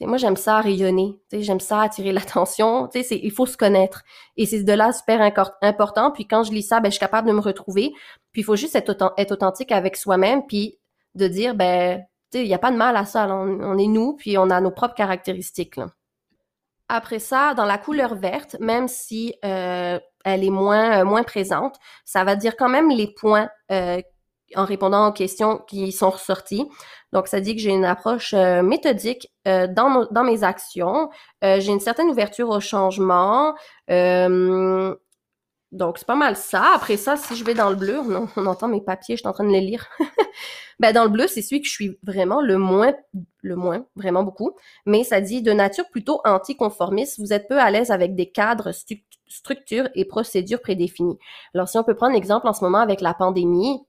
moi, 0.00 0.16
j'aime 0.16 0.36
ça 0.36 0.60
rayonner. 0.60 1.16
J'aime 1.32 1.60
ça 1.60 1.82
attirer 1.82 2.12
l'attention. 2.12 2.88
Il 2.94 3.30
faut 3.30 3.46
se 3.46 3.56
connaître. 3.56 4.02
Et 4.36 4.46
c'est 4.46 4.62
de 4.62 4.72
là 4.72 4.92
super 4.92 5.20
important. 5.62 6.10
Puis 6.10 6.26
quand 6.26 6.42
je 6.42 6.52
lis 6.52 6.62
ça, 6.62 6.80
ben, 6.80 6.90
je 6.90 6.94
suis 6.94 7.00
capable 7.00 7.28
de 7.28 7.32
me 7.32 7.40
retrouver. 7.40 7.92
Puis 8.32 8.42
il 8.42 8.44
faut 8.44 8.56
juste 8.56 8.74
être, 8.74 8.90
authentique 9.30 9.70
avec 9.70 9.96
soi-même, 9.96 10.46
puis 10.46 10.78
de 11.14 11.28
dire, 11.28 11.54
ben, 11.54 12.04
il 12.32 12.42
n'y 12.42 12.54
a 12.54 12.58
pas 12.58 12.72
de 12.72 12.76
mal 12.76 12.96
à 12.96 13.04
ça. 13.04 13.28
On, 13.28 13.78
est 13.78 13.86
nous, 13.86 14.14
puis 14.14 14.36
on 14.36 14.50
a 14.50 14.60
nos 14.60 14.72
propres 14.72 14.94
caractéristiques. 14.94 15.78
Après 16.88 17.20
ça, 17.20 17.54
dans 17.54 17.64
la 17.64 17.78
couleur 17.78 18.14
verte, 18.14 18.56
même 18.60 18.88
si 18.88 19.34
euh, 19.44 19.98
elle 20.24 20.44
est 20.44 20.50
moins, 20.50 21.00
euh, 21.00 21.04
moins 21.04 21.22
présente, 21.22 21.76
ça 22.04 22.24
va 22.24 22.36
dire 22.36 22.56
quand 22.56 22.68
même 22.68 22.90
les 22.90 23.06
points 23.06 23.48
euh, 23.70 24.02
en 24.56 24.64
répondant 24.64 25.08
aux 25.08 25.12
questions 25.12 25.58
qui 25.66 25.92
sont 25.92 26.10
ressorties. 26.10 26.68
Donc, 27.12 27.28
ça 27.28 27.40
dit 27.40 27.54
que 27.54 27.60
j'ai 27.60 27.70
une 27.70 27.84
approche 27.84 28.34
euh, 28.34 28.62
méthodique 28.62 29.30
euh, 29.46 29.68
dans, 29.68 30.06
dans 30.10 30.24
mes 30.24 30.42
actions. 30.42 31.10
Euh, 31.44 31.60
j'ai 31.60 31.72
une 31.72 31.80
certaine 31.80 32.08
ouverture 32.08 32.48
au 32.50 32.60
changement. 32.60 33.54
donc, 33.88 34.98
c'est 35.98 36.06
pas 36.06 36.14
mal 36.14 36.36
ça. 36.36 36.72
Après 36.74 36.96
ça, 36.96 37.16
si 37.16 37.36
je 37.36 37.44
vais 37.44 37.54
dans 37.54 37.70
le 37.70 37.76
bleu, 37.76 38.00
on, 38.00 38.28
on 38.36 38.46
entend 38.46 38.68
mes 38.68 38.80
papiers, 38.80 39.16
je 39.16 39.20
suis 39.20 39.28
en 39.28 39.32
train 39.32 39.44
de 39.44 39.52
les 39.52 39.60
lire. 39.60 39.88
ben, 40.80 40.92
dans 40.92 41.04
le 41.04 41.10
bleu, 41.10 41.26
c'est 41.26 41.42
celui 41.42 41.60
que 41.60 41.68
je 41.68 41.72
suis 41.72 41.98
vraiment 42.02 42.40
le 42.40 42.58
moins, 42.58 42.94
le 43.42 43.56
moins, 43.56 43.86
vraiment 43.96 44.22
beaucoup. 44.22 44.52
Mais 44.86 45.04
ça 45.04 45.20
dit 45.20 45.42
de 45.42 45.52
nature 45.52 45.88
plutôt 45.90 46.20
anticonformiste. 46.24 47.20
Vous 47.20 47.32
êtes 47.32 47.48
peu 47.48 47.58
à 47.58 47.70
l'aise 47.70 47.90
avec 47.90 48.14
des 48.14 48.30
cadres, 48.30 48.70
structures 49.28 49.88
et 49.94 50.04
procédures 50.04 50.60
prédéfinies. 50.60 51.18
Alors, 51.54 51.68
si 51.68 51.78
on 51.78 51.84
peut 51.84 51.94
prendre 51.94 52.14
l'exemple 52.14 52.48
en 52.48 52.52
ce 52.52 52.64
moment 52.64 52.78
avec 52.78 53.00
la 53.00 53.14
pandémie, 53.14 53.80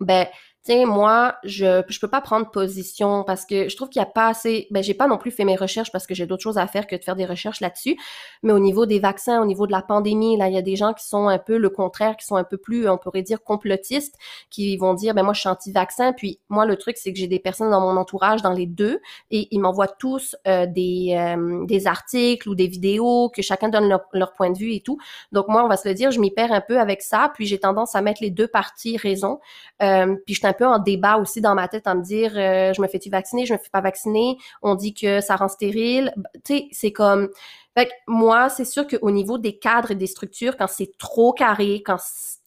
But 0.00 0.32
ben 0.66 0.86
moi, 0.86 1.36
je 1.44 1.82
je 1.88 1.98
peux 1.98 2.08
pas 2.08 2.20
prendre 2.20 2.50
position 2.50 3.24
parce 3.24 3.46
que 3.46 3.68
je 3.68 3.76
trouve 3.76 3.88
qu'il 3.88 4.00
y 4.00 4.02
a 4.02 4.06
pas 4.06 4.28
assez. 4.28 4.66
Ben, 4.70 4.82
j'ai 4.82 4.94
pas 4.94 5.06
non 5.06 5.16
plus 5.16 5.30
fait 5.30 5.44
mes 5.44 5.56
recherches 5.56 5.90
parce 5.92 6.06
que 6.06 6.14
j'ai 6.14 6.26
d'autres 6.26 6.42
choses 6.42 6.58
à 6.58 6.66
faire 6.66 6.86
que 6.86 6.96
de 6.96 7.02
faire 7.02 7.16
des 7.16 7.24
recherches 7.24 7.60
là-dessus. 7.60 7.96
Mais 8.42 8.52
au 8.52 8.58
niveau 8.58 8.84
des 8.84 8.98
vaccins, 8.98 9.40
au 9.40 9.46
niveau 9.46 9.66
de 9.66 9.72
la 9.72 9.82
pandémie, 9.82 10.36
là, 10.36 10.48
il 10.48 10.54
y 10.54 10.58
a 10.58 10.62
des 10.62 10.76
gens 10.76 10.92
qui 10.92 11.06
sont 11.06 11.28
un 11.28 11.38
peu 11.38 11.56
le 11.56 11.70
contraire, 11.70 12.16
qui 12.16 12.26
sont 12.26 12.36
un 12.36 12.44
peu 12.44 12.58
plus, 12.58 12.88
on 12.88 12.98
pourrait 12.98 13.22
dire, 13.22 13.42
complotistes, 13.42 14.16
qui 14.50 14.76
vont 14.76 14.94
dire, 14.94 15.14
ben 15.14 15.22
moi, 15.22 15.32
je 15.32 15.40
suis 15.40 15.48
anti-vaccin. 15.48 16.12
Puis 16.12 16.40
moi, 16.48 16.66
le 16.66 16.76
truc, 16.76 16.96
c'est 16.98 17.12
que 17.12 17.18
j'ai 17.18 17.28
des 17.28 17.38
personnes 17.38 17.70
dans 17.70 17.80
mon 17.80 17.96
entourage 17.96 18.42
dans 18.42 18.52
les 18.52 18.66
deux 18.66 19.00
et 19.30 19.48
ils 19.50 19.60
m'envoient 19.60 19.88
tous 19.88 20.36
euh, 20.46 20.66
des 20.66 21.14
euh, 21.16 21.64
des 21.64 21.86
articles 21.86 22.48
ou 22.48 22.54
des 22.54 22.66
vidéos 22.66 23.30
que 23.34 23.42
chacun 23.42 23.68
donne 23.68 23.88
leur, 23.88 24.02
leur 24.12 24.34
point 24.34 24.50
de 24.50 24.58
vue 24.58 24.74
et 24.74 24.80
tout. 24.80 24.98
Donc 25.32 25.48
moi, 25.48 25.64
on 25.64 25.68
va 25.68 25.76
se 25.76 25.88
le 25.88 25.94
dire, 25.94 26.10
je 26.10 26.20
m'y 26.20 26.30
perds 26.30 26.52
un 26.52 26.60
peu 26.60 26.78
avec 26.78 27.02
ça. 27.02 27.30
Puis 27.34 27.46
j'ai 27.46 27.58
tendance 27.58 27.94
à 27.94 28.02
mettre 28.02 28.22
les 28.22 28.30
deux 28.30 28.48
parties 28.48 28.96
raison. 28.96 29.40
Euh, 29.82 30.16
puis 30.26 30.34
je 30.34 30.40
peu 30.52 30.66
en 30.66 30.78
débat 30.78 31.16
aussi 31.18 31.40
dans 31.40 31.54
ma 31.54 31.68
tête 31.68 31.86
à 31.86 31.94
me 31.94 32.02
dire 32.02 32.32
euh, 32.36 32.72
je 32.72 32.80
me 32.80 32.86
fais-tu 32.86 33.10
vacciner, 33.10 33.46
je 33.46 33.52
me 33.52 33.58
fais 33.58 33.70
pas 33.70 33.80
vacciner, 33.80 34.38
on 34.62 34.74
dit 34.74 34.94
que 34.94 35.20
ça 35.20 35.36
rend 35.36 35.48
stérile. 35.48 36.12
Tu 36.44 36.54
sais, 36.54 36.68
c'est 36.72 36.92
comme 36.92 37.28
fait 37.76 37.90
moi, 38.06 38.48
c'est 38.48 38.64
sûr 38.64 38.86
qu'au 38.86 39.10
niveau 39.10 39.38
des 39.38 39.58
cadres 39.58 39.92
et 39.92 39.94
des 39.94 40.06
structures, 40.06 40.56
quand 40.56 40.66
c'est 40.66 40.96
trop 40.98 41.32
carré, 41.32 41.82
quand 41.84 41.98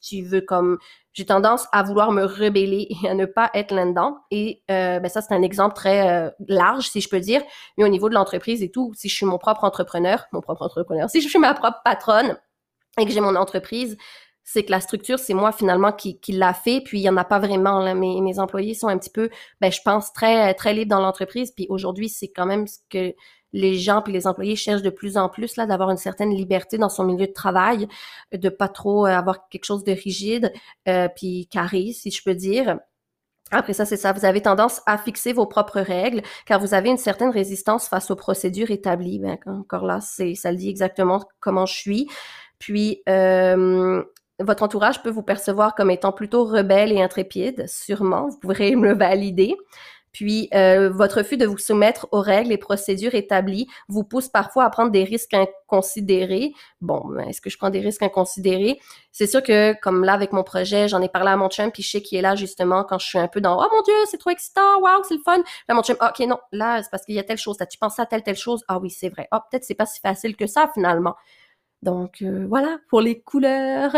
tu 0.01 0.23
veux 0.23 0.41
comme 0.41 0.77
j'ai 1.13 1.25
tendance 1.25 1.67
à 1.71 1.83
vouloir 1.83 2.11
me 2.11 2.23
rebeller 2.23 2.87
et 3.03 3.09
à 3.09 3.13
ne 3.13 3.25
pas 3.25 3.49
être 3.53 3.73
là-dedans. 3.73 4.17
Et 4.31 4.63
euh, 4.71 4.99
ben 4.99 5.09
ça, 5.09 5.21
c'est 5.21 5.33
un 5.33 5.41
exemple 5.41 5.75
très 5.75 6.09
euh, 6.09 6.29
large, 6.47 6.89
si 6.89 7.01
je 7.01 7.09
peux 7.09 7.19
dire. 7.19 7.41
Mais 7.77 7.83
au 7.83 7.89
niveau 7.89 8.07
de 8.09 8.13
l'entreprise 8.13 8.63
et 8.63 8.71
tout, 8.71 8.93
si 8.95 9.09
je 9.09 9.15
suis 9.15 9.25
mon 9.25 9.37
propre 9.37 9.63
entrepreneur, 9.63 10.25
mon 10.31 10.41
propre 10.41 10.61
entrepreneur, 10.61 11.09
si 11.09 11.21
je 11.21 11.27
suis 11.27 11.39
ma 11.39 11.53
propre 11.53 11.81
patronne 11.83 12.37
et 12.97 13.05
que 13.05 13.11
j'ai 13.11 13.21
mon 13.21 13.35
entreprise, 13.35 13.97
c'est 14.51 14.63
que 14.63 14.71
la 14.71 14.81
structure, 14.81 15.19
c'est 15.19 15.33
moi 15.33 15.51
finalement 15.51 15.91
qui, 15.91 16.19
qui 16.19 16.33
l'a 16.33 16.53
fait, 16.53 16.81
puis 16.81 16.99
il 16.99 17.03
y 17.03 17.09
en 17.09 17.17
a 17.17 17.23
pas 17.23 17.39
vraiment. 17.39 17.79
Là. 17.79 17.93
Mes, 17.93 18.21
mes 18.21 18.39
employés 18.39 18.73
sont 18.73 18.87
un 18.87 18.97
petit 18.97 19.09
peu, 19.09 19.29
ben, 19.61 19.71
je 19.71 19.79
pense, 19.83 20.11
très, 20.13 20.53
très 20.53 20.73
libres 20.73 20.89
dans 20.89 20.99
l'entreprise. 20.99 21.51
Puis 21.51 21.67
aujourd'hui, 21.69 22.09
c'est 22.09 22.27
quand 22.29 22.45
même 22.45 22.67
ce 22.67 22.79
que 22.89 23.13
les 23.53 23.77
gens 23.77 24.01
puis 24.01 24.13
les 24.13 24.27
employés 24.27 24.55
cherchent 24.55 24.81
de 24.81 24.89
plus 24.89 25.17
en 25.17 25.29
plus 25.29 25.57
là 25.57 25.65
d'avoir 25.65 25.89
une 25.91 25.97
certaine 25.97 26.33
liberté 26.33 26.77
dans 26.77 26.89
son 26.89 27.03
milieu 27.03 27.27
de 27.27 27.33
travail, 27.33 27.87
de 28.31 28.49
pas 28.49 28.69
trop 28.69 29.05
euh, 29.05 29.09
avoir 29.09 29.49
quelque 29.49 29.65
chose 29.65 29.83
de 29.83 29.91
rigide 29.91 30.53
euh, 30.87 31.07
puis 31.13 31.47
carré 31.51 31.91
si 31.93 32.11
je 32.11 32.23
peux 32.23 32.35
dire. 32.35 32.77
Après 33.51 33.73
ça, 33.73 33.83
c'est 33.83 33.97
ça. 33.97 34.13
Vous 34.13 34.23
avez 34.23 34.41
tendance 34.41 34.81
à 34.85 34.97
fixer 34.97 35.33
vos 35.33 35.45
propres 35.45 35.81
règles, 35.81 36.21
car 36.45 36.61
vous 36.61 36.73
avez 36.73 36.89
une 36.89 36.97
certaine 36.97 37.31
résistance 37.31 37.89
face 37.89 38.09
aux 38.09 38.15
procédures 38.15 38.71
établies. 38.71 39.19
Ben, 39.19 39.37
encore 39.45 39.85
là, 39.85 39.99
c'est 39.99 40.35
ça 40.35 40.51
le 40.51 40.57
dit 40.57 40.69
exactement 40.69 41.21
comment 41.41 41.65
je 41.65 41.73
suis. 41.73 42.07
Puis 42.59 43.01
euh, 43.09 44.01
votre 44.43 44.63
entourage 44.63 45.01
peut 45.03 45.09
vous 45.09 45.23
percevoir 45.23 45.75
comme 45.75 45.91
étant 45.91 46.11
plutôt 46.11 46.45
rebelle 46.45 46.91
et 46.91 47.01
intrépide, 47.01 47.67
sûrement, 47.67 48.27
vous 48.27 48.39
pourrez 48.39 48.75
me 48.75 48.89
le 48.89 48.95
valider. 48.95 49.55
Puis, 50.13 50.49
euh, 50.53 50.89
votre 50.89 51.19
refus 51.19 51.37
de 51.37 51.45
vous 51.45 51.57
soumettre 51.57 52.09
aux 52.11 52.19
règles 52.19 52.51
et 52.51 52.57
procédures 52.57 53.15
établies 53.15 53.69
vous 53.87 54.03
pousse 54.03 54.27
parfois 54.27 54.65
à 54.65 54.69
prendre 54.69 54.91
des 54.91 55.05
risques 55.05 55.33
inconsidérés. 55.33 56.51
Bon, 56.81 57.17
est-ce 57.19 57.39
que 57.39 57.49
je 57.49 57.57
prends 57.57 57.69
des 57.69 57.79
risques 57.79 58.03
inconsidérés? 58.03 58.77
C'est 59.13 59.25
sûr 59.25 59.41
que, 59.41 59.73
comme 59.79 60.03
là, 60.03 60.11
avec 60.11 60.33
mon 60.33 60.43
projet, 60.43 60.89
j'en 60.89 61.01
ai 61.01 61.07
parlé 61.07 61.29
à 61.29 61.37
mon 61.37 61.47
chum, 61.47 61.71
puis 61.71 61.81
je 61.81 61.91
sais 61.91 62.01
qu'il 62.01 62.17
est 62.17 62.21
là, 62.21 62.35
justement, 62.35 62.83
quand 62.83 62.99
je 62.99 63.07
suis 63.07 63.19
un 63.19 63.29
peu 63.29 63.39
dans 63.39 63.57
«Oh 63.63 63.67
mon 63.73 63.81
Dieu, 63.83 63.93
c'est 64.09 64.17
trop 64.17 64.31
excitant! 64.31 64.81
Waouh, 64.81 65.01
c'est 65.07 65.15
le 65.15 65.21
fun!» 65.23 65.37
Là, 65.69 65.75
mon 65.75 65.81
chum 65.81 65.95
«OK, 66.01 66.19
non, 66.27 66.39
là, 66.51 66.83
c'est 66.83 66.89
parce 66.91 67.05
qu'il 67.05 67.15
y 67.15 67.19
a 67.19 67.23
telle 67.23 67.37
chose. 67.37 67.55
As-tu 67.61 67.77
pensé 67.77 68.01
à 68.01 68.05
telle, 68.05 68.23
telle 68.23 68.35
chose? 68.35 68.65
Ah 68.67 68.79
oui, 68.79 68.89
c'est 68.89 69.07
vrai. 69.07 69.29
Ah, 69.31 69.45
peut-être 69.49 69.63
c'est 69.63 69.75
pas 69.75 69.85
si 69.85 70.01
facile 70.01 70.35
que 70.35 70.45
ça, 70.45 70.69
finalement.» 70.73 71.15
Donc, 71.83 72.21
euh, 72.21 72.45
voilà, 72.49 72.79
pour 72.89 72.99
les 72.99 73.21
couleurs. 73.21 73.95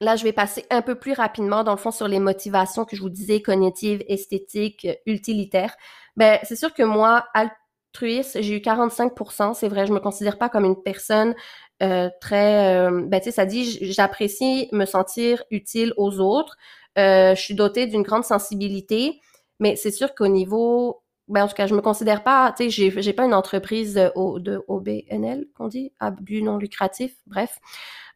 Là, 0.00 0.16
je 0.16 0.24
vais 0.24 0.32
passer 0.32 0.64
un 0.70 0.82
peu 0.82 0.94
plus 0.94 1.12
rapidement, 1.12 1.64
dans 1.64 1.72
le 1.72 1.78
fond, 1.78 1.90
sur 1.90 2.08
les 2.08 2.18
motivations 2.18 2.84
que 2.84 2.96
je 2.96 3.02
vous 3.02 3.08
disais, 3.08 3.40
cognitives, 3.40 4.02
esthétiques, 4.08 4.84
euh, 4.84 4.94
utilitaires. 5.06 5.74
Ben, 6.16 6.38
c'est 6.42 6.56
sûr 6.56 6.74
que 6.74 6.82
moi, 6.82 7.26
altruiste, 7.34 8.40
j'ai 8.42 8.56
eu 8.56 8.60
45% 8.60 9.54
c'est 9.54 9.68
vrai, 9.68 9.86
je 9.86 9.92
me 9.92 10.00
considère 10.00 10.38
pas 10.38 10.48
comme 10.48 10.64
une 10.64 10.82
personne 10.82 11.34
euh, 11.82 12.10
très... 12.20 12.76
Euh, 12.76 13.02
ben, 13.06 13.20
tu 13.20 13.26
sais, 13.26 13.30
ça 13.30 13.46
dit, 13.46 13.78
j'apprécie 13.92 14.68
me 14.72 14.84
sentir 14.84 15.42
utile 15.50 15.92
aux 15.96 16.20
autres. 16.20 16.56
je 16.96 17.34
suis 17.36 17.54
dotée 17.54 17.86
d'une 17.86 18.02
grande 18.02 18.24
sensibilité, 18.24 19.20
mais 19.60 19.76
c'est 19.76 19.90
sûr 19.90 20.14
qu'au 20.14 20.28
niveau... 20.28 21.02
Ben, 21.28 21.42
en 21.42 21.48
tout 21.48 21.54
cas, 21.54 21.66
je 21.66 21.74
me 21.74 21.80
considère 21.80 22.22
pas, 22.22 22.54
tu 22.56 22.64
sais, 22.64 22.70
j'ai, 22.70 23.02
j'ai 23.02 23.12
pas 23.12 23.24
une 23.24 23.34
entreprise 23.34 23.94
de 23.94 24.62
OBNL, 24.68 25.46
qu'on 25.56 25.66
dit, 25.66 25.92
à 25.98 26.12
but 26.12 26.40
non 26.40 26.56
lucratif, 26.56 27.16
bref. 27.26 27.58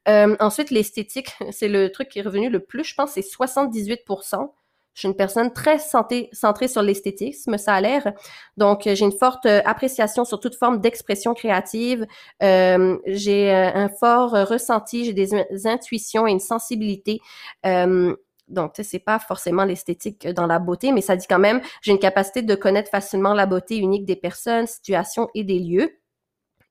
Euh, 0.08 0.36
ensuite, 0.40 0.70
l'esthétique, 0.70 1.30
c'est 1.50 1.68
le 1.68 1.90
truc 1.90 2.08
qui 2.08 2.18
est 2.18 2.22
revenu 2.22 2.50
le 2.50 2.60
plus, 2.60 2.84
je 2.84 2.94
pense, 2.94 3.12
c'est 3.12 3.20
78% 3.20 4.50
je 4.94 5.00
suis 5.00 5.08
une 5.08 5.16
personne 5.16 5.52
très 5.52 5.78
centrée 5.78 6.68
sur 6.68 6.82
l'esthétisme, 6.82 7.56
ça 7.58 7.74
a 7.74 7.80
l'air. 7.80 8.12
Donc, 8.56 8.82
j'ai 8.84 9.04
une 9.04 9.16
forte 9.16 9.46
euh, 9.46 9.62
appréciation 9.64 10.24
sur 10.24 10.40
toute 10.40 10.56
forme 10.56 10.80
d'expression 10.80 11.32
créative. 11.32 12.06
Euh, 12.42 12.98
j'ai 13.06 13.50
un 13.52 13.88
fort 13.88 14.32
ressenti, 14.32 15.04
j'ai 15.04 15.12
des, 15.12 15.30
intuitions 15.66 16.26
et 16.26 16.32
une 16.32 16.40
sensibilité. 16.40 17.20
Euh, 17.66 18.14
donc, 18.48 18.72
c'est 18.82 18.98
pas 18.98 19.20
forcément 19.20 19.64
l'esthétique 19.64 20.26
dans 20.28 20.46
la 20.46 20.58
beauté, 20.58 20.90
mais 20.92 21.00
ça 21.02 21.14
dit 21.14 21.26
quand 21.28 21.38
même, 21.38 21.60
j'ai 21.82 21.92
une 21.92 22.00
capacité 22.00 22.42
de 22.42 22.54
connaître 22.56 22.90
facilement 22.90 23.32
la 23.32 23.46
beauté 23.46 23.76
unique 23.76 24.04
des 24.04 24.16
personnes, 24.16 24.66
situations 24.66 25.28
et 25.34 25.44
des 25.44 25.60
lieux. 25.60 25.99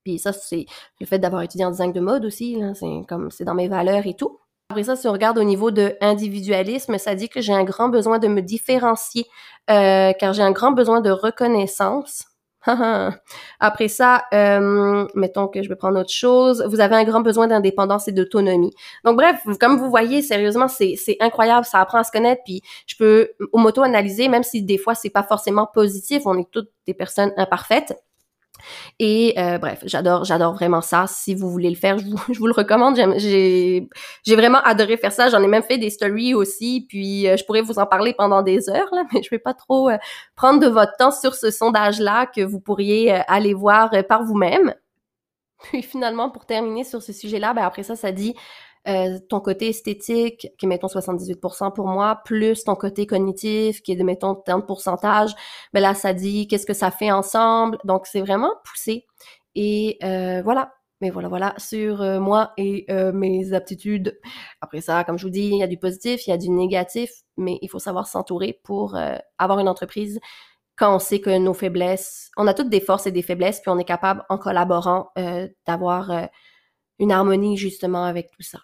Puis 0.03 0.19
ça, 0.19 0.33
c'est 0.33 0.65
le 0.99 1.05
fait 1.05 1.19
d'avoir 1.19 1.41
étudié 1.41 1.65
en 1.65 1.71
design 1.71 1.91
de 1.91 1.99
mode 1.99 2.25
aussi, 2.25 2.61
c'est 2.75 3.01
comme 3.07 3.31
c'est 3.31 3.45
dans 3.45 3.55
mes 3.55 3.67
valeurs 3.67 4.07
et 4.07 4.13
tout. 4.13 4.39
Après 4.71 4.83
ça, 4.83 4.95
si 4.95 5.07
on 5.07 5.13
regarde 5.13 5.39
au 5.39 5.43
niveau 5.43 5.71
de 5.71 5.95
individualisme, 5.99 6.99
ça 6.99 7.15
dit 7.15 7.27
que 7.27 7.41
j'ai 7.41 7.53
un 7.53 7.63
grand 7.63 7.89
besoin 7.89 8.19
de 8.19 8.27
me 8.27 8.41
différencier, 8.41 9.25
euh, 9.71 10.13
car 10.13 10.33
j'ai 10.33 10.43
un 10.43 10.51
grand 10.51 10.73
besoin 10.73 11.01
de 11.01 11.09
reconnaissance. 11.09 12.25
Après 13.59 13.87
ça, 13.87 14.25
euh, 14.31 15.07
mettons 15.15 15.47
que 15.47 15.63
je 15.63 15.69
vais 15.69 15.75
prendre 15.75 15.99
autre 15.99 16.11
chose. 16.11 16.63
Vous 16.69 16.81
avez 16.81 16.95
un 16.95 17.03
grand 17.03 17.21
besoin 17.21 17.47
d'indépendance 17.47 18.07
et 18.09 18.11
d'autonomie. 18.11 18.71
Donc 19.05 19.15
bref, 19.15 19.41
comme 19.59 19.77
vous 19.79 19.89
voyez, 19.89 20.21
sérieusement, 20.21 20.67
c'est 20.67 21.17
incroyable. 21.19 21.65
Ça 21.65 21.79
apprend 21.79 21.97
à 21.97 22.03
se 22.03 22.11
connaître. 22.11 22.43
Puis 22.45 22.61
je 22.85 22.95
peux 22.95 23.29
m'auto-analyser, 23.53 24.27
même 24.27 24.43
si 24.43 24.61
des 24.61 24.77
fois 24.77 24.93
c'est 24.93 25.09
pas 25.09 25.23
forcément 25.23 25.65
positif. 25.65 26.23
On 26.25 26.37
est 26.37 26.49
toutes 26.51 26.69
des 26.85 26.93
personnes 26.93 27.31
imparfaites. 27.37 27.97
Et 28.99 29.33
euh, 29.37 29.57
bref, 29.57 29.81
j'adore, 29.85 30.25
j'adore 30.25 30.53
vraiment 30.53 30.81
ça. 30.81 31.05
Si 31.07 31.35
vous 31.35 31.49
voulez 31.49 31.69
le 31.69 31.75
faire, 31.75 31.97
je 31.97 32.05
vous, 32.05 32.47
le 32.47 32.53
recommande. 32.53 32.95
J'ai, 33.17 33.89
j'ai 34.25 34.35
vraiment 34.35 34.59
adoré 34.59 34.97
faire 34.97 35.11
ça. 35.11 35.29
J'en 35.29 35.41
ai 35.41 35.47
même 35.47 35.63
fait 35.63 35.77
des 35.77 35.89
stories 35.89 36.33
aussi. 36.33 36.85
Puis 36.87 37.27
euh, 37.27 37.37
je 37.37 37.45
pourrais 37.45 37.61
vous 37.61 37.79
en 37.79 37.85
parler 37.85 38.13
pendant 38.13 38.41
des 38.41 38.69
heures 38.69 38.89
là, 38.93 39.03
mais 39.13 39.23
je 39.23 39.29
vais 39.29 39.39
pas 39.39 39.53
trop 39.53 39.89
euh, 39.89 39.97
prendre 40.35 40.59
de 40.59 40.67
votre 40.67 40.95
temps 40.97 41.11
sur 41.11 41.35
ce 41.35 41.51
sondage-là 41.51 42.25
que 42.25 42.41
vous 42.41 42.59
pourriez 42.59 43.11
aller 43.27 43.53
voir 43.53 43.91
par 44.07 44.23
vous-même. 44.23 44.73
Puis 45.63 45.81
finalement, 45.81 46.29
pour 46.29 46.45
terminer 46.45 46.83
sur 46.83 47.01
ce 47.01 47.11
sujet-là, 47.11 47.53
ben 47.53 47.63
après 47.63 47.83
ça, 47.83 47.95
ça 47.95 48.11
dit 48.11 48.33
euh, 48.87 49.19
ton 49.29 49.41
côté 49.41 49.69
esthétique, 49.69 50.47
qui 50.57 50.65
est, 50.65 50.67
mettons, 50.67 50.87
78% 50.87 51.73
pour 51.73 51.87
moi, 51.87 52.21
plus 52.23 52.63
ton 52.63 52.75
côté 52.75 53.05
cognitif, 53.05 53.81
qui 53.81 53.91
est 53.91 53.95
de, 53.95 54.03
mettons, 54.03 54.35
tant 54.35 54.59
de 54.59 54.63
pourcentage, 54.63 55.35
ben 55.73 55.81
là, 55.81 55.93
ça 55.93 56.13
dit 56.13 56.47
qu'est-ce 56.47 56.65
que 56.65 56.73
ça 56.73 56.89
fait 56.89 57.11
ensemble. 57.11 57.77
Donc, 57.83 58.07
c'est 58.07 58.21
vraiment 58.21 58.53
poussé. 58.63 59.05
Et 59.55 59.97
euh, 60.03 60.41
voilà. 60.43 60.73
Mais 61.01 61.11
voilà, 61.11 61.29
voilà, 61.29 61.53
sur 61.57 62.01
euh, 62.01 62.19
moi 62.19 62.51
et 62.57 62.85
mes 63.13 63.53
aptitudes. 63.53 64.19
Après 64.59 64.81
ça, 64.81 65.05
comme 65.05 65.17
je 65.17 65.23
vous 65.25 65.29
dis, 65.29 65.47
il 65.47 65.57
y 65.57 65.63
a 65.63 65.67
du 65.67 65.77
positif, 65.77 66.27
il 66.27 66.31
y 66.31 66.33
a 66.33 66.37
du 66.37 66.49
négatif, 66.49 67.09
mais 67.37 67.57
il 67.61 67.69
faut 67.69 67.79
savoir 67.79 68.05
s'entourer 68.07 68.59
pour 68.65 68.97
avoir 69.37 69.59
une 69.59 69.69
entreprise 69.69 70.19
quand 70.75 70.93
on 70.95 70.99
sait 70.99 71.21
que 71.21 71.37
nos 71.37 71.53
faiblesses, 71.53 72.31
on 72.37 72.47
a 72.47 72.53
toutes 72.53 72.69
des 72.69 72.81
forces 72.81 73.07
et 73.07 73.11
des 73.11 73.21
faiblesses, 73.21 73.61
puis 73.61 73.69
on 73.69 73.79
est 73.79 73.85
capable, 73.85 74.25
en 74.29 74.37
collaborant, 74.37 75.11
d'avoir 75.65 76.29
une 76.99 77.11
harmonie 77.11 77.57
justement 77.57 78.03
avec 78.03 78.29
tout 78.31 78.43
ça. 78.43 78.59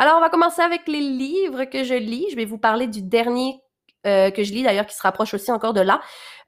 Alors, 0.00 0.16
on 0.16 0.20
va 0.20 0.30
commencer 0.30 0.62
avec 0.62 0.88
les 0.88 1.02
livres 1.02 1.64
que 1.64 1.84
je 1.84 1.92
lis. 1.92 2.24
Je 2.30 2.36
vais 2.36 2.46
vous 2.46 2.56
parler 2.56 2.86
du 2.86 3.02
dernier 3.02 3.60
euh, 4.06 4.30
que 4.30 4.42
je 4.42 4.50
lis, 4.50 4.62
d'ailleurs, 4.62 4.86
qui 4.86 4.96
se 4.96 5.02
rapproche 5.02 5.34
aussi 5.34 5.52
encore 5.52 5.74
de 5.74 5.82
là. 5.82 6.00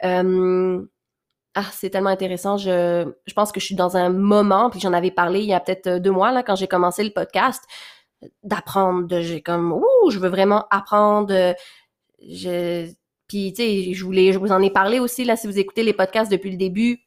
Euh, 0.05 0.83
ah, 1.55 1.67
c'est 1.71 1.91
tellement 1.91 2.09
intéressant. 2.09 2.57
Je, 2.57 3.13
je 3.27 3.35
pense 3.35 3.53
que 3.53 3.61
je 3.61 3.67
suis 3.67 3.75
dans 3.75 3.99
un 3.99 4.09
moment, 4.09 4.71
puis 4.71 4.81
j'en 4.81 4.95
avais 4.95 5.11
parlé 5.11 5.41
il 5.41 5.49
y 5.49 5.53
a 5.53 5.61
peut-être 5.61 5.99
deux 5.99 6.11
mois, 6.11 6.33
là, 6.33 6.43
quand 6.43 6.57
j'ai 6.57 6.67
commencé 6.67 7.05
le 7.05 7.11
podcast, 7.11 7.63
d'apprendre. 8.43 9.21
J'ai 9.21 9.43
comme, 9.43 9.71
ouh, 9.71 10.11
je 10.11 10.19
veux 10.19 10.31
vraiment 10.31 10.65
apprendre. 10.71 11.55
Je, 12.27 12.91
puis, 13.29 13.53
tu 13.53 13.63
sais, 13.63 13.93
je 13.93 14.03
voulais, 14.03 14.33
je 14.33 14.39
vous 14.39 14.53
en 14.53 14.63
ai 14.63 14.71
parlé 14.71 14.99
aussi, 14.99 15.25
là, 15.25 15.37
si 15.37 15.47
vous 15.47 15.59
écoutez 15.59 15.83
les 15.83 15.93
podcasts 15.93 16.33
depuis 16.33 16.53
le 16.53 16.57
début, 16.57 17.01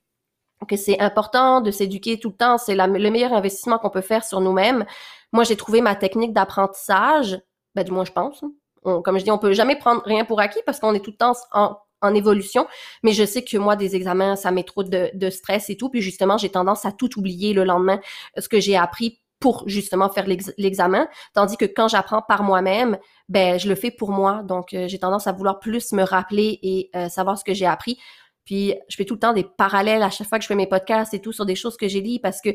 que 0.66 0.76
c'est 0.76 1.00
important 1.00 1.62
de 1.62 1.72
s'éduquer 1.72 2.20
tout 2.20 2.30
le 2.30 2.36
temps. 2.36 2.58
C'est 2.58 2.76
le 2.76 3.10
meilleur 3.10 3.34
investissement 3.34 3.78
qu'on 3.78 3.90
peut 3.90 4.02
faire 4.02 4.24
sur 4.24 4.42
nous-mêmes. 4.42 4.86
Moi, 5.32 5.44
j'ai 5.44 5.56
trouvé 5.56 5.82
ma 5.82 5.96
technique 5.96 6.34
d'apprentissage, 6.34 7.40
ben, 7.76 7.84
du 7.84 7.92
moins, 7.92 8.06
je 8.06 8.12
pense. 8.12 8.44
comme 8.84 9.18
je 9.18 9.24
dis, 9.24 9.32
on 9.32 9.38
peut 9.38 9.54
jamais 9.54 9.76
prendre 9.76 10.02
rien 10.06 10.26
pour 10.26 10.40
acquis 10.40 10.62
parce 10.66 10.80
qu'on 10.80 10.94
est 10.94 11.00
tout 11.00 11.12
le 11.12 11.18
temps 11.18 11.34
en, 11.52 11.78
évolution. 12.14 12.68
Mais 13.02 13.14
je 13.14 13.26
sais 13.26 13.44
que 13.44 13.58
moi, 13.58 13.76
des 13.76 13.96
examens, 13.96 14.36
ça 14.36 14.52
met 14.52 14.64
trop 14.64 14.84
de, 14.84 15.30
stress 15.32 15.72
et 15.72 15.76
tout. 15.78 15.90
Puis 15.90 16.02
justement, 16.02 16.38
j'ai 16.38 16.50
tendance 16.50 16.86
à 16.86 16.92
tout 16.92 17.18
oublier 17.18 17.54
le 17.54 17.64
lendemain, 17.64 18.00
ce 18.38 18.48
que 18.48 18.60
j'ai 18.60 18.78
appris 18.78 19.22
pour 19.40 19.68
justement 19.68 20.10
faire 20.10 20.26
l'examen, 20.58 21.08
tandis 21.34 21.58
que 21.58 21.66
quand 21.66 21.88
j'apprends 21.88 22.22
par 22.22 22.42
moi-même, 22.42 22.98
ben 23.28 23.60
je 23.60 23.68
le 23.68 23.76
fais 23.76 23.92
pour 23.92 24.12
moi. 24.12 24.42
Donc 24.44 24.74
euh, 24.74 24.88
j'ai 24.88 25.00
tendance 25.00 25.28
à 25.28 25.34
vouloir 25.34 25.60
plus 25.60 25.92
me 25.92 26.04
rappeler 26.04 26.60
et 26.64 26.90
euh, 26.96 27.10
savoir 27.10 27.38
ce 27.38 27.44
que 27.44 27.54
j'ai 27.54 27.66
appris. 27.66 28.00
Puis 28.46 28.74
je 28.88 28.96
fais 28.96 29.06
tout 29.06 29.16
le 29.16 29.20
temps 29.20 29.34
des 29.34 29.44
parallèles 29.44 30.04
à 30.04 30.10
chaque 30.10 30.28
fois 30.28 30.38
que 30.38 30.44
je 30.44 30.48
fais 30.48 30.56
mes 30.56 30.68
podcasts 30.68 31.14
et 31.14 31.20
tout 31.20 31.32
sur 31.32 31.46
des 31.46 31.56
choses 31.56 31.78
que 31.78 31.88
j'ai 31.88 32.02
lues 32.02 32.20
parce 32.22 32.42
que 32.42 32.50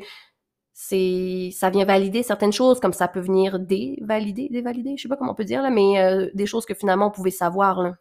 c'est 0.72 1.50
ça 1.52 1.68
vient 1.68 1.84
valider 1.84 2.22
certaines 2.22 2.52
choses 2.52 2.80
comme 2.80 2.92
ça 2.92 3.08
peut 3.08 3.20
venir 3.20 3.58
dévalider, 3.58 4.48
dévalider, 4.50 4.96
je 4.96 5.02
sais 5.02 5.08
pas 5.08 5.16
comment 5.16 5.32
on 5.32 5.34
peut 5.34 5.44
dire 5.44 5.62
là, 5.62 5.70
mais 5.70 6.00
euh, 6.00 6.30
des 6.32 6.46
choses 6.46 6.64
que 6.64 6.74
finalement 6.74 7.08
on 7.08 7.10
pouvait 7.10 7.30
savoir 7.30 7.82
là. 7.82 7.96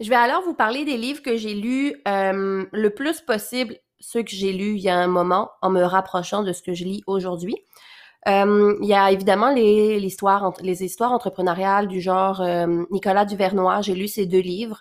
Je 0.00 0.08
vais 0.08 0.16
alors 0.16 0.42
vous 0.42 0.54
parler 0.54 0.84
des 0.84 0.96
livres 0.96 1.22
que 1.22 1.36
j'ai 1.36 1.54
lus 1.54 1.94
le 2.04 2.88
plus 2.88 3.20
possible 3.20 3.76
ceux 4.02 4.22
que 4.22 4.32
j'ai 4.32 4.52
lus 4.52 4.74
il 4.74 4.82
y 4.82 4.88
a 4.88 4.98
un 4.98 5.06
moment 5.06 5.50
en 5.62 5.70
me 5.70 5.82
rapprochant 5.82 6.42
de 6.42 6.52
ce 6.52 6.62
que 6.62 6.74
je 6.74 6.84
lis 6.84 7.02
aujourd'hui. 7.06 7.56
Euh, 8.28 8.76
il 8.80 8.88
y 8.88 8.94
a 8.94 9.10
évidemment 9.10 9.52
les, 9.52 9.98
les 9.98 10.84
histoires 10.84 11.12
entrepreneuriales 11.12 11.88
du 11.88 12.00
genre 12.00 12.40
euh, 12.40 12.84
Nicolas 12.90 13.24
Duvernois. 13.24 13.80
J'ai 13.80 13.94
lu 13.94 14.06
ces 14.06 14.26
deux 14.26 14.40
livres, 14.40 14.80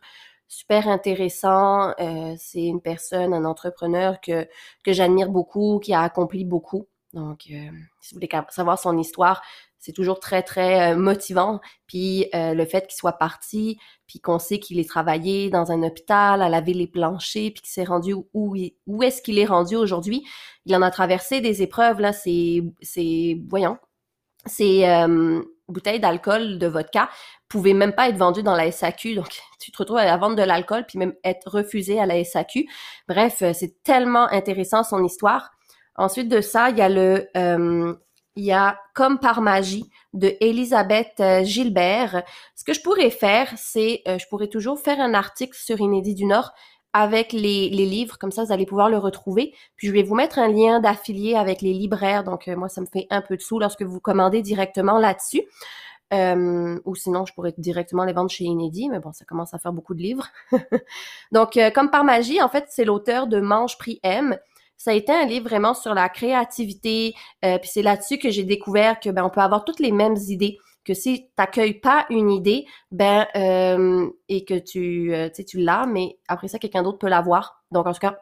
super 0.52 0.88
intéressant. 0.90 1.94
Euh, 2.00 2.36
c'est 2.38 2.66
une 2.66 2.82
personne, 2.82 3.34
un 3.34 3.46
entrepreneur 3.46 4.20
que 4.22 4.48
que 4.84 4.94
j'admire 4.94 5.30
beaucoup, 5.30 5.80
qui 5.80 5.94
a 5.94 6.02
accompli 6.02 6.46
beaucoup. 6.46 6.88
Donc, 7.14 7.42
si 7.42 8.14
vous 8.14 8.16
voulez 8.16 8.30
savoir 8.50 8.80
son 8.80 8.98
histoire, 8.98 9.42
c'est 9.82 9.92
toujours 9.94 10.20
très, 10.20 10.44
très 10.44 10.94
euh, 10.94 10.96
motivant. 10.96 11.60
Puis 11.88 12.28
euh, 12.36 12.54
le 12.54 12.66
fait 12.66 12.88
qu'il 12.88 12.96
soit 12.96 13.18
parti, 13.18 13.80
puis 14.08 14.20
qu'on 14.20 14.40
sait 14.40 14.60
qu'il 14.60 14.80
est 14.80 14.88
travaillé 14.88 15.50
dans 15.50 15.72
un 15.72 15.84
hôpital, 15.84 16.42
à 16.42 16.50
laver 16.50 16.74
les 16.74 16.88
planchers, 16.88 17.52
puis 17.52 17.62
qu'il 17.62 17.72
s'est 17.72 17.84
rendu 17.84 18.14
où, 18.14 18.56
où 18.86 19.04
est-ce 19.04 19.22
qu'il 19.22 19.40
est 19.40 19.46
rendu 19.46 19.76
aujourd'hui. 19.76 20.24
Il 20.66 20.76
en 20.76 20.84
a 20.84 20.92
traversé 20.92 21.42
des 21.42 21.64
épreuves, 21.64 22.00
là, 22.00 22.14
c'est, 22.14 22.64
c'est, 22.82 23.42
voyons, 23.50 23.78
ces 24.46 24.86
euh, 24.86 25.42
bouteilles 25.68 26.00
d'alcool 26.00 26.60
de 26.60 26.68
vodka 26.68 27.10
pouvaient 27.52 27.74
même 27.74 27.94
pas 27.94 28.10
être 28.10 28.18
vendues 28.18 28.44
dans 28.44 28.56
la 28.56 28.72
SAQ. 28.72 29.16
Donc, 29.16 29.42
tu 29.60 29.72
te 29.72 29.78
retrouves 29.78 29.98
à 29.98 30.18
vendre 30.18 30.36
de 30.36 30.44
l'alcool, 30.44 30.86
puis 30.88 30.98
même 30.98 31.14
être 31.24 31.50
refusé 31.50 32.00
à 32.00 32.06
la 32.06 32.24
SAQ. 32.24 32.68
Bref, 33.08 33.44
c'est 33.54 33.84
tellement 33.84 34.28
intéressant 34.32 34.84
son 34.84 35.04
histoire. 35.04 35.52
Ensuite 35.96 36.30
de 36.30 36.42
ça, 36.42 36.70
il 36.70 36.78
y 36.78 36.82
a 36.82 36.90
le 36.90 37.28
il 38.36 38.46
y 38.46 38.52
a 38.52 38.80
Comme 38.94 39.20
par 39.20 39.42
magie 39.42 39.90
de 40.14 40.34
Elisabeth 40.40 41.20
euh, 41.20 41.44
Gilbert. 41.44 42.24
Ce 42.56 42.64
que 42.64 42.74
je 42.74 42.82
pourrais 42.82 43.10
faire, 43.10 43.52
c'est 43.58 44.02
euh, 44.08 44.18
je 44.18 44.28
pourrais 44.28 44.48
toujours 44.48 44.80
faire 44.80 45.00
un 45.00 45.14
article 45.14 45.56
sur 45.56 45.80
Inédit 45.80 46.16
du 46.16 46.26
Nord 46.26 46.52
avec 46.94 47.32
les, 47.32 47.70
les, 47.70 47.86
livres, 47.86 48.18
comme 48.18 48.32
ça 48.32 48.44
vous 48.44 48.52
allez 48.52 48.66
pouvoir 48.66 48.90
le 48.90 48.98
retrouver. 48.98 49.54
Puis 49.78 49.88
je 49.88 49.94
vais 49.94 50.04
vous 50.04 50.16
mettre 50.16 50.40
un 50.40 50.50
lien 50.50 50.82
d'affilié 50.82 51.36
avec 51.36 51.62
les 51.62 51.74
libraires, 51.74 52.26
donc 52.26 52.48
euh, 52.50 52.56
moi 52.58 52.68
ça 52.68 52.82
me 52.82 52.86
fait 52.86 53.08
un 53.10 53.22
peu 53.22 53.38
de 53.38 53.42
sous 53.42 53.60
lorsque 53.60 53.84
vous 53.84 54.02
commandez 54.02 54.42
directement 54.42 54.98
là-dessus. 54.98 55.44
Ou 56.12 56.96
sinon, 56.96 57.26
je 57.26 57.34
pourrais 57.34 57.54
directement 57.58 58.04
les 58.04 58.14
vendre 58.14 58.30
chez 58.30 58.44
Inédit, 58.44 58.90
mais 58.90 59.00
bon, 59.00 59.14
ça 59.14 59.26
commence 59.26 59.54
à 59.54 59.60
faire 59.60 59.74
beaucoup 59.74 59.94
de 59.94 60.02
livres. 60.02 60.28
donc, 61.32 61.58
comme 61.74 61.90
par 61.90 62.04
magie, 62.04 62.42
en 62.42 62.50
fait, 62.50 62.66
c'est 62.70 62.86
l'auteur 62.86 63.28
de 63.28 63.40
Mange 63.40 63.78
Prix 63.78 64.00
M, 64.04 64.38
ça 64.84 64.92
a 64.92 64.94
été 64.96 65.12
un 65.12 65.26
livre 65.26 65.48
vraiment 65.48 65.76
sur 65.76 65.94
la 65.94 66.10
créativité. 66.10 67.14
Euh, 67.46 67.60
puis 67.60 67.70
c'est 67.72 67.84
là-dessus 67.84 68.18
que 68.18 68.32
j'ai 68.32 68.44
découvert 68.44 69.00
que 69.00 69.12
ben 69.12 69.24
on 69.24 69.30
peut 69.30 69.42
avoir 69.42 69.64
toutes 69.64 69.80
les 69.80 69.92
mêmes 69.92 70.18
idées. 70.28 70.58
Que 70.84 70.96
si 70.96 71.30
t'accueilles 71.36 71.80
pas 71.80 72.08
une 72.10 72.32
idée, 72.32 72.66
ben 72.90 73.28
euh, 73.36 74.10
et 74.28 74.44
que 74.44 74.58
tu 74.58 75.14
euh, 75.14 75.30
tu 75.30 75.60
l'as, 75.60 75.86
mais 75.86 76.18
après 76.28 76.48
ça 76.48 76.58
quelqu'un 76.58 76.82
d'autre 76.82 76.98
peut 76.98 77.10
l'avoir. 77.10 77.64
Donc 77.70 77.86
en 77.86 77.94
tout 77.94 78.00
cas, 78.00 78.18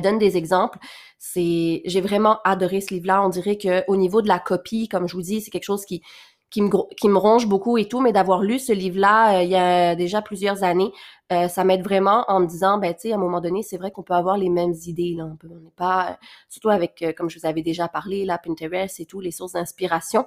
donne 0.00 0.18
des 0.18 0.36
exemples. 0.36 0.78
C'est, 1.18 1.80
j'ai 1.86 2.02
vraiment 2.02 2.38
adoré 2.44 2.82
ce 2.82 2.92
livre-là. 2.92 3.24
On 3.24 3.30
dirait 3.30 3.56
que 3.56 3.82
au 3.88 3.96
niveau 3.96 4.20
de 4.20 4.28
la 4.28 4.38
copie, 4.38 4.88
comme 4.88 5.08
je 5.08 5.14
vous 5.14 5.22
dis, 5.22 5.40
c'est 5.40 5.50
quelque 5.50 5.64
chose 5.64 5.86
qui 5.86 6.02
qui 6.50 6.62
me, 6.62 6.94
qui 6.96 7.08
me 7.08 7.16
ronge 7.16 7.46
beaucoup 7.46 7.78
et 7.78 7.86
tout, 7.86 8.00
mais 8.00 8.12
d'avoir 8.12 8.42
lu 8.42 8.58
ce 8.58 8.72
livre-là 8.72 9.38
euh, 9.38 9.42
il 9.42 9.50
y 9.50 9.56
a 9.56 9.94
déjà 9.94 10.20
plusieurs 10.20 10.64
années, 10.64 10.92
euh, 11.32 11.48
ça 11.48 11.64
m'aide 11.64 11.82
vraiment 11.82 12.24
en 12.28 12.40
me 12.40 12.46
disant, 12.46 12.78
ben 12.78 12.92
tu 12.92 13.02
sais, 13.02 13.12
à 13.12 13.14
un 13.14 13.18
moment 13.18 13.40
donné, 13.40 13.62
c'est 13.62 13.76
vrai 13.76 13.92
qu'on 13.92 14.02
peut 14.02 14.14
avoir 14.14 14.36
les 14.36 14.50
mêmes 14.50 14.74
idées, 14.86 15.14
là, 15.16 15.24
on 15.24 15.46
n'est 15.48 15.70
pas, 15.76 16.18
surtout 16.48 16.70
avec, 16.70 17.02
euh, 17.02 17.12
comme 17.12 17.30
je 17.30 17.38
vous 17.38 17.46
avais 17.46 17.62
déjà 17.62 17.86
parlé, 17.88 18.24
la 18.24 18.36
Pinterest 18.36 18.98
et 18.98 19.06
tout, 19.06 19.20
les 19.20 19.30
sources 19.30 19.52
d'inspiration. 19.52 20.26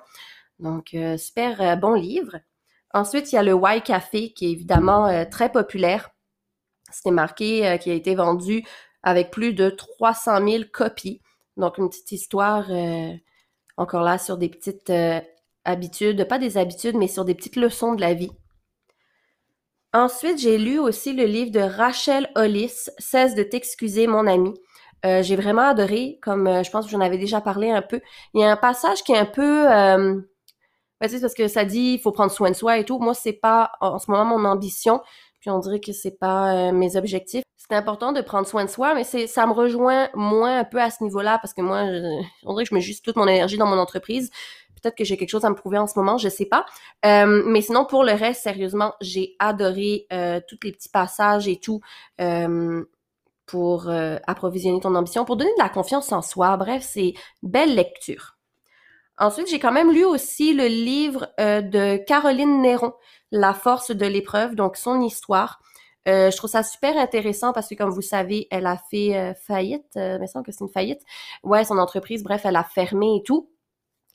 Donc, 0.60 0.96
super 1.18 1.78
bon 1.78 1.94
livre. 1.96 2.38
Ensuite, 2.94 3.32
il 3.32 3.36
y 3.36 3.38
a 3.38 3.44
le 3.44 3.56
Y 3.56 3.84
Café 3.84 4.32
qui 4.34 4.46
est 4.46 4.52
évidemment 4.52 5.26
très 5.30 5.52
populaire. 5.52 6.12
C'était 6.92 7.12
marqué 7.12 7.78
qui 7.82 7.90
a 7.90 7.94
été 7.94 8.14
vendu 8.16 8.64
avec 9.02 9.32
plus 9.32 9.54
de 9.54 9.72
300 9.72 10.48
000 10.48 10.64
copies. 10.72 11.22
Donc, 11.58 11.80
une 11.80 11.90
petite 11.90 12.12
histoire 12.12 12.70
encore 13.78 14.04
là 14.04 14.20
sur 14.20 14.38
des 14.38 14.48
petites 14.48 14.92
habitudes, 15.66 16.28
pas 16.28 16.40
des 16.40 16.58
habitudes, 16.58 16.96
mais 16.96 17.08
sur 17.08 17.26
des 17.26 17.36
petites 17.36 17.56
leçons 17.56 17.94
de 17.94 18.02
la 18.02 18.14
vie. 18.14 18.32
Ensuite, 19.94 20.40
j'ai 20.40 20.58
lu 20.58 20.80
aussi 20.80 21.14
le 21.14 21.26
livre 21.26 21.52
de 21.52 21.60
Rachel 21.60 22.30
Hollis, 22.36 22.90
Cesse 22.98 23.36
de 23.36 23.44
t'excuser, 23.44 24.08
mon 24.08 24.26
ami. 24.26 24.54
Euh, 25.06 25.22
j'ai 25.22 25.36
vraiment 25.36 25.64
adoré, 25.64 26.18
comme 26.22 26.48
euh, 26.48 26.64
je 26.64 26.72
pense 26.72 26.86
que 26.86 26.92
j'en 26.92 27.02
avais 27.02 27.18
déjà 27.18 27.42
parlé 27.42 27.70
un 27.70 27.82
peu. 27.82 28.02
Il 28.34 28.42
y 28.42 28.44
a 28.44 28.52
un 28.52 28.56
passage 28.58 29.04
qui 29.04 29.12
est 29.12 29.18
un 29.18 29.26
peu, 29.26 29.72
euh, 29.72 30.16
ben, 31.02 31.20
parce 31.22 31.34
que 31.36 31.48
ça 31.48 31.66
dit, 31.66 31.96
il 31.96 32.00
faut 32.00 32.12
prendre 32.12 32.32
soin 32.32 32.50
de 32.50 32.56
soi 32.56 32.80
et 32.80 32.86
tout. 32.86 33.00
Moi, 33.00 33.14
c'est 33.14 33.34
pas 33.34 33.74
en 33.82 34.00
ce 34.00 34.10
moment 34.10 34.26
mon 34.26 34.46
ambition. 34.50 35.02
Puis 35.42 35.50
on 35.50 35.60
dirait 35.60 35.82
que 35.82 35.92
c'est 35.92 36.18
pas 36.18 36.70
euh, 36.70 36.72
mes 36.72 36.96
objectifs. 36.96 37.44
C'est 37.58 37.76
important 37.76 38.14
de 38.14 38.22
prendre 38.22 38.48
soin 38.48 38.64
de 38.66 38.70
soi, 38.70 38.96
mais 38.96 39.04
c'est 39.04 39.28
ça 39.28 39.46
me 39.46 39.52
rejoint 39.52 40.10
moins 40.14 40.60
un 40.60 40.64
peu 40.64 40.82
à 40.82 40.90
ce 40.90 41.04
niveau-là 41.04 41.38
parce 41.40 41.54
que 41.54 41.62
moi, 41.62 41.82
on 42.44 42.54
dirait 42.54 42.64
que 42.64 42.70
je 42.70 42.76
mets 42.76 42.82
juste 42.82 43.04
toute 43.04 43.18
mon 43.18 43.28
énergie 43.28 43.58
dans 43.58 43.68
mon 43.68 43.78
entreprise. 43.78 44.32
Peut-être 44.84 44.98
que 44.98 45.06
j'ai 45.06 45.16
quelque 45.16 45.30
chose 45.30 45.46
à 45.46 45.50
me 45.50 45.56
prouver 45.56 45.78
en 45.78 45.88
ce 45.88 45.98
moment, 45.98 46.18
je 46.18 46.28
sais 46.28 46.46
pas. 46.46 46.66
Euh, 47.06 47.44
mais 47.46 47.62
sinon, 47.62 47.86
pour 47.86 48.04
le 48.04 48.12
reste, 48.12 48.44
sérieusement, 48.44 48.94
j'ai 49.00 49.36
adoré 49.40 50.08
euh, 50.12 50.42
tous 50.46 50.58
les 50.62 50.74
petits 50.74 50.90
passages 50.90 51.48
et 51.48 51.58
tout 51.58 51.80
euh, 52.20 52.84
pour 53.46 53.90
approvisionner 54.28 54.80
ton 54.80 54.96
ambition, 54.96 55.26
pour 55.26 55.38
donner 55.38 55.54
de 55.58 55.62
la 55.62 55.70
confiance 55.70 56.12
en 56.12 56.22
soi. 56.22 56.58
Bref, 56.58 56.84
c'est 56.86 57.14
belle 57.44 57.76
lecture. 57.76 58.38
Ensuite, 59.18 59.48
j'ai 59.48 59.60
quand 59.60 59.72
même 59.72 59.92
lu 59.92 60.04
aussi 60.04 60.54
le 60.54 60.66
livre 60.66 61.30
de 61.38 61.98
Caroline 61.98 62.62
Néron, 62.62 62.94
La 63.32 63.54
force 63.54 63.92
de 63.92 64.06
l'épreuve, 64.08 64.56
donc 64.56 64.76
son 64.76 65.02
histoire. 65.02 65.62
Je 66.08 66.36
trouve 66.36 66.50
ça 66.50 66.64
super 66.64 66.98
intéressant 66.98 67.54
parce 67.54 67.68
que, 67.68 67.76
comme 67.76 67.92
vous 67.92 68.02
savez, 68.02 68.48
elle 68.50 68.66
a 68.66 68.78
fait 68.90 69.36
faillite. 69.36 69.86
Euh, 69.98 70.16
il 70.16 70.22
me 70.22 70.26
semble 70.26 70.46
que 70.46 70.52
c'est 70.52 70.64
une 70.64 70.72
faillite. 70.72 71.02
Ouais, 71.44 71.64
son 71.64 71.78
entreprise, 71.78 72.24
bref, 72.24 72.42
elle 72.46 72.56
a 72.56 72.64
fermé 72.64 73.18
et 73.18 73.24
tout 73.24 73.53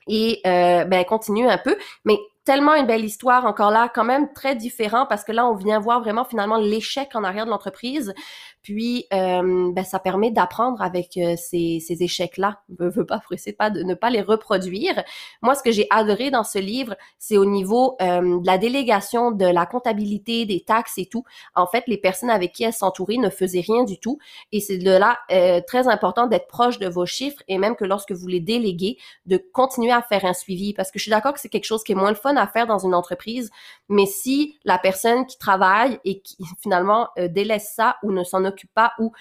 et 0.09 0.41
euh, 0.45 0.83
ben, 0.83 1.05
continue 1.05 1.47
un 1.47 1.57
peu. 1.57 1.77
Mais 2.03 2.17
tellement 2.43 2.73
une 2.73 2.87
belle 2.87 3.05
histoire, 3.05 3.45
encore 3.45 3.69
là, 3.69 3.89
quand 3.93 4.03
même 4.03 4.33
très 4.33 4.55
différent 4.55 5.05
parce 5.05 5.23
que 5.23 5.31
là, 5.31 5.45
on 5.45 5.53
vient 5.53 5.79
voir 5.79 6.01
vraiment 6.01 6.25
finalement 6.25 6.57
l'échec 6.57 7.09
en 7.13 7.23
arrière 7.23 7.45
de 7.45 7.51
l'entreprise. 7.51 8.13
Puis, 8.61 9.05
euh, 9.13 9.71
ben, 9.71 9.85
ça 9.85 9.99
permet 9.99 10.31
d'apprendre 10.31 10.81
avec 10.81 11.15
euh, 11.17 11.35
ces, 11.37 11.79
ces 11.79 12.03
échecs-là. 12.03 12.59
Je 12.77 12.85
veux 12.85 13.05
pas 13.05 13.19
presser 13.19 13.53
pas 13.53 13.69
de 13.69 13.83
ne 13.83 13.93
pas 13.93 14.09
les 14.09 14.21
reproduire. 14.21 15.01
Moi, 15.41 15.55
ce 15.55 15.63
que 15.63 15.71
j'ai 15.71 15.87
adoré 15.89 16.29
dans 16.29 16.43
ce 16.43 16.59
livre, 16.59 16.95
c'est 17.19 17.37
au 17.37 17.45
niveau 17.45 17.95
euh, 18.01 18.39
de 18.39 18.45
la 18.45 18.57
délégation, 18.57 19.31
de 19.31 19.45
la 19.45 19.65
comptabilité, 19.65 20.45
des 20.45 20.59
taxes 20.61 20.97
et 20.97 21.05
tout. 21.05 21.23
En 21.55 21.67
fait, 21.67 21.85
les 21.87 21.97
personnes 21.97 22.29
avec 22.29 22.51
qui 22.51 22.63
elle 22.65 22.73
s'entourait 22.73 23.17
ne 23.17 23.29
faisaient 23.29 23.61
rien 23.61 23.85
du 23.85 23.97
tout. 23.97 24.19
Et 24.51 24.59
c'est 24.59 24.77
de 24.77 24.91
là 24.91 25.19
très 25.67 25.87
important 25.87 26.27
d'être 26.27 26.47
proche 26.47 26.79
de 26.79 26.87
vos 26.87 27.05
chiffres 27.05 27.41
et 27.47 27.57
même 27.57 27.75
que 27.75 27.85
lorsque 27.85 28.11
vous 28.11 28.27
les 28.27 28.39
déléguez, 28.39 28.97
de 29.25 29.37
continuer 29.37 29.91
à 29.91 30.01
faire 30.01 30.25
un 30.25 30.33
suivi. 30.33 30.73
Parce 30.73 30.91
que 30.91 30.99
je 30.99 31.03
suis 31.03 31.11
d'accord 31.11 31.33
que 31.33 31.39
c'est 31.39 31.49
quelque 31.49 31.65
chose 31.65 31.83
qui 31.83 31.93
est 31.93 31.95
moins 31.95 32.09
le 32.09 32.15
fun 32.15 32.35
à 32.35 32.47
faire 32.47 32.67
dans 32.67 32.79
une 32.79 32.93
entreprise, 32.93 33.49
mais 33.87 34.05
si 34.05 34.57
la 34.63 34.77
personne 34.77 35.25
qui 35.25 35.37
travaille 35.37 35.99
et 36.03 36.21
qui 36.21 36.37
finalement 36.61 37.09
délaisse 37.17 37.73
ça 37.75 37.97
ou 38.03 38.11
ne 38.11 38.23
s'en 38.23 38.43
occupe 38.45 38.58
pas 38.67 38.93
ou 38.99 39.11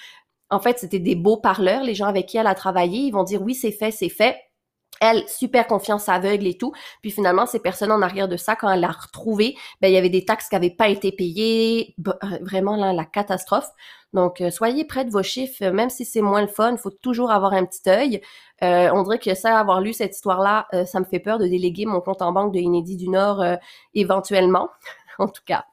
en 0.51 0.61
fait 0.61 0.79
c'était 0.79 0.99
des 0.99 1.15
beaux 1.15 1.37
parleurs, 1.37 1.83
les 1.83 1.95
gens 1.95 2.07
avec 2.07 2.27
qui 2.27 2.39
elle 2.39 2.47
a 2.47 2.55
travaillé, 2.55 3.01
ils 3.01 3.13
vont 3.13 3.25
dire 3.25 3.43
oui 3.43 3.55
c'est 3.55 3.73
fait, 3.73 3.91
c'est 3.91 4.09
fait. 4.09 4.37
Elle, 5.01 5.29
super 5.29 5.67
confiance 5.67 6.09
aveugle 6.09 6.47
et 6.47 6.57
tout. 6.59 6.73
Puis 7.03 7.11
finalement, 7.11 7.47
ces 7.47 7.61
personnes 7.61 7.93
en 7.93 8.03
arrière 8.03 8.29
de 8.29 8.37
ça, 8.37 8.57
quand 8.57 8.69
elle 8.69 8.81
l'a 8.81 8.89
retrouvé, 8.89 9.57
ben, 9.81 9.89
il 9.89 9.95
y 9.95 9.97
avait 9.97 10.09
des 10.09 10.25
taxes 10.25 10.49
qui 10.49 10.57
n'avaient 10.57 10.71
pas 10.71 10.89
été 10.89 11.13
payées. 11.13 11.95
Euh, 12.07 12.39
vraiment, 12.41 12.77
la 12.77 13.05
catastrophe. 13.05 13.69
Donc, 14.13 14.41
euh, 14.41 14.51
soyez 14.51 14.85
près 14.85 15.05
de 15.05 15.11
vos 15.11 15.23
chiffres, 15.23 15.67
même 15.67 15.91
si 15.91 16.05
c'est 16.05 16.23
moins 16.23 16.41
le 16.41 16.49
fun, 16.49 16.73
il 16.73 16.79
faut 16.79 16.91
toujours 16.91 17.31
avoir 17.31 17.53
un 17.53 17.65
petit 17.65 17.89
œil. 17.89 18.21
Euh, 18.63 18.91
on 18.93 19.03
dirait 19.05 19.19
que 19.19 19.35
ça, 19.35 19.59
avoir 19.59 19.81
lu 19.81 19.93
cette 19.93 20.17
histoire-là, 20.17 20.67
ça 20.87 20.99
me 20.99 21.05
fait 21.05 21.21
peur 21.21 21.39
de 21.39 21.47
déléguer 21.47 21.87
mon 21.87 22.01
compte 22.01 22.23
en 22.23 22.33
banque 22.33 22.53
de 22.53 22.59
Inédit 22.59 22.97
du 22.97 23.09
Nord 23.09 23.45
éventuellement. 23.95 24.69
en 25.19 25.29
tout 25.29 25.43
cas. 25.47 25.65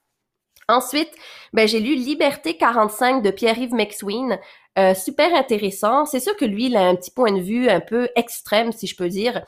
Ensuite, 0.68 1.12
ben, 1.54 1.68
j'ai 1.68 1.80
lu 1.80 1.96
Liberté 1.96 2.58
45 2.58 3.22
de 3.22 3.30
Pierre-Yves 3.30 3.74
McSween. 3.74 4.40
Euh, 4.78 4.94
super 4.94 5.34
intéressant. 5.36 6.06
C'est 6.06 6.20
sûr 6.20 6.36
que 6.36 6.46
lui, 6.46 6.66
il 6.66 6.76
a 6.76 6.88
un 6.88 6.96
petit 6.96 7.12
point 7.12 7.32
de 7.32 7.40
vue 7.40 7.70
un 7.70 7.80
peu 7.80 8.10
extrême, 8.16 8.72
si 8.72 8.88
je 8.88 8.96
peux 8.96 9.08
dire. 9.10 9.44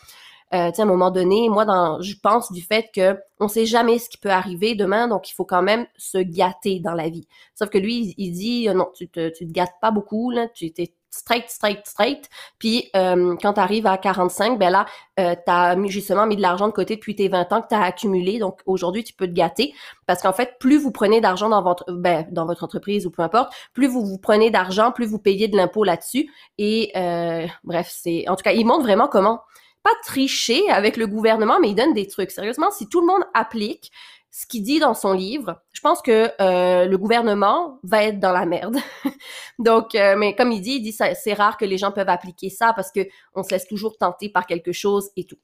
Euh, 0.54 0.72
à 0.72 0.82
un 0.82 0.86
moment 0.86 1.12
donné, 1.12 1.50
moi, 1.50 1.66
dans, 1.66 2.02
je 2.02 2.16
pense 2.22 2.52
du 2.52 2.62
fait 2.62 2.90
que 2.94 3.18
on 3.40 3.50
sait 3.50 3.66
jamais 3.66 4.00
ce 4.00 4.10
qui 4.10 4.18
peut 4.18 4.30
arriver 4.30 4.76
demain, 4.76 5.10
donc 5.10 5.30
il 5.30 5.34
faut 5.34 5.44
quand 5.44 5.62
même 5.62 5.86
se 5.98 6.20
gâter 6.20 6.80
dans 6.80 6.94
la 6.94 7.10
vie. 7.10 7.28
Sauf 7.56 7.70
que 7.70 7.78
lui, 7.78 8.14
il, 8.18 8.32
dit 8.32 8.70
euh, 8.70 8.74
non, 8.74 8.88
tu 8.96 9.10
te, 9.10 9.30
tu 9.30 9.46
te 9.46 9.52
gâtes 9.52 9.76
pas 9.82 9.92
beaucoup, 9.92 10.32
là, 10.32 10.48
tu 10.48 10.72
t'es 10.72 10.94
straight, 11.10 11.50
straight, 11.50 11.86
straight. 11.86 12.30
Puis 12.60 12.90
euh, 12.96 13.36
quand 13.42 13.54
tu 13.54 13.60
arrives 13.60 13.88
à 13.88 13.98
45, 13.98 14.60
ben 14.60 14.70
là, 14.70 14.86
euh, 15.20 15.36
tu 15.36 15.52
as 15.52 15.76
justement 15.88 16.26
mis 16.26 16.36
de 16.36 16.42
l'argent 16.42 16.68
de 16.68 16.74
côté 16.74 16.96
depuis 16.96 17.16
tes 17.16 17.28
20 17.28 17.52
ans 17.54 17.62
que 17.62 17.68
tu 17.70 17.76
as 17.76 17.82
accumulé. 17.82 18.40
Donc 18.40 18.62
aujourd'hui, 18.66 19.04
tu 19.04 19.14
peux 19.14 19.28
te 19.28 19.34
gâter 19.34 19.74
parce 20.06 20.22
qu'en 20.22 20.34
fait, 20.34 20.58
plus 20.60 20.78
vous 20.78 20.92
prenez 20.92 21.22
d'argent 21.22 21.50
dans 21.50 21.64
votre 21.64 21.86
ben, 21.92 22.28
dans 22.32 22.46
votre 22.46 22.64
entreprise 22.64 23.06
ou 23.06 23.12
peu 23.12 23.22
importe, 23.22 23.54
plus 23.74 23.88
vous 23.88 24.06
vous 24.06 24.18
prenez 24.18 24.50
d'argent, 24.50 24.92
plus 24.92 25.06
vous 25.06 25.20
payez 25.20 25.48
de 25.48 25.58
l'impôt 25.58 25.84
là-dessus. 25.84 26.32
Et 26.58 26.92
euh, 26.96 27.48
bref, 27.64 27.90
c'est 27.92 28.28
en 28.28 28.36
tout 28.36 28.44
cas, 28.44 28.54
il 28.54 28.66
montre 28.66 28.84
vraiment 28.84 29.08
comment 29.08 29.42
pas 29.84 29.92
tricher 30.04 30.70
avec 30.70 30.98
le 30.98 31.08
gouvernement, 31.08 31.60
mais 31.62 31.70
il 31.70 31.76
donne 31.76 31.94
des 31.94 32.08
trucs. 32.08 32.32
Sérieusement, 32.32 32.72
si 32.72 32.90
tout 32.90 33.00
le 33.00 33.08
monde 33.08 33.24
applique 33.34 33.92
ce 34.38 34.46
qu'il 34.46 34.62
dit 34.62 34.78
dans 34.78 34.94
son 34.94 35.14
livre, 35.14 35.64
je 35.74 35.82
pense 35.82 36.00
que 36.04 36.30
euh, 36.40 36.86
le 36.86 36.98
gouvernement 37.00 37.80
va 37.82 38.04
être 38.04 38.20
dans 38.20 38.32
la 38.32 38.46
merde. 38.46 38.78
Donc, 39.60 39.96
euh, 39.96 40.16
mais 40.16 40.36
comme 40.36 40.52
il 40.52 40.62
dit, 40.62 40.76
il 40.76 40.84
dit 40.84 40.92
c'est 40.92 41.34
rare 41.34 41.58
que 41.58 41.66
les 41.66 41.80
gens 41.80 41.92
peuvent 41.92 42.08
appliquer 42.08 42.52
ça 42.52 42.72
parce 42.74 42.92
que 42.92 43.00
on 43.34 43.42
se 43.42 43.50
laisse 43.50 43.68
toujours 43.68 43.98
tenter 43.98 44.30
par 44.30 44.46
quelque 44.46 44.72
chose 44.74 45.10
et 45.16 45.26
tout. 45.26 45.40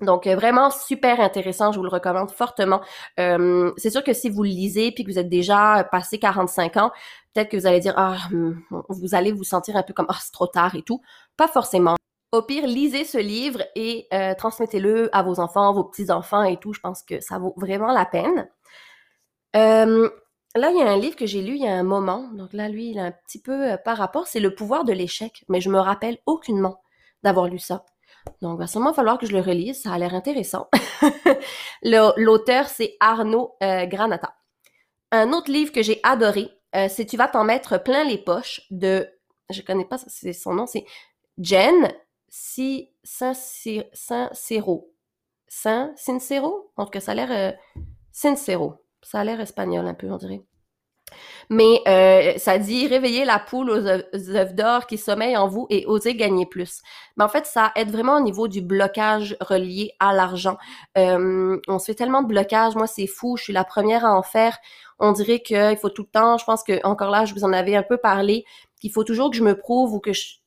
Donc 0.00 0.28
euh, 0.28 0.36
vraiment 0.36 0.70
super 0.70 1.18
intéressant, 1.18 1.72
je 1.72 1.78
vous 1.78 1.82
le 1.82 1.90
recommande 1.90 2.30
fortement. 2.30 2.80
c'est 3.18 3.90
sûr 3.90 4.04
que 4.04 4.12
si 4.12 4.30
vous 4.30 4.44
le 4.44 4.50
lisez 4.50 4.92
puis 4.92 5.02
que 5.02 5.10
vous 5.10 5.18
êtes 5.18 5.28
déjà 5.28 5.82
passé 5.90 6.20
45 6.20 6.76
ans, 6.76 6.92
peut-être 7.34 7.48
que 7.48 7.56
vous 7.56 7.66
allez 7.66 7.80
dire 7.80 7.94
ah 7.96 8.16
hmm, 8.30 8.62
vous 8.90 9.14
allez 9.16 9.32
vous 9.32 9.42
sentir 9.42 9.74
un 9.76 9.82
peu 9.82 9.92
comme 9.92 10.06
ah 10.08 10.18
c'est 10.20 10.32
trop 10.32 10.46
tard 10.46 10.76
et 10.76 10.82
tout. 10.82 11.02
Pas 11.36 11.48
forcément. 11.48 11.96
Au 12.32 12.42
pire, 12.42 12.64
lisez 12.64 13.04
ce 13.04 13.18
livre 13.18 13.60
et 13.74 14.06
euh, 14.14 14.34
transmettez-le 14.34 15.14
à 15.14 15.24
vos 15.24 15.40
enfants, 15.40 15.72
vos 15.72 15.82
petits-enfants 15.82 16.44
et 16.44 16.58
tout. 16.58 16.72
Je 16.72 16.78
pense 16.78 17.02
que 17.02 17.20
ça 17.20 17.38
vaut 17.38 17.54
vraiment 17.56 17.92
la 17.92 18.06
peine. 18.06 18.48
Euh, 19.56 20.08
là, 20.54 20.70
il 20.70 20.78
y 20.78 20.82
a 20.82 20.88
un 20.88 20.96
livre 20.96 21.16
que 21.16 21.26
j'ai 21.26 21.42
lu 21.42 21.56
il 21.56 21.64
y 21.64 21.66
a 21.66 21.74
un 21.74 21.82
moment. 21.82 22.30
Donc 22.34 22.52
là, 22.52 22.68
lui, 22.68 22.90
il 22.90 23.00
a 23.00 23.04
un 23.06 23.10
petit 23.10 23.42
peu 23.42 23.72
euh, 23.72 23.76
par 23.76 23.96
rapport. 23.96 24.28
C'est 24.28 24.38
Le 24.38 24.54
pouvoir 24.54 24.84
de 24.84 24.92
l'échec. 24.92 25.44
Mais 25.48 25.60
je 25.60 25.70
me 25.70 25.80
rappelle 25.80 26.18
aucunement 26.24 26.80
d'avoir 27.24 27.48
lu 27.48 27.58
ça. 27.58 27.84
Donc, 28.42 28.58
il 28.58 28.60
va 28.60 28.68
sûrement 28.68 28.94
falloir 28.94 29.18
que 29.18 29.26
je 29.26 29.32
le 29.32 29.40
relise. 29.40 29.82
Ça 29.82 29.92
a 29.92 29.98
l'air 29.98 30.14
intéressant. 30.14 30.68
L'auteur, 31.82 32.68
c'est 32.68 32.96
Arnaud 33.00 33.56
Granata. 33.60 34.36
Un 35.10 35.32
autre 35.32 35.50
livre 35.50 35.72
que 35.72 35.82
j'ai 35.82 35.98
adoré, 36.04 36.48
c'est 36.88 37.06
Tu 37.06 37.16
vas 37.16 37.28
t'en 37.28 37.44
mettre 37.44 37.82
plein 37.82 38.04
les 38.04 38.18
poches 38.18 38.62
de... 38.70 39.08
Je 39.48 39.62
connais 39.62 39.86
pas 39.86 39.98
son 39.98 40.54
nom, 40.54 40.66
c'est 40.66 40.84
Jen 41.38 41.90
si 42.30 42.88
Sincero. 43.02 44.90
Saint 45.48 45.92
Sincero? 45.96 46.72
En 46.76 46.84
tout 46.84 46.90
cas, 46.90 47.00
ça 47.00 47.12
a 47.12 47.14
l'air 47.14 47.30
euh, 47.30 47.82
Sincero. 48.12 48.84
Ça 49.02 49.20
a 49.20 49.24
l'air 49.24 49.40
espagnol 49.40 49.86
un 49.86 49.94
peu, 49.94 50.10
on 50.10 50.16
dirait. 50.16 50.42
Mais 51.48 51.82
euh, 51.88 52.38
ça 52.38 52.58
dit 52.58 52.86
réveiller 52.86 53.24
la 53.24 53.40
poule 53.40 53.70
aux 53.70 53.84
œufs 53.84 54.54
d'or 54.54 54.86
qui 54.86 54.96
sommeillent 54.96 55.36
en 55.36 55.48
vous 55.48 55.66
et 55.68 55.84
oser 55.86 56.14
gagner 56.14 56.46
plus. 56.46 56.82
Mais 57.16 57.24
en 57.24 57.28
fait, 57.28 57.46
ça 57.46 57.72
aide 57.74 57.90
vraiment 57.90 58.18
au 58.18 58.20
niveau 58.20 58.46
du 58.46 58.60
blocage 58.60 59.36
relié 59.40 59.90
à 59.98 60.14
l'argent. 60.14 60.56
Euh, 60.96 61.58
on 61.66 61.78
se 61.80 61.86
fait 61.86 61.94
tellement 61.94 62.22
de 62.22 62.28
blocage. 62.28 62.76
Moi, 62.76 62.86
c'est 62.86 63.08
fou. 63.08 63.36
Je 63.36 63.42
suis 63.42 63.52
la 63.52 63.64
première 63.64 64.04
à 64.04 64.14
en 64.14 64.22
faire. 64.22 64.58
On 65.00 65.10
dirait 65.10 65.40
qu'il 65.40 65.76
faut 65.78 65.90
tout 65.90 66.02
le 66.02 66.10
temps. 66.10 66.38
Je 66.38 66.44
pense 66.44 66.62
que 66.62 66.84
encore 66.86 67.10
là, 67.10 67.24
je 67.24 67.34
vous 67.34 67.44
en 67.44 67.52
avais 67.52 67.74
un 67.74 67.82
peu 67.82 67.96
parlé. 67.96 68.44
Qu'il 68.80 68.92
faut 68.92 69.04
toujours 69.04 69.30
que 69.30 69.36
je 69.36 69.42
me 69.42 69.58
prouve 69.58 69.92
ou 69.94 69.98
que 70.00 70.12
je, 70.12 70.39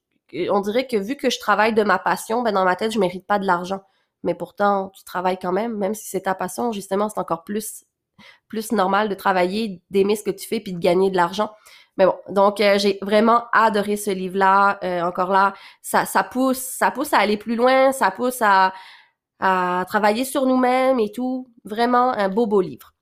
on 0.50 0.62
dirait 0.62 0.88
que 0.88 0.98
vu 0.98 1.16
que 1.16 1.30
je 1.30 1.40
travaille 1.40 1.74
de 1.74 1.84
ma 1.84 2.00
passion, 2.00 2.42
ben 2.42 2.52
dans 2.54 2.66
ma 2.66 2.76
tête, 2.76 2.92
je 2.92 3.00
mérite 3.00 3.26
pas 3.26 3.40
de 3.40 3.46
l'argent. 3.46 3.82
Mais 4.24 4.36
pourtant, 4.36 4.92
tu 4.96 5.04
travailles 5.04 5.40
quand 5.40 5.52
même, 5.52 5.78
même 5.78 5.94
si 5.94 6.08
c'est 6.08 6.22
ta 6.22 6.36
passion, 6.36 6.72
justement, 6.72 7.10
c'est 7.10 7.20
encore 7.20 7.44
plus 7.44 7.86
plus 8.48 8.72
normal 8.72 9.10
de 9.10 9.16
travailler, 9.16 9.82
d'aimer 9.90 10.16
ce 10.16 10.24
que 10.24 10.32
tu 10.32 10.48
fais 10.48 10.60
puis 10.60 10.74
de 10.74 10.80
gagner 10.80 11.10
de 11.10 11.16
l'argent. 11.16 11.52
Mais 11.98 12.06
bon, 12.06 12.16
donc 12.30 12.60
euh, 12.60 12.78
j'ai 12.78 12.98
vraiment 13.02 13.46
adoré 13.52 13.98
ce 13.98 14.12
livre-là. 14.12 14.80
Euh, 14.84 15.02
encore 15.02 15.32
là, 15.32 15.54
ça, 15.82 16.06
pousse, 16.24 16.60
ça 16.60 16.92
pousse 16.92 17.14
à 17.14 17.20
aller 17.20 17.38
plus 17.38 17.56
loin, 17.56 17.92
ça 17.92 18.12
pousse 18.12 18.42
à, 18.42 18.74
à 19.40 19.86
travailler 19.88 20.26
sur 20.26 20.46
nous-mêmes 20.46 21.00
et 21.00 21.12
tout. 21.12 21.50
Vraiment 21.66 22.12
un 22.14 22.30
beau 22.30 22.48
beau 22.48 22.62
livre. 22.62 22.94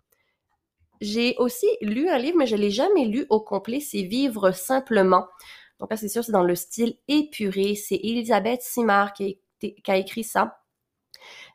J'ai 0.99 1.35
aussi 1.39 1.67
lu 1.81 2.09
un 2.09 2.17
livre, 2.17 2.37
mais 2.37 2.45
je 2.45 2.55
l'ai 2.55 2.69
jamais 2.69 3.05
lu 3.05 3.25
au 3.29 3.39
complet. 3.39 3.79
C'est 3.79 4.03
Vivre 4.03 4.51
simplement 4.51 5.27
donc 5.81 5.89
là, 5.89 5.97
c'est 5.97 6.07
sûr, 6.07 6.23
c'est 6.23 6.31
dans 6.31 6.43
le 6.43 6.55
style 6.55 6.95
épuré. 7.07 7.73
C'est 7.73 7.95
Elisabeth 7.95 8.61
Simard 8.61 9.13
qui 9.13 9.39
a, 9.87 9.97
écrit 9.97 10.23
ça. 10.23 10.61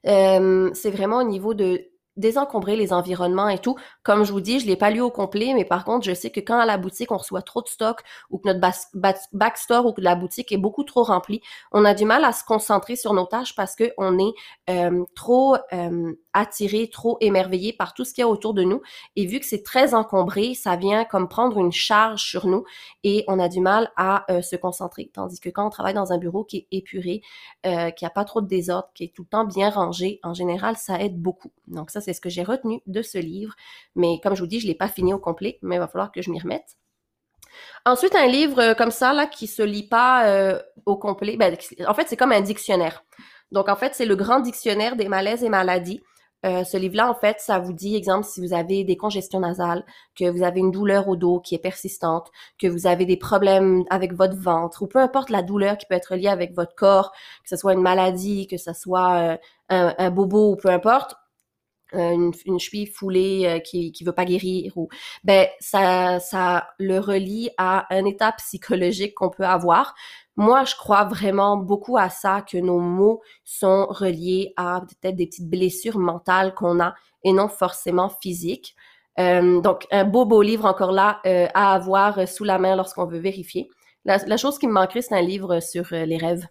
Euh, 0.04 0.70
c'est 0.74 0.90
vraiment 0.90 1.18
au 1.18 1.28
niveau 1.28 1.54
de 1.54 1.88
désencombrer 2.16 2.76
les 2.76 2.92
environnements 2.92 3.48
et 3.48 3.58
tout. 3.58 3.76
Comme 4.02 4.24
je 4.24 4.32
vous 4.32 4.40
dis, 4.40 4.60
je 4.60 4.66
l'ai 4.66 4.76
pas 4.76 4.90
lu 4.90 5.00
au 5.00 5.10
complet, 5.10 5.52
mais 5.54 5.64
par 5.64 5.84
contre, 5.84 6.04
je 6.04 6.14
sais 6.14 6.30
que 6.30 6.40
quand 6.40 6.58
à 6.58 6.66
la 6.66 6.78
boutique 6.78 7.12
on 7.12 7.16
reçoit 7.16 7.42
trop 7.42 7.62
de 7.62 7.68
stock 7.68 8.02
ou 8.30 8.38
que 8.38 8.48
notre 8.48 8.60
backstore 9.32 9.86
ou 9.86 9.92
que 9.92 10.00
la 10.00 10.14
boutique 10.14 10.52
est 10.52 10.56
beaucoup 10.56 10.84
trop 10.84 11.02
remplie, 11.02 11.40
on 11.72 11.84
a 11.84 11.94
du 11.94 12.04
mal 12.04 12.24
à 12.24 12.32
se 12.32 12.44
concentrer 12.44 12.96
sur 12.96 13.12
nos 13.14 13.26
tâches 13.26 13.54
parce 13.54 13.76
que 13.76 13.92
on 13.98 14.18
est 14.18 14.34
euh, 14.70 15.04
trop 15.14 15.56
euh, 15.72 16.12
attiré, 16.32 16.88
trop 16.90 17.16
émerveillé 17.20 17.72
par 17.72 17.94
tout 17.94 18.04
ce 18.04 18.12
qu'il 18.12 18.22
y 18.22 18.24
a 18.24 18.28
autour 18.28 18.54
de 18.54 18.62
nous. 18.62 18.82
Et 19.16 19.26
vu 19.26 19.40
que 19.40 19.46
c'est 19.46 19.62
très 19.62 19.94
encombré, 19.94 20.54
ça 20.54 20.76
vient 20.76 21.04
comme 21.04 21.28
prendre 21.28 21.58
une 21.58 21.72
charge 21.72 22.22
sur 22.22 22.46
nous 22.46 22.64
et 23.04 23.24
on 23.28 23.38
a 23.38 23.48
du 23.48 23.60
mal 23.60 23.90
à 23.96 24.30
euh, 24.30 24.42
se 24.42 24.56
concentrer. 24.56 25.10
Tandis 25.12 25.40
que 25.40 25.48
quand 25.48 25.66
on 25.66 25.70
travaille 25.70 25.94
dans 25.94 26.12
un 26.12 26.18
bureau 26.18 26.44
qui 26.44 26.58
est 26.58 26.66
épuré, 26.70 27.22
euh, 27.64 27.90
qui 27.90 28.04
a 28.04 28.10
pas 28.10 28.24
trop 28.24 28.40
de 28.40 28.46
désordre, 28.46 28.88
qui 28.94 29.04
est 29.04 29.14
tout 29.14 29.22
le 29.22 29.28
temps 29.28 29.44
bien 29.44 29.70
rangé, 29.70 30.20
en 30.22 30.34
général, 30.34 30.76
ça 30.76 31.00
aide 31.00 31.20
beaucoup. 31.20 31.52
Donc 31.66 31.90
ça, 31.90 32.00
c'est 32.06 32.12
ce 32.12 32.20
que 32.20 32.30
j'ai 32.30 32.42
retenu 32.42 32.80
de 32.86 33.02
ce 33.02 33.18
livre. 33.18 33.54
Mais 33.94 34.20
comme 34.22 34.34
je 34.34 34.40
vous 34.40 34.46
dis, 34.46 34.60
je 34.60 34.66
l'ai 34.66 34.74
pas 34.74 34.88
fini 34.88 35.12
au 35.12 35.18
complet, 35.18 35.58
mais 35.60 35.76
il 35.76 35.78
va 35.80 35.88
falloir 35.88 36.12
que 36.12 36.22
je 36.22 36.30
m'y 36.30 36.40
remette. 36.40 36.76
Ensuite, 37.84 38.14
un 38.14 38.26
livre 38.26 38.60
euh, 38.60 38.74
comme 38.74 38.90
ça, 38.90 39.12
là, 39.12 39.26
qui 39.26 39.46
se 39.46 39.62
lit 39.62 39.88
pas 39.88 40.26
euh, 40.26 40.60
au 40.86 40.96
complet, 40.96 41.36
ben, 41.36 41.56
en 41.86 41.94
fait, 41.94 42.08
c'est 42.08 42.16
comme 42.16 42.32
un 42.32 42.40
dictionnaire. 42.40 43.04
Donc, 43.52 43.68
en 43.68 43.76
fait, 43.76 43.94
c'est 43.94 44.06
le 44.06 44.16
grand 44.16 44.40
dictionnaire 44.40 44.96
des 44.96 45.08
malaises 45.08 45.44
et 45.44 45.48
maladies. 45.48 46.00
Euh, 46.44 46.64
ce 46.64 46.76
livre-là, 46.76 47.10
en 47.10 47.14
fait, 47.14 47.40
ça 47.40 47.58
vous 47.58 47.72
dit, 47.72 47.96
exemple, 47.96 48.24
si 48.24 48.40
vous 48.40 48.52
avez 48.52 48.84
des 48.84 48.96
congestions 48.96 49.40
nasales, 49.40 49.84
que 50.14 50.28
vous 50.28 50.42
avez 50.42 50.60
une 50.60 50.70
douleur 50.70 51.08
au 51.08 51.16
dos 51.16 51.40
qui 51.40 51.54
est 51.54 51.58
persistante, 51.58 52.30
que 52.60 52.66
vous 52.66 52.86
avez 52.86 53.06
des 53.06 53.16
problèmes 53.16 53.84
avec 53.90 54.12
votre 54.12 54.36
ventre, 54.36 54.82
ou 54.82 54.86
peu 54.86 54.98
importe 54.98 55.30
la 55.30 55.42
douleur 55.42 55.78
qui 55.78 55.86
peut 55.86 55.94
être 55.94 56.14
liée 56.14 56.28
avec 56.28 56.54
votre 56.54 56.74
corps, 56.74 57.10
que 57.42 57.48
ce 57.48 57.56
soit 57.56 57.72
une 57.72 57.82
maladie, 57.82 58.46
que 58.46 58.58
ce 58.58 58.72
soit 58.74 59.38
un, 59.70 60.10
bobo 60.10 60.52
ou 60.52 60.56
peu 60.56 60.68
importe, 60.68 61.16
une, 61.92 62.32
une, 62.46 62.58
cheville 62.58 62.86
foulée 62.86 63.44
euh, 63.46 63.58
qui 63.60 63.92
qui 63.92 64.04
veut 64.04 64.12
pas 64.12 64.24
guérir 64.24 64.72
ou 64.76 64.88
ben 65.24 65.46
ça 65.60 66.18
ça 66.20 66.68
le 66.78 66.98
relie 66.98 67.50
à 67.58 67.86
un 67.94 68.04
état 68.04 68.32
psychologique 68.32 69.14
qu'on 69.14 69.30
peut 69.30 69.46
avoir. 69.46 69.94
Moi, 70.36 70.64
je 70.64 70.74
crois 70.76 71.04
vraiment 71.04 71.56
beaucoup 71.56 71.96
à 71.96 72.10
ça 72.10 72.42
que 72.42 72.58
nos 72.58 72.78
mots 72.78 73.22
sont 73.44 73.86
reliés 73.88 74.52
à 74.56 74.82
peut-être 74.82 75.16
des 75.16 75.26
petites 75.26 75.48
blessures 75.48 75.98
mentales 75.98 76.54
qu'on 76.54 76.78
a 76.80 76.94
et 77.24 77.32
non 77.32 77.48
forcément 77.48 78.10
physiques. 78.10 78.74
Euh, 79.18 79.60
donc 79.62 79.86
un 79.90 80.04
beau 80.04 80.26
beau 80.26 80.42
livre 80.42 80.66
encore 80.66 80.92
là 80.92 81.20
à 81.54 81.72
avoir 81.72 82.28
sous 82.28 82.44
la 82.44 82.58
main 82.58 82.76
lorsqu'on 82.76 83.06
veut 83.06 83.18
vérifier. 83.18 83.70
La, 84.04 84.18
la 84.18 84.36
chose 84.36 84.58
qui 84.58 84.66
me 84.66 84.72
manquerait, 84.72 85.02
c'est 85.02 85.14
un 85.14 85.22
livre 85.22 85.60
sur 85.60 85.86
les 85.92 86.18
rêves. 86.18 86.46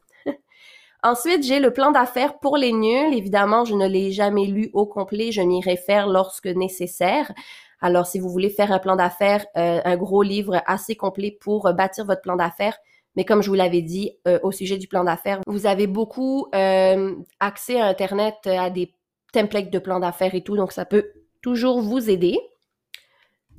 Ensuite, 1.06 1.44
j'ai 1.44 1.60
le 1.60 1.72
plan 1.72 1.92
d'affaires 1.92 2.40
pour 2.40 2.58
les 2.58 2.74
nuls. 2.74 3.14
Évidemment, 3.14 3.64
je 3.64 3.76
ne 3.76 3.88
l'ai 3.88 4.12
jamais 4.12 4.48
lu 4.48 4.72
au 4.74 4.88
complet. 4.88 5.32
Je 5.32 5.44
m'y 5.44 5.62
réfère 5.62 6.08
lorsque 6.08 6.48
nécessaire. 6.48 7.32
Alors, 7.80 8.08
si 8.08 8.20
vous 8.20 8.28
voulez 8.28 8.50
faire 8.50 8.72
un 8.72 8.80
plan 8.80 8.96
d'affaires, 8.96 9.46
euh, 9.56 9.82
un 9.86 9.98
gros 9.98 10.24
livre 10.24 10.64
assez 10.66 10.96
complet 10.96 11.38
pour 11.40 11.72
bâtir 11.76 12.06
votre 12.06 12.22
plan 12.22 12.36
d'affaires, 12.36 12.76
mais 13.16 13.24
comme 13.24 13.44
je 13.44 13.50
vous 13.50 13.56
l'avais 13.56 13.84
dit 13.84 14.14
euh, 14.28 14.40
au 14.42 14.52
sujet 14.52 14.80
du 14.80 14.88
plan 14.88 15.04
d'affaires, 15.04 15.42
vous 15.46 15.68
avez 15.68 15.86
beaucoup 15.86 16.48
euh, 16.56 17.14
accès 17.40 17.80
à 17.80 17.86
Internet 17.86 18.38
à 18.48 18.72
des 18.72 18.92
templates 19.32 19.70
de 19.70 19.78
plan 19.78 20.00
d'affaires 20.00 20.34
et 20.34 20.42
tout, 20.42 20.58
donc 20.58 20.72
ça 20.72 20.86
peut 20.86 21.12
toujours 21.44 21.82
vous 21.82 22.10
aider. 22.10 22.40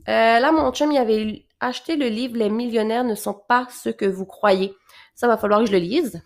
là, 0.08 0.50
mon 0.50 0.72
chum, 0.72 0.90
il 0.90 0.98
avait 0.98 1.46
acheté 1.60 1.94
le 1.94 2.08
livre 2.08 2.36
Les 2.36 2.50
millionnaires 2.50 3.04
ne 3.04 3.14
sont 3.14 3.40
pas 3.48 3.68
ce 3.70 3.90
que 3.90 4.04
vous 4.04 4.26
croyez. 4.26 4.74
Ça 5.14 5.28
va 5.28 5.36
falloir 5.36 5.60
que 5.60 5.66
je 5.66 5.72
le 5.72 5.78
lise. 5.78 6.20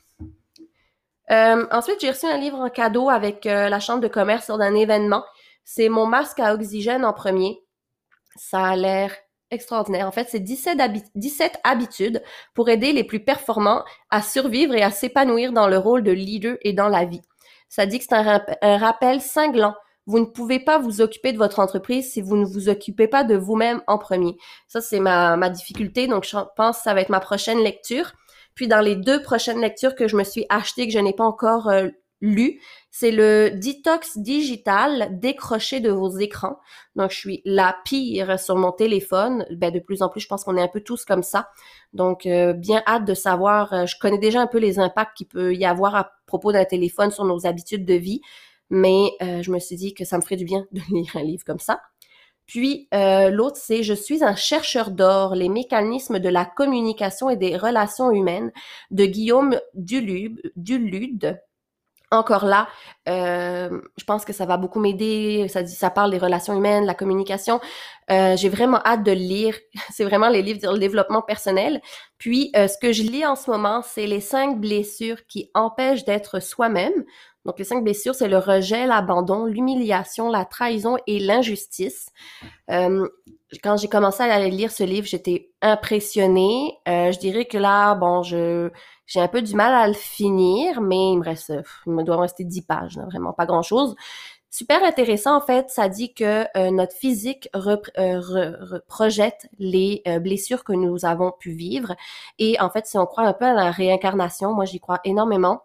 Euh, 1.30 1.66
ensuite, 1.70 2.00
j'ai 2.00 2.10
reçu 2.10 2.26
un 2.26 2.38
livre 2.38 2.58
en 2.58 2.70
cadeau 2.70 3.08
avec 3.08 3.46
euh, 3.46 3.68
la 3.68 3.80
chambre 3.80 4.00
de 4.00 4.08
commerce 4.08 4.48
lors 4.48 4.58
d'un 4.58 4.74
événement. 4.74 5.24
C'est 5.64 5.88
mon 5.88 6.06
masque 6.06 6.40
à 6.40 6.54
oxygène 6.54 7.04
en 7.04 7.12
premier. 7.12 7.60
Ça 8.36 8.64
a 8.64 8.76
l'air 8.76 9.14
extraordinaire. 9.50 10.06
En 10.06 10.12
fait, 10.12 10.28
c'est 10.28 10.40
17, 10.40 10.78
17 11.14 11.60
habitudes 11.64 12.22
pour 12.54 12.68
aider 12.68 12.92
les 12.92 13.04
plus 13.04 13.20
performants 13.20 13.84
à 14.10 14.22
survivre 14.22 14.74
et 14.74 14.82
à 14.82 14.90
s'épanouir 14.90 15.52
dans 15.52 15.68
le 15.68 15.78
rôle 15.78 16.02
de 16.02 16.12
leader 16.12 16.56
et 16.62 16.72
dans 16.72 16.88
la 16.88 17.04
vie. 17.04 17.22
Ça 17.68 17.86
dit 17.86 17.98
que 17.98 18.04
c'est 18.08 18.14
un, 18.14 18.44
un 18.62 18.78
rappel 18.78 19.20
cinglant 19.20 19.74
vous 20.06 20.18
ne 20.18 20.24
pouvez 20.24 20.58
pas 20.58 20.78
vous 20.78 21.00
occuper 21.00 21.32
de 21.32 21.38
votre 21.38 21.60
entreprise 21.60 22.10
si 22.12 22.20
vous 22.20 22.36
ne 22.36 22.44
vous 22.44 22.68
occupez 22.68 23.06
pas 23.06 23.22
de 23.22 23.36
vous-même 23.36 23.80
en 23.86 23.96
premier. 23.96 24.36
Ça, 24.66 24.80
c'est 24.80 24.98
ma, 24.98 25.36
ma 25.36 25.50
difficulté. 25.50 26.08
Donc, 26.08 26.24
je 26.24 26.36
pense 26.56 26.78
que 26.78 26.82
ça 26.82 26.94
va 26.94 27.00
être 27.00 27.10
ma 27.10 27.20
prochaine 27.20 27.62
lecture. 27.62 28.12
Puis 28.54 28.68
dans 28.68 28.80
les 28.80 28.96
deux 28.96 29.22
prochaines 29.22 29.60
lectures 29.60 29.94
que 29.94 30.08
je 30.08 30.16
me 30.16 30.24
suis 30.24 30.46
achetées, 30.48 30.86
que 30.86 30.92
je 30.92 30.98
n'ai 30.98 31.12
pas 31.12 31.24
encore 31.24 31.68
euh, 31.68 31.88
lu, 32.20 32.60
c'est 32.90 33.10
le 33.10 33.50
Detox 33.50 34.18
digital 34.18 35.18
décroché 35.18 35.80
de 35.80 35.90
vos 35.90 36.18
écrans. 36.18 36.58
Donc, 36.94 37.10
je 37.10 37.16
suis 37.16 37.42
la 37.44 37.76
pire 37.84 38.38
sur 38.38 38.56
mon 38.56 38.72
téléphone. 38.72 39.46
Ben, 39.52 39.72
de 39.72 39.78
plus 39.78 40.02
en 40.02 40.08
plus, 40.08 40.20
je 40.20 40.28
pense 40.28 40.44
qu'on 40.44 40.56
est 40.56 40.62
un 40.62 40.68
peu 40.68 40.80
tous 40.80 41.04
comme 41.04 41.22
ça. 41.22 41.48
Donc, 41.92 42.26
euh, 42.26 42.52
bien 42.52 42.82
hâte 42.86 43.06
de 43.06 43.14
savoir. 43.14 43.72
Euh, 43.72 43.86
je 43.86 43.96
connais 43.98 44.18
déjà 44.18 44.40
un 44.40 44.46
peu 44.46 44.58
les 44.58 44.78
impacts 44.78 45.16
qu'il 45.16 45.28
peut 45.28 45.54
y 45.54 45.64
avoir 45.64 45.94
à 45.94 46.10
propos 46.26 46.52
d'un 46.52 46.64
téléphone 46.64 47.10
sur 47.10 47.24
nos 47.24 47.46
habitudes 47.46 47.86
de 47.86 47.94
vie, 47.94 48.20
mais 48.68 49.10
je 49.20 49.50
me 49.50 49.58
suis 49.58 49.76
dit 49.76 49.94
que 49.94 50.04
ça 50.04 50.16
me 50.16 50.22
ferait 50.22 50.36
du 50.36 50.44
bien 50.44 50.64
de 50.72 50.80
lire 50.90 51.16
un 51.16 51.22
livre 51.22 51.44
comme 51.44 51.58
ça. 51.58 51.80
Puis 52.50 52.88
l'autre, 52.92 53.56
c'est 53.56 53.84
Je 53.84 53.94
suis 53.94 54.24
un 54.24 54.34
chercheur 54.34 54.90
d'or, 54.90 55.36
les 55.36 55.48
mécanismes 55.48 56.18
de 56.18 56.28
la 56.28 56.44
communication 56.44 57.30
et 57.30 57.36
des 57.36 57.56
relations 57.56 58.10
humaines 58.10 58.50
de 58.90 59.06
Guillaume 59.06 59.56
Dulude. 59.74 61.40
Encore 62.12 62.44
là, 62.44 62.66
euh, 63.08 63.80
je 63.96 64.02
pense 64.02 64.24
que 64.24 64.32
ça 64.32 64.44
va 64.44 64.56
beaucoup 64.56 64.80
m'aider. 64.80 65.46
Ça 65.46 65.62
dit, 65.62 65.72
ça 65.72 65.90
parle 65.90 66.10
des 66.10 66.18
relations 66.18 66.56
humaines, 66.56 66.84
la 66.84 66.94
communication. 66.94 67.60
Euh, 68.10 68.36
j'ai 68.36 68.48
vraiment 68.48 68.80
hâte 68.84 69.04
de 69.04 69.12
lire. 69.12 69.56
C'est 69.92 70.02
vraiment 70.02 70.28
les 70.28 70.42
livres 70.42 70.58
sur 70.58 70.72
le 70.72 70.80
développement 70.80 71.22
personnel. 71.22 71.80
Puis, 72.18 72.50
euh, 72.56 72.66
ce 72.66 72.78
que 72.78 72.92
je 72.92 73.04
lis 73.04 73.24
en 73.24 73.36
ce 73.36 73.48
moment, 73.48 73.82
c'est 73.82 74.06
les 74.06 74.20
cinq 74.20 74.58
blessures 74.60 75.24
qui 75.28 75.50
empêchent 75.54 76.04
d'être 76.04 76.40
soi-même. 76.40 77.04
Donc, 77.46 77.58
les 77.58 77.64
cinq 77.64 77.82
blessures, 77.82 78.14
c'est 78.14 78.28
le 78.28 78.38
rejet, 78.38 78.86
l'abandon, 78.86 79.46
l'humiliation, 79.46 80.28
la 80.28 80.44
trahison 80.44 80.96
et 81.06 81.18
l'injustice. 81.18 82.10
Euh, 82.70 83.08
quand 83.62 83.78
j'ai 83.78 83.88
commencé 83.88 84.22
à 84.22 84.46
lire 84.48 84.70
ce 84.70 84.84
livre, 84.84 85.06
j'étais 85.06 85.50
impressionnée. 85.62 86.78
Euh, 86.86 87.12
je 87.12 87.18
dirais 87.18 87.46
que 87.46 87.58
là, 87.58 87.94
bon, 87.94 88.22
je 88.22 88.70
j'ai 89.06 89.20
un 89.20 89.28
peu 89.28 89.42
du 89.42 89.56
mal 89.56 89.74
à 89.74 89.88
le 89.88 89.94
finir, 89.94 90.80
mais 90.80 91.12
il 91.12 91.18
me 91.18 91.24
reste, 91.24 91.52
il 91.86 91.92
me 91.92 92.04
doit 92.04 92.20
rester 92.20 92.44
dix 92.44 92.62
pages, 92.62 92.96
vraiment 92.96 93.32
pas 93.32 93.46
grand-chose. 93.46 93.96
Super 94.50 94.84
intéressant, 94.84 95.36
en 95.36 95.40
fait, 95.40 95.70
ça 95.70 95.88
dit 95.88 96.14
que 96.14 96.44
euh, 96.56 96.70
notre 96.70 96.94
physique 96.94 97.48
projette 98.86 99.48
les 99.58 100.02
blessures 100.20 100.62
que 100.62 100.72
nous 100.72 101.04
avons 101.04 101.32
pu 101.32 101.50
vivre. 101.52 101.96
Et 102.38 102.60
en 102.60 102.70
fait, 102.70 102.86
si 102.86 102.98
on 102.98 103.06
croit 103.06 103.24
un 103.24 103.32
peu 103.32 103.46
à 103.46 103.54
la 103.54 103.70
réincarnation, 103.70 104.52
moi 104.52 104.64
j'y 104.64 104.78
crois 104.78 105.00
énormément 105.04 105.62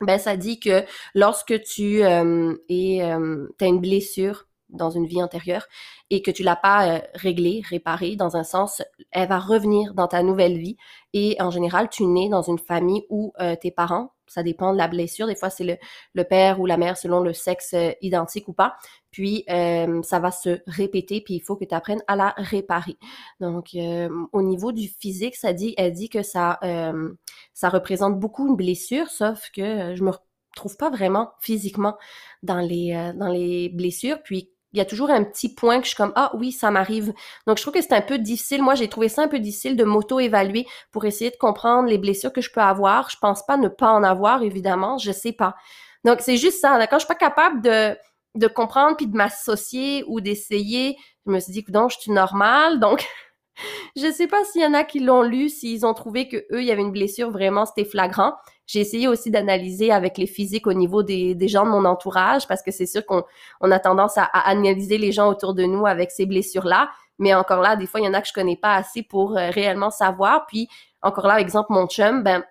ben 0.00 0.18
ça 0.18 0.36
dit 0.36 0.60
que 0.60 0.84
lorsque 1.14 1.62
tu 1.62 2.04
euh, 2.04 2.54
es, 2.68 3.02
euh, 3.02 3.48
as 3.60 3.66
une 3.66 3.80
blessure 3.80 4.45
dans 4.68 4.90
une 4.90 5.06
vie 5.06 5.22
antérieure 5.22 5.66
et 6.10 6.22
que 6.22 6.30
tu 6.30 6.42
l'as 6.42 6.56
pas 6.56 6.88
euh, 6.88 7.00
réglée, 7.14 7.62
réparée, 7.68 8.16
dans 8.16 8.36
un 8.36 8.44
sens, 8.44 8.82
elle 9.10 9.28
va 9.28 9.38
revenir 9.38 9.94
dans 9.94 10.08
ta 10.08 10.22
nouvelle 10.22 10.58
vie. 10.58 10.76
Et 11.12 11.36
en 11.40 11.50
général, 11.50 11.88
tu 11.88 12.04
nais 12.04 12.28
dans 12.28 12.42
une 12.42 12.58
famille 12.58 13.04
où 13.08 13.32
euh, 13.40 13.56
tes 13.56 13.70
parents, 13.70 14.12
ça 14.26 14.42
dépend 14.42 14.72
de 14.72 14.78
la 14.78 14.88
blessure, 14.88 15.28
des 15.28 15.36
fois 15.36 15.50
c'est 15.50 15.62
le, 15.62 15.76
le, 16.14 16.24
père 16.24 16.60
ou 16.60 16.66
la 16.66 16.76
mère 16.76 16.96
selon 16.96 17.20
le 17.20 17.32
sexe 17.32 17.76
identique 18.02 18.48
ou 18.48 18.52
pas, 18.52 18.74
puis 19.16 19.44
euh, 19.48 20.02
ça 20.02 20.18
va 20.18 20.30
se 20.30 20.60
répéter, 20.66 21.22
puis 21.22 21.36
il 21.36 21.40
faut 21.40 21.56
que 21.56 21.64
tu 21.64 21.74
apprennes 21.74 22.02
à 22.06 22.16
la 22.16 22.34
réparer. 22.36 22.98
Donc, 23.40 23.70
euh, 23.74 24.10
au 24.34 24.42
niveau 24.42 24.72
du 24.72 24.88
physique, 24.88 25.36
ça 25.36 25.54
dit, 25.54 25.72
elle 25.78 25.94
dit 25.94 26.10
que 26.10 26.22
ça, 26.22 26.58
euh, 26.62 27.14
ça 27.54 27.70
représente 27.70 28.20
beaucoup 28.20 28.46
une 28.46 28.56
blessure, 28.56 29.08
sauf 29.08 29.48
que 29.54 29.94
je 29.94 30.04
me 30.04 30.12
trouve 30.54 30.76
pas 30.76 30.90
vraiment 30.90 31.32
physiquement 31.40 31.96
dans 32.42 32.60
les, 32.60 33.12
dans 33.16 33.28
les 33.28 33.70
blessures. 33.70 34.22
Puis, 34.22 34.50
il 34.76 34.78
y 34.78 34.82
a 34.82 34.84
toujours 34.84 35.10
un 35.10 35.24
petit 35.24 35.54
point 35.54 35.78
que 35.78 35.84
je 35.84 35.88
suis 35.88 35.96
comme 35.96 36.12
ah 36.16 36.30
oui 36.34 36.52
ça 36.52 36.70
m'arrive. 36.70 37.14
Donc 37.46 37.56
je 37.56 37.62
trouve 37.62 37.74
que 37.74 37.80
c'est 37.80 37.94
un 37.94 38.02
peu 38.02 38.18
difficile. 38.18 38.62
Moi 38.62 38.74
j'ai 38.74 38.88
trouvé 38.88 39.08
ça 39.08 39.22
un 39.22 39.28
peu 39.28 39.38
difficile 39.38 39.76
de 39.76 39.84
m'auto 39.84 40.20
évaluer 40.20 40.66
pour 40.92 41.06
essayer 41.06 41.30
de 41.30 41.36
comprendre 41.36 41.88
les 41.88 41.98
blessures 41.98 42.32
que 42.32 42.42
je 42.42 42.50
peux 42.52 42.60
avoir. 42.60 43.08
Je 43.10 43.16
pense 43.18 43.44
pas 43.46 43.56
ne 43.56 43.68
pas 43.68 43.90
en 43.90 44.02
avoir 44.04 44.42
évidemment. 44.42 44.98
Je 44.98 45.12
sais 45.12 45.32
pas. 45.32 45.56
Donc 46.04 46.18
c'est 46.20 46.36
juste 46.36 46.60
ça. 46.60 46.78
Quand 46.86 46.96
je 46.98 47.06
suis 47.06 47.08
pas 47.08 47.14
capable 47.14 47.62
de 47.62 47.96
de 48.36 48.46
comprendre 48.46 48.96
puis 48.96 49.06
de 49.06 49.16
m'associer 49.16 50.04
ou 50.06 50.20
d'essayer. 50.20 50.96
Je 51.26 51.32
me 51.32 51.40
suis 51.40 51.52
dit 51.52 51.64
que 51.64 51.72
donc 51.72 51.90
je 51.90 51.98
suis 51.98 52.12
normale, 52.12 52.78
donc 52.78 53.04
je 53.96 54.10
sais 54.10 54.26
pas 54.26 54.44
s'il 54.44 54.62
y 54.62 54.66
en 54.66 54.74
a 54.74 54.84
qui 54.84 55.00
l'ont 55.00 55.22
lu, 55.22 55.48
s'ils 55.48 55.86
ont 55.86 55.94
trouvé 55.94 56.28
que 56.28 56.36
eux 56.52 56.60
il 56.60 56.66
y 56.66 56.70
avait 56.70 56.82
une 56.82 56.92
blessure 56.92 57.30
vraiment 57.30 57.66
c'était 57.66 57.88
flagrant. 57.88 58.34
J'ai 58.66 58.80
essayé 58.80 59.06
aussi 59.06 59.30
d'analyser 59.30 59.92
avec 59.92 60.18
les 60.18 60.26
physiques 60.26 60.66
au 60.66 60.72
niveau 60.72 61.02
des, 61.04 61.36
gens 61.48 61.64
de 61.64 61.70
mon 61.70 61.84
entourage 61.84 62.48
parce 62.48 62.62
que 62.62 62.72
c'est 62.72 62.86
sûr 62.86 63.06
qu'on 63.06 63.22
on 63.60 63.70
a 63.70 63.78
tendance 63.78 64.18
à, 64.18 64.24
analyser 64.24 64.98
les 64.98 65.12
gens 65.12 65.28
autour 65.28 65.54
de 65.54 65.62
nous 65.64 65.86
avec 65.86 66.10
ces 66.10 66.26
blessures 66.26 66.66
là, 66.66 66.90
mais 67.18 67.32
encore 67.34 67.60
là 67.60 67.76
des 67.76 67.86
fois 67.86 68.00
il 68.00 68.04
y 68.04 68.08
en 68.08 68.14
a 68.14 68.20
que 68.20 68.28
je 68.28 68.32
connais 68.32 68.56
pas 68.56 68.74
assez 68.74 69.02
pour 69.02 69.36
euh, 69.36 69.50
réellement 69.50 69.90
savoir. 69.90 70.46
Puis 70.46 70.68
encore 71.02 71.26
là 71.26 71.40
exemple 71.40 71.68
mon 71.72 71.86
chum 71.86 72.22
ben 72.22 72.44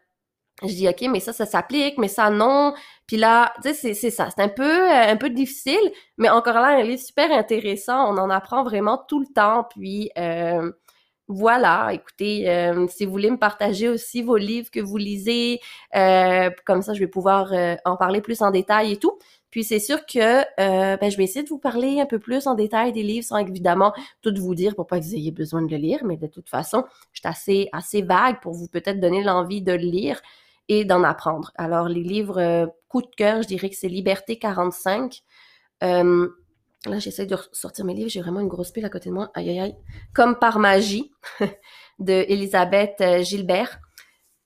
je 0.62 0.68
dis 0.68 0.88
ok 0.88 1.02
mais 1.10 1.20
ça 1.20 1.34
ça 1.34 1.46
s'applique 1.46 1.98
mais 1.98 2.08
ça 2.08 2.30
non. 2.30 2.74
Puis 3.08 3.18
là 3.18 3.54
tu 3.62 3.74
sais 3.74 3.94
c'est 3.94 4.12
ça. 4.12 4.30
C'est 4.30 4.42
un 4.42 4.50
peu 4.50 4.64
euh, 4.64 5.12
un 5.12 5.18
peu 5.18 5.30
difficile 5.30 5.92
mais 6.18 6.30
encore 6.30 6.56
là 6.56 6.78
un 6.78 6.84
livre 6.84 7.02
super 7.02 7.32
intéressant. 7.32 8.10
On 8.14 8.18
en 8.18 8.30
apprend 8.30 8.64
vraiment 8.64 8.98
tout 8.98 9.20
le 9.20 9.28
temps. 9.28 9.68
Puis 9.70 10.12
euh, 10.18 10.72
voilà 11.28 11.90
écoutez 11.92 12.50
euh, 12.50 12.88
si 12.88 13.06
vous 13.06 13.12
voulez 13.12 13.32
me 13.32 13.38
partager 13.38 13.90
aussi 13.90 14.22
vos 14.22 14.38
livres 14.38 14.70
que 14.70 14.80
vous 14.80 14.98
lisez 14.98 15.60
comme 16.66 16.82
ça 16.82 16.94
je 16.94 17.00
vais 17.00 17.08
pouvoir 17.08 17.52
en 17.86 17.98
parler 17.98 18.22
plus 18.22 18.42
en 18.42 18.52
détail 18.52 18.94
et 18.94 18.98
tout 18.98 19.18
puis 19.50 19.64
c'est 19.64 19.80
sûr 19.80 20.06
que 20.06 20.44
ben, 20.98 21.10
je 21.10 21.18
vais 21.18 21.24
essayer 21.24 21.44
de 21.44 21.50
vous 21.50 21.58
parler 21.58 22.00
un 22.00 22.06
peu 22.06 22.20
plus 22.20 22.46
en 22.46 22.54
détail 22.54 22.92
des 22.92 23.04
livres 23.04 23.26
sans 23.26 23.38
évidemment 23.38 23.94
tout 24.22 24.34
vous 24.38 24.56
dire 24.56 24.76
pour 24.76 24.88
pas 24.88 25.00
que 25.00 25.06
vous 25.06 25.16
ayez 25.16 25.32
besoin 25.32 25.62
de 25.62 25.72
le 25.72 25.78
lire, 25.78 26.00
mais 26.04 26.18
de 26.18 26.28
toute 26.28 26.50
façon, 26.50 26.84
je 27.14 27.22
suis 27.22 27.70
assez, 27.72 28.02
vague 28.02 28.40
pour 28.42 28.54
vous 28.54 28.68
peut-être 28.68 29.00
donner 29.00 29.24
l'envie 29.24 29.62
de 29.62 29.72
le 29.72 29.78
lire 29.78 30.22
et 30.68 30.86
d'en 30.86 31.04
apprendre. 31.04 31.52
Alors, 31.56 31.88
les 31.90 32.04
livres 32.04 32.40
euh, 32.40 32.68
coup 32.88 33.02
de 33.02 33.16
cœur, 33.16 33.42
je 33.42 33.48
dirais 33.48 33.70
que 33.70 33.76
c'est 33.76 33.88
Liberté 33.88 34.38
45. 34.38 35.22
Euh, 35.84 36.28
là, 36.90 37.00
j'essaie 37.00 37.26
de 37.26 37.38
sortir 37.52 37.86
mes 37.86 37.94
livres. 37.94 38.10
J'ai 38.10 38.22
vraiment 38.22 38.40
une 38.40 38.48
grosse 38.48 38.72
pile 38.72 38.86
à 38.86 38.90
côté 38.90 39.10
de 39.10 39.16
moi. 39.16 39.32
Aïe, 39.34 39.50
aïe, 39.50 39.60
aïe. 39.60 39.76
Comme 40.14 40.38
par 40.38 40.60
magie 40.60 41.12
de 42.00 42.26
Elisabeth 42.28 42.96
euh, 43.02 43.24
Gilbert. 43.24 43.80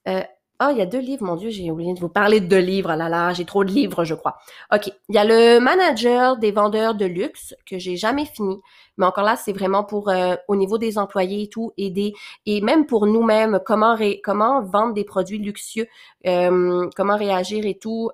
Euh, 0.08 0.22
oh, 0.62 0.68
il 0.70 0.78
y 0.78 0.82
a 0.82 0.86
deux 0.86 1.00
livres, 1.00 1.24
mon 1.24 1.36
Dieu, 1.36 1.50
j'ai 1.50 1.70
oublié 1.70 1.94
de 1.94 2.00
vous 2.00 2.08
parler 2.08 2.40
de 2.40 2.46
deux 2.46 2.58
livres. 2.58 2.90
Ah 2.90 2.96
là 2.96 3.08
là, 3.08 3.32
j'ai 3.32 3.44
trop 3.44 3.64
de 3.64 3.70
livres, 3.70 4.04
je 4.04 4.14
crois. 4.14 4.36
OK. 4.72 4.90
Il 5.08 5.14
y 5.14 5.18
a 5.18 5.24
le 5.24 5.58
manager 5.60 6.36
des 6.36 6.52
vendeurs 6.52 6.94
de 6.94 7.06
luxe 7.06 7.54
que 7.66 7.78
j'ai 7.78 7.96
jamais 7.96 8.24
fini. 8.24 8.58
Mais 8.96 9.06
encore 9.06 9.24
là, 9.24 9.36
c'est 9.36 9.52
vraiment 9.52 9.84
pour 9.84 10.10
euh, 10.10 10.36
au 10.48 10.56
niveau 10.56 10.78
des 10.78 10.98
employés 10.98 11.42
et 11.44 11.48
tout, 11.48 11.72
aider. 11.78 12.12
Et 12.46 12.60
même 12.60 12.86
pour 12.86 13.06
nous-mêmes, 13.06 13.60
comment 13.64 13.96
comment 14.22 14.62
vendre 14.62 14.94
des 14.94 15.04
produits 15.04 15.38
luxueux, 15.38 15.86
euh, 16.26 16.88
comment 16.96 17.16
réagir 17.16 17.66
et 17.66 17.78
tout. 17.78 18.10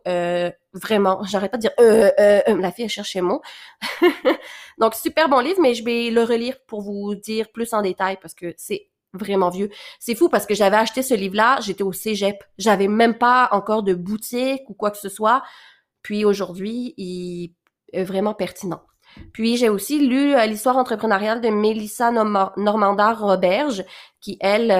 Euh, 0.76 0.80
vraiment, 0.80 1.22
j'arrête 1.24 1.50
pas 1.50 1.56
de 1.56 1.62
dire 1.62 1.72
euh, 1.80 2.40
la 2.46 2.72
fille 2.72 2.84
a 2.84 2.88
cherché 2.88 3.20
mot. 3.20 3.42
Donc 4.78 4.94
super 4.94 5.28
bon 5.28 5.40
livre, 5.40 5.60
mais 5.60 5.74
je 5.74 5.84
vais 5.84 6.10
le 6.10 6.22
relire 6.22 6.56
pour 6.66 6.82
vous 6.82 7.14
dire 7.14 7.50
plus 7.52 7.72
en 7.72 7.82
détail 7.82 8.18
parce 8.20 8.34
que 8.34 8.54
c'est 8.56 8.88
vraiment 9.12 9.50
vieux. 9.50 9.70
C'est 9.98 10.14
fou 10.14 10.28
parce 10.28 10.46
que 10.46 10.54
j'avais 10.54 10.76
acheté 10.76 11.02
ce 11.02 11.14
livre-là, 11.14 11.58
j'étais 11.60 11.82
au 11.82 11.92
cégep. 11.92 12.42
J'avais 12.58 12.88
même 12.88 13.16
pas 13.18 13.48
encore 13.52 13.82
de 13.82 13.94
boutique 13.94 14.68
ou 14.68 14.74
quoi 14.74 14.90
que 14.90 14.98
ce 14.98 15.08
soit. 15.08 15.42
Puis 16.02 16.24
aujourd'hui, 16.24 16.94
il 16.96 17.54
est 17.92 18.04
vraiment 18.04 18.34
pertinent. 18.34 18.82
Puis 19.32 19.56
j'ai 19.56 19.68
aussi 19.68 20.06
lu 20.06 20.34
euh, 20.34 20.46
l'histoire 20.46 20.76
entrepreneuriale 20.76 21.40
de 21.40 21.48
Mélissa 21.48 22.10
Normandard-Roberge, 22.10 23.84
qui, 24.20 24.36
elle, 24.40 24.70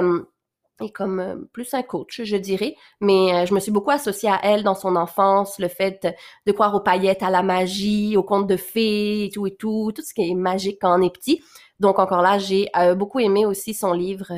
euh, 0.80 0.86
est 0.86 0.90
comme 0.90 1.20
euh, 1.20 1.36
plus 1.52 1.74
un 1.74 1.82
coach, 1.82 2.22
je 2.22 2.36
dirais. 2.36 2.74
Mais 3.00 3.46
je 3.46 3.54
me 3.54 3.60
suis 3.60 3.72
beaucoup 3.72 3.90
associée 3.90 4.30
à 4.30 4.40
elle 4.42 4.62
dans 4.62 4.74
son 4.74 4.96
enfance, 4.96 5.58
le 5.58 5.68
fait 5.68 6.06
de 6.46 6.52
croire 6.52 6.74
aux 6.74 6.80
paillettes, 6.80 7.22
à 7.22 7.30
la 7.30 7.42
magie, 7.42 8.16
aux 8.16 8.22
contes 8.22 8.46
de 8.46 8.56
fées 8.56 9.24
et 9.24 9.30
tout 9.30 9.46
et 9.46 9.54
tout, 9.56 9.92
tout 9.94 10.02
ce 10.02 10.14
qui 10.14 10.30
est 10.30 10.34
magique 10.34 10.78
quand 10.80 10.98
on 10.98 11.02
est 11.02 11.10
petit. 11.10 11.42
Donc 11.80 11.98
encore 11.98 12.22
là, 12.22 12.38
j'ai 12.38 12.68
beaucoup 12.96 13.20
aimé 13.20 13.44
aussi 13.46 13.74
son 13.74 13.92
livre. 13.92 14.32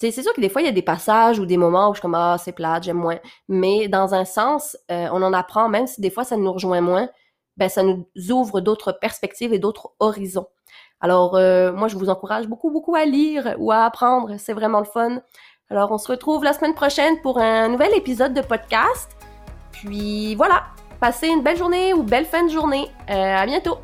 c'est 0.00 0.10
sûr 0.10 0.32
que 0.32 0.40
des 0.40 0.48
fois, 0.48 0.62
il 0.62 0.66
y 0.66 0.68
a 0.68 0.72
des 0.72 0.82
passages 0.82 1.38
ou 1.38 1.46
des 1.46 1.56
moments 1.56 1.90
où 1.90 1.94
je 1.94 1.98
suis 1.98 2.02
comme 2.02 2.14
«Ah, 2.16 2.36
c'est 2.38 2.52
plate, 2.52 2.84
j'aime 2.84 2.96
moins». 2.98 3.18
Mais 3.48 3.88
dans 3.88 4.14
un 4.14 4.24
sens, 4.24 4.76
on 4.88 5.22
en 5.22 5.32
apprend, 5.32 5.68
même 5.68 5.86
si 5.86 6.00
des 6.00 6.10
fois, 6.10 6.24
ça 6.24 6.36
nous 6.36 6.52
rejoint 6.52 6.80
moins 6.80 7.08
ben 7.58 7.68
ça 7.68 7.82
nous 7.82 8.06
ouvre 8.30 8.60
d'autres 8.60 8.92
perspectives 8.92 9.52
et 9.52 9.58
d'autres 9.58 9.92
horizons. 9.98 10.46
Alors 11.00 11.36
euh, 11.36 11.72
moi 11.72 11.88
je 11.88 11.96
vous 11.96 12.08
encourage 12.08 12.48
beaucoup 12.48 12.70
beaucoup 12.70 12.94
à 12.94 13.04
lire 13.04 13.54
ou 13.58 13.70
à 13.70 13.84
apprendre, 13.84 14.34
c'est 14.38 14.52
vraiment 14.52 14.80
le 14.80 14.84
fun. 14.84 15.20
Alors 15.70 15.92
on 15.92 15.98
se 15.98 16.10
retrouve 16.10 16.44
la 16.44 16.52
semaine 16.52 16.74
prochaine 16.74 17.20
pour 17.20 17.38
un 17.38 17.68
nouvel 17.68 17.94
épisode 17.94 18.34
de 18.34 18.40
podcast. 18.40 19.16
Puis 19.70 20.34
voilà, 20.34 20.64
passez 21.00 21.28
une 21.28 21.42
belle 21.42 21.56
journée 21.56 21.94
ou 21.94 22.02
belle 22.02 22.24
fin 22.24 22.44
de 22.44 22.50
journée. 22.50 22.88
Euh, 23.10 23.36
à 23.36 23.46
bientôt. 23.46 23.78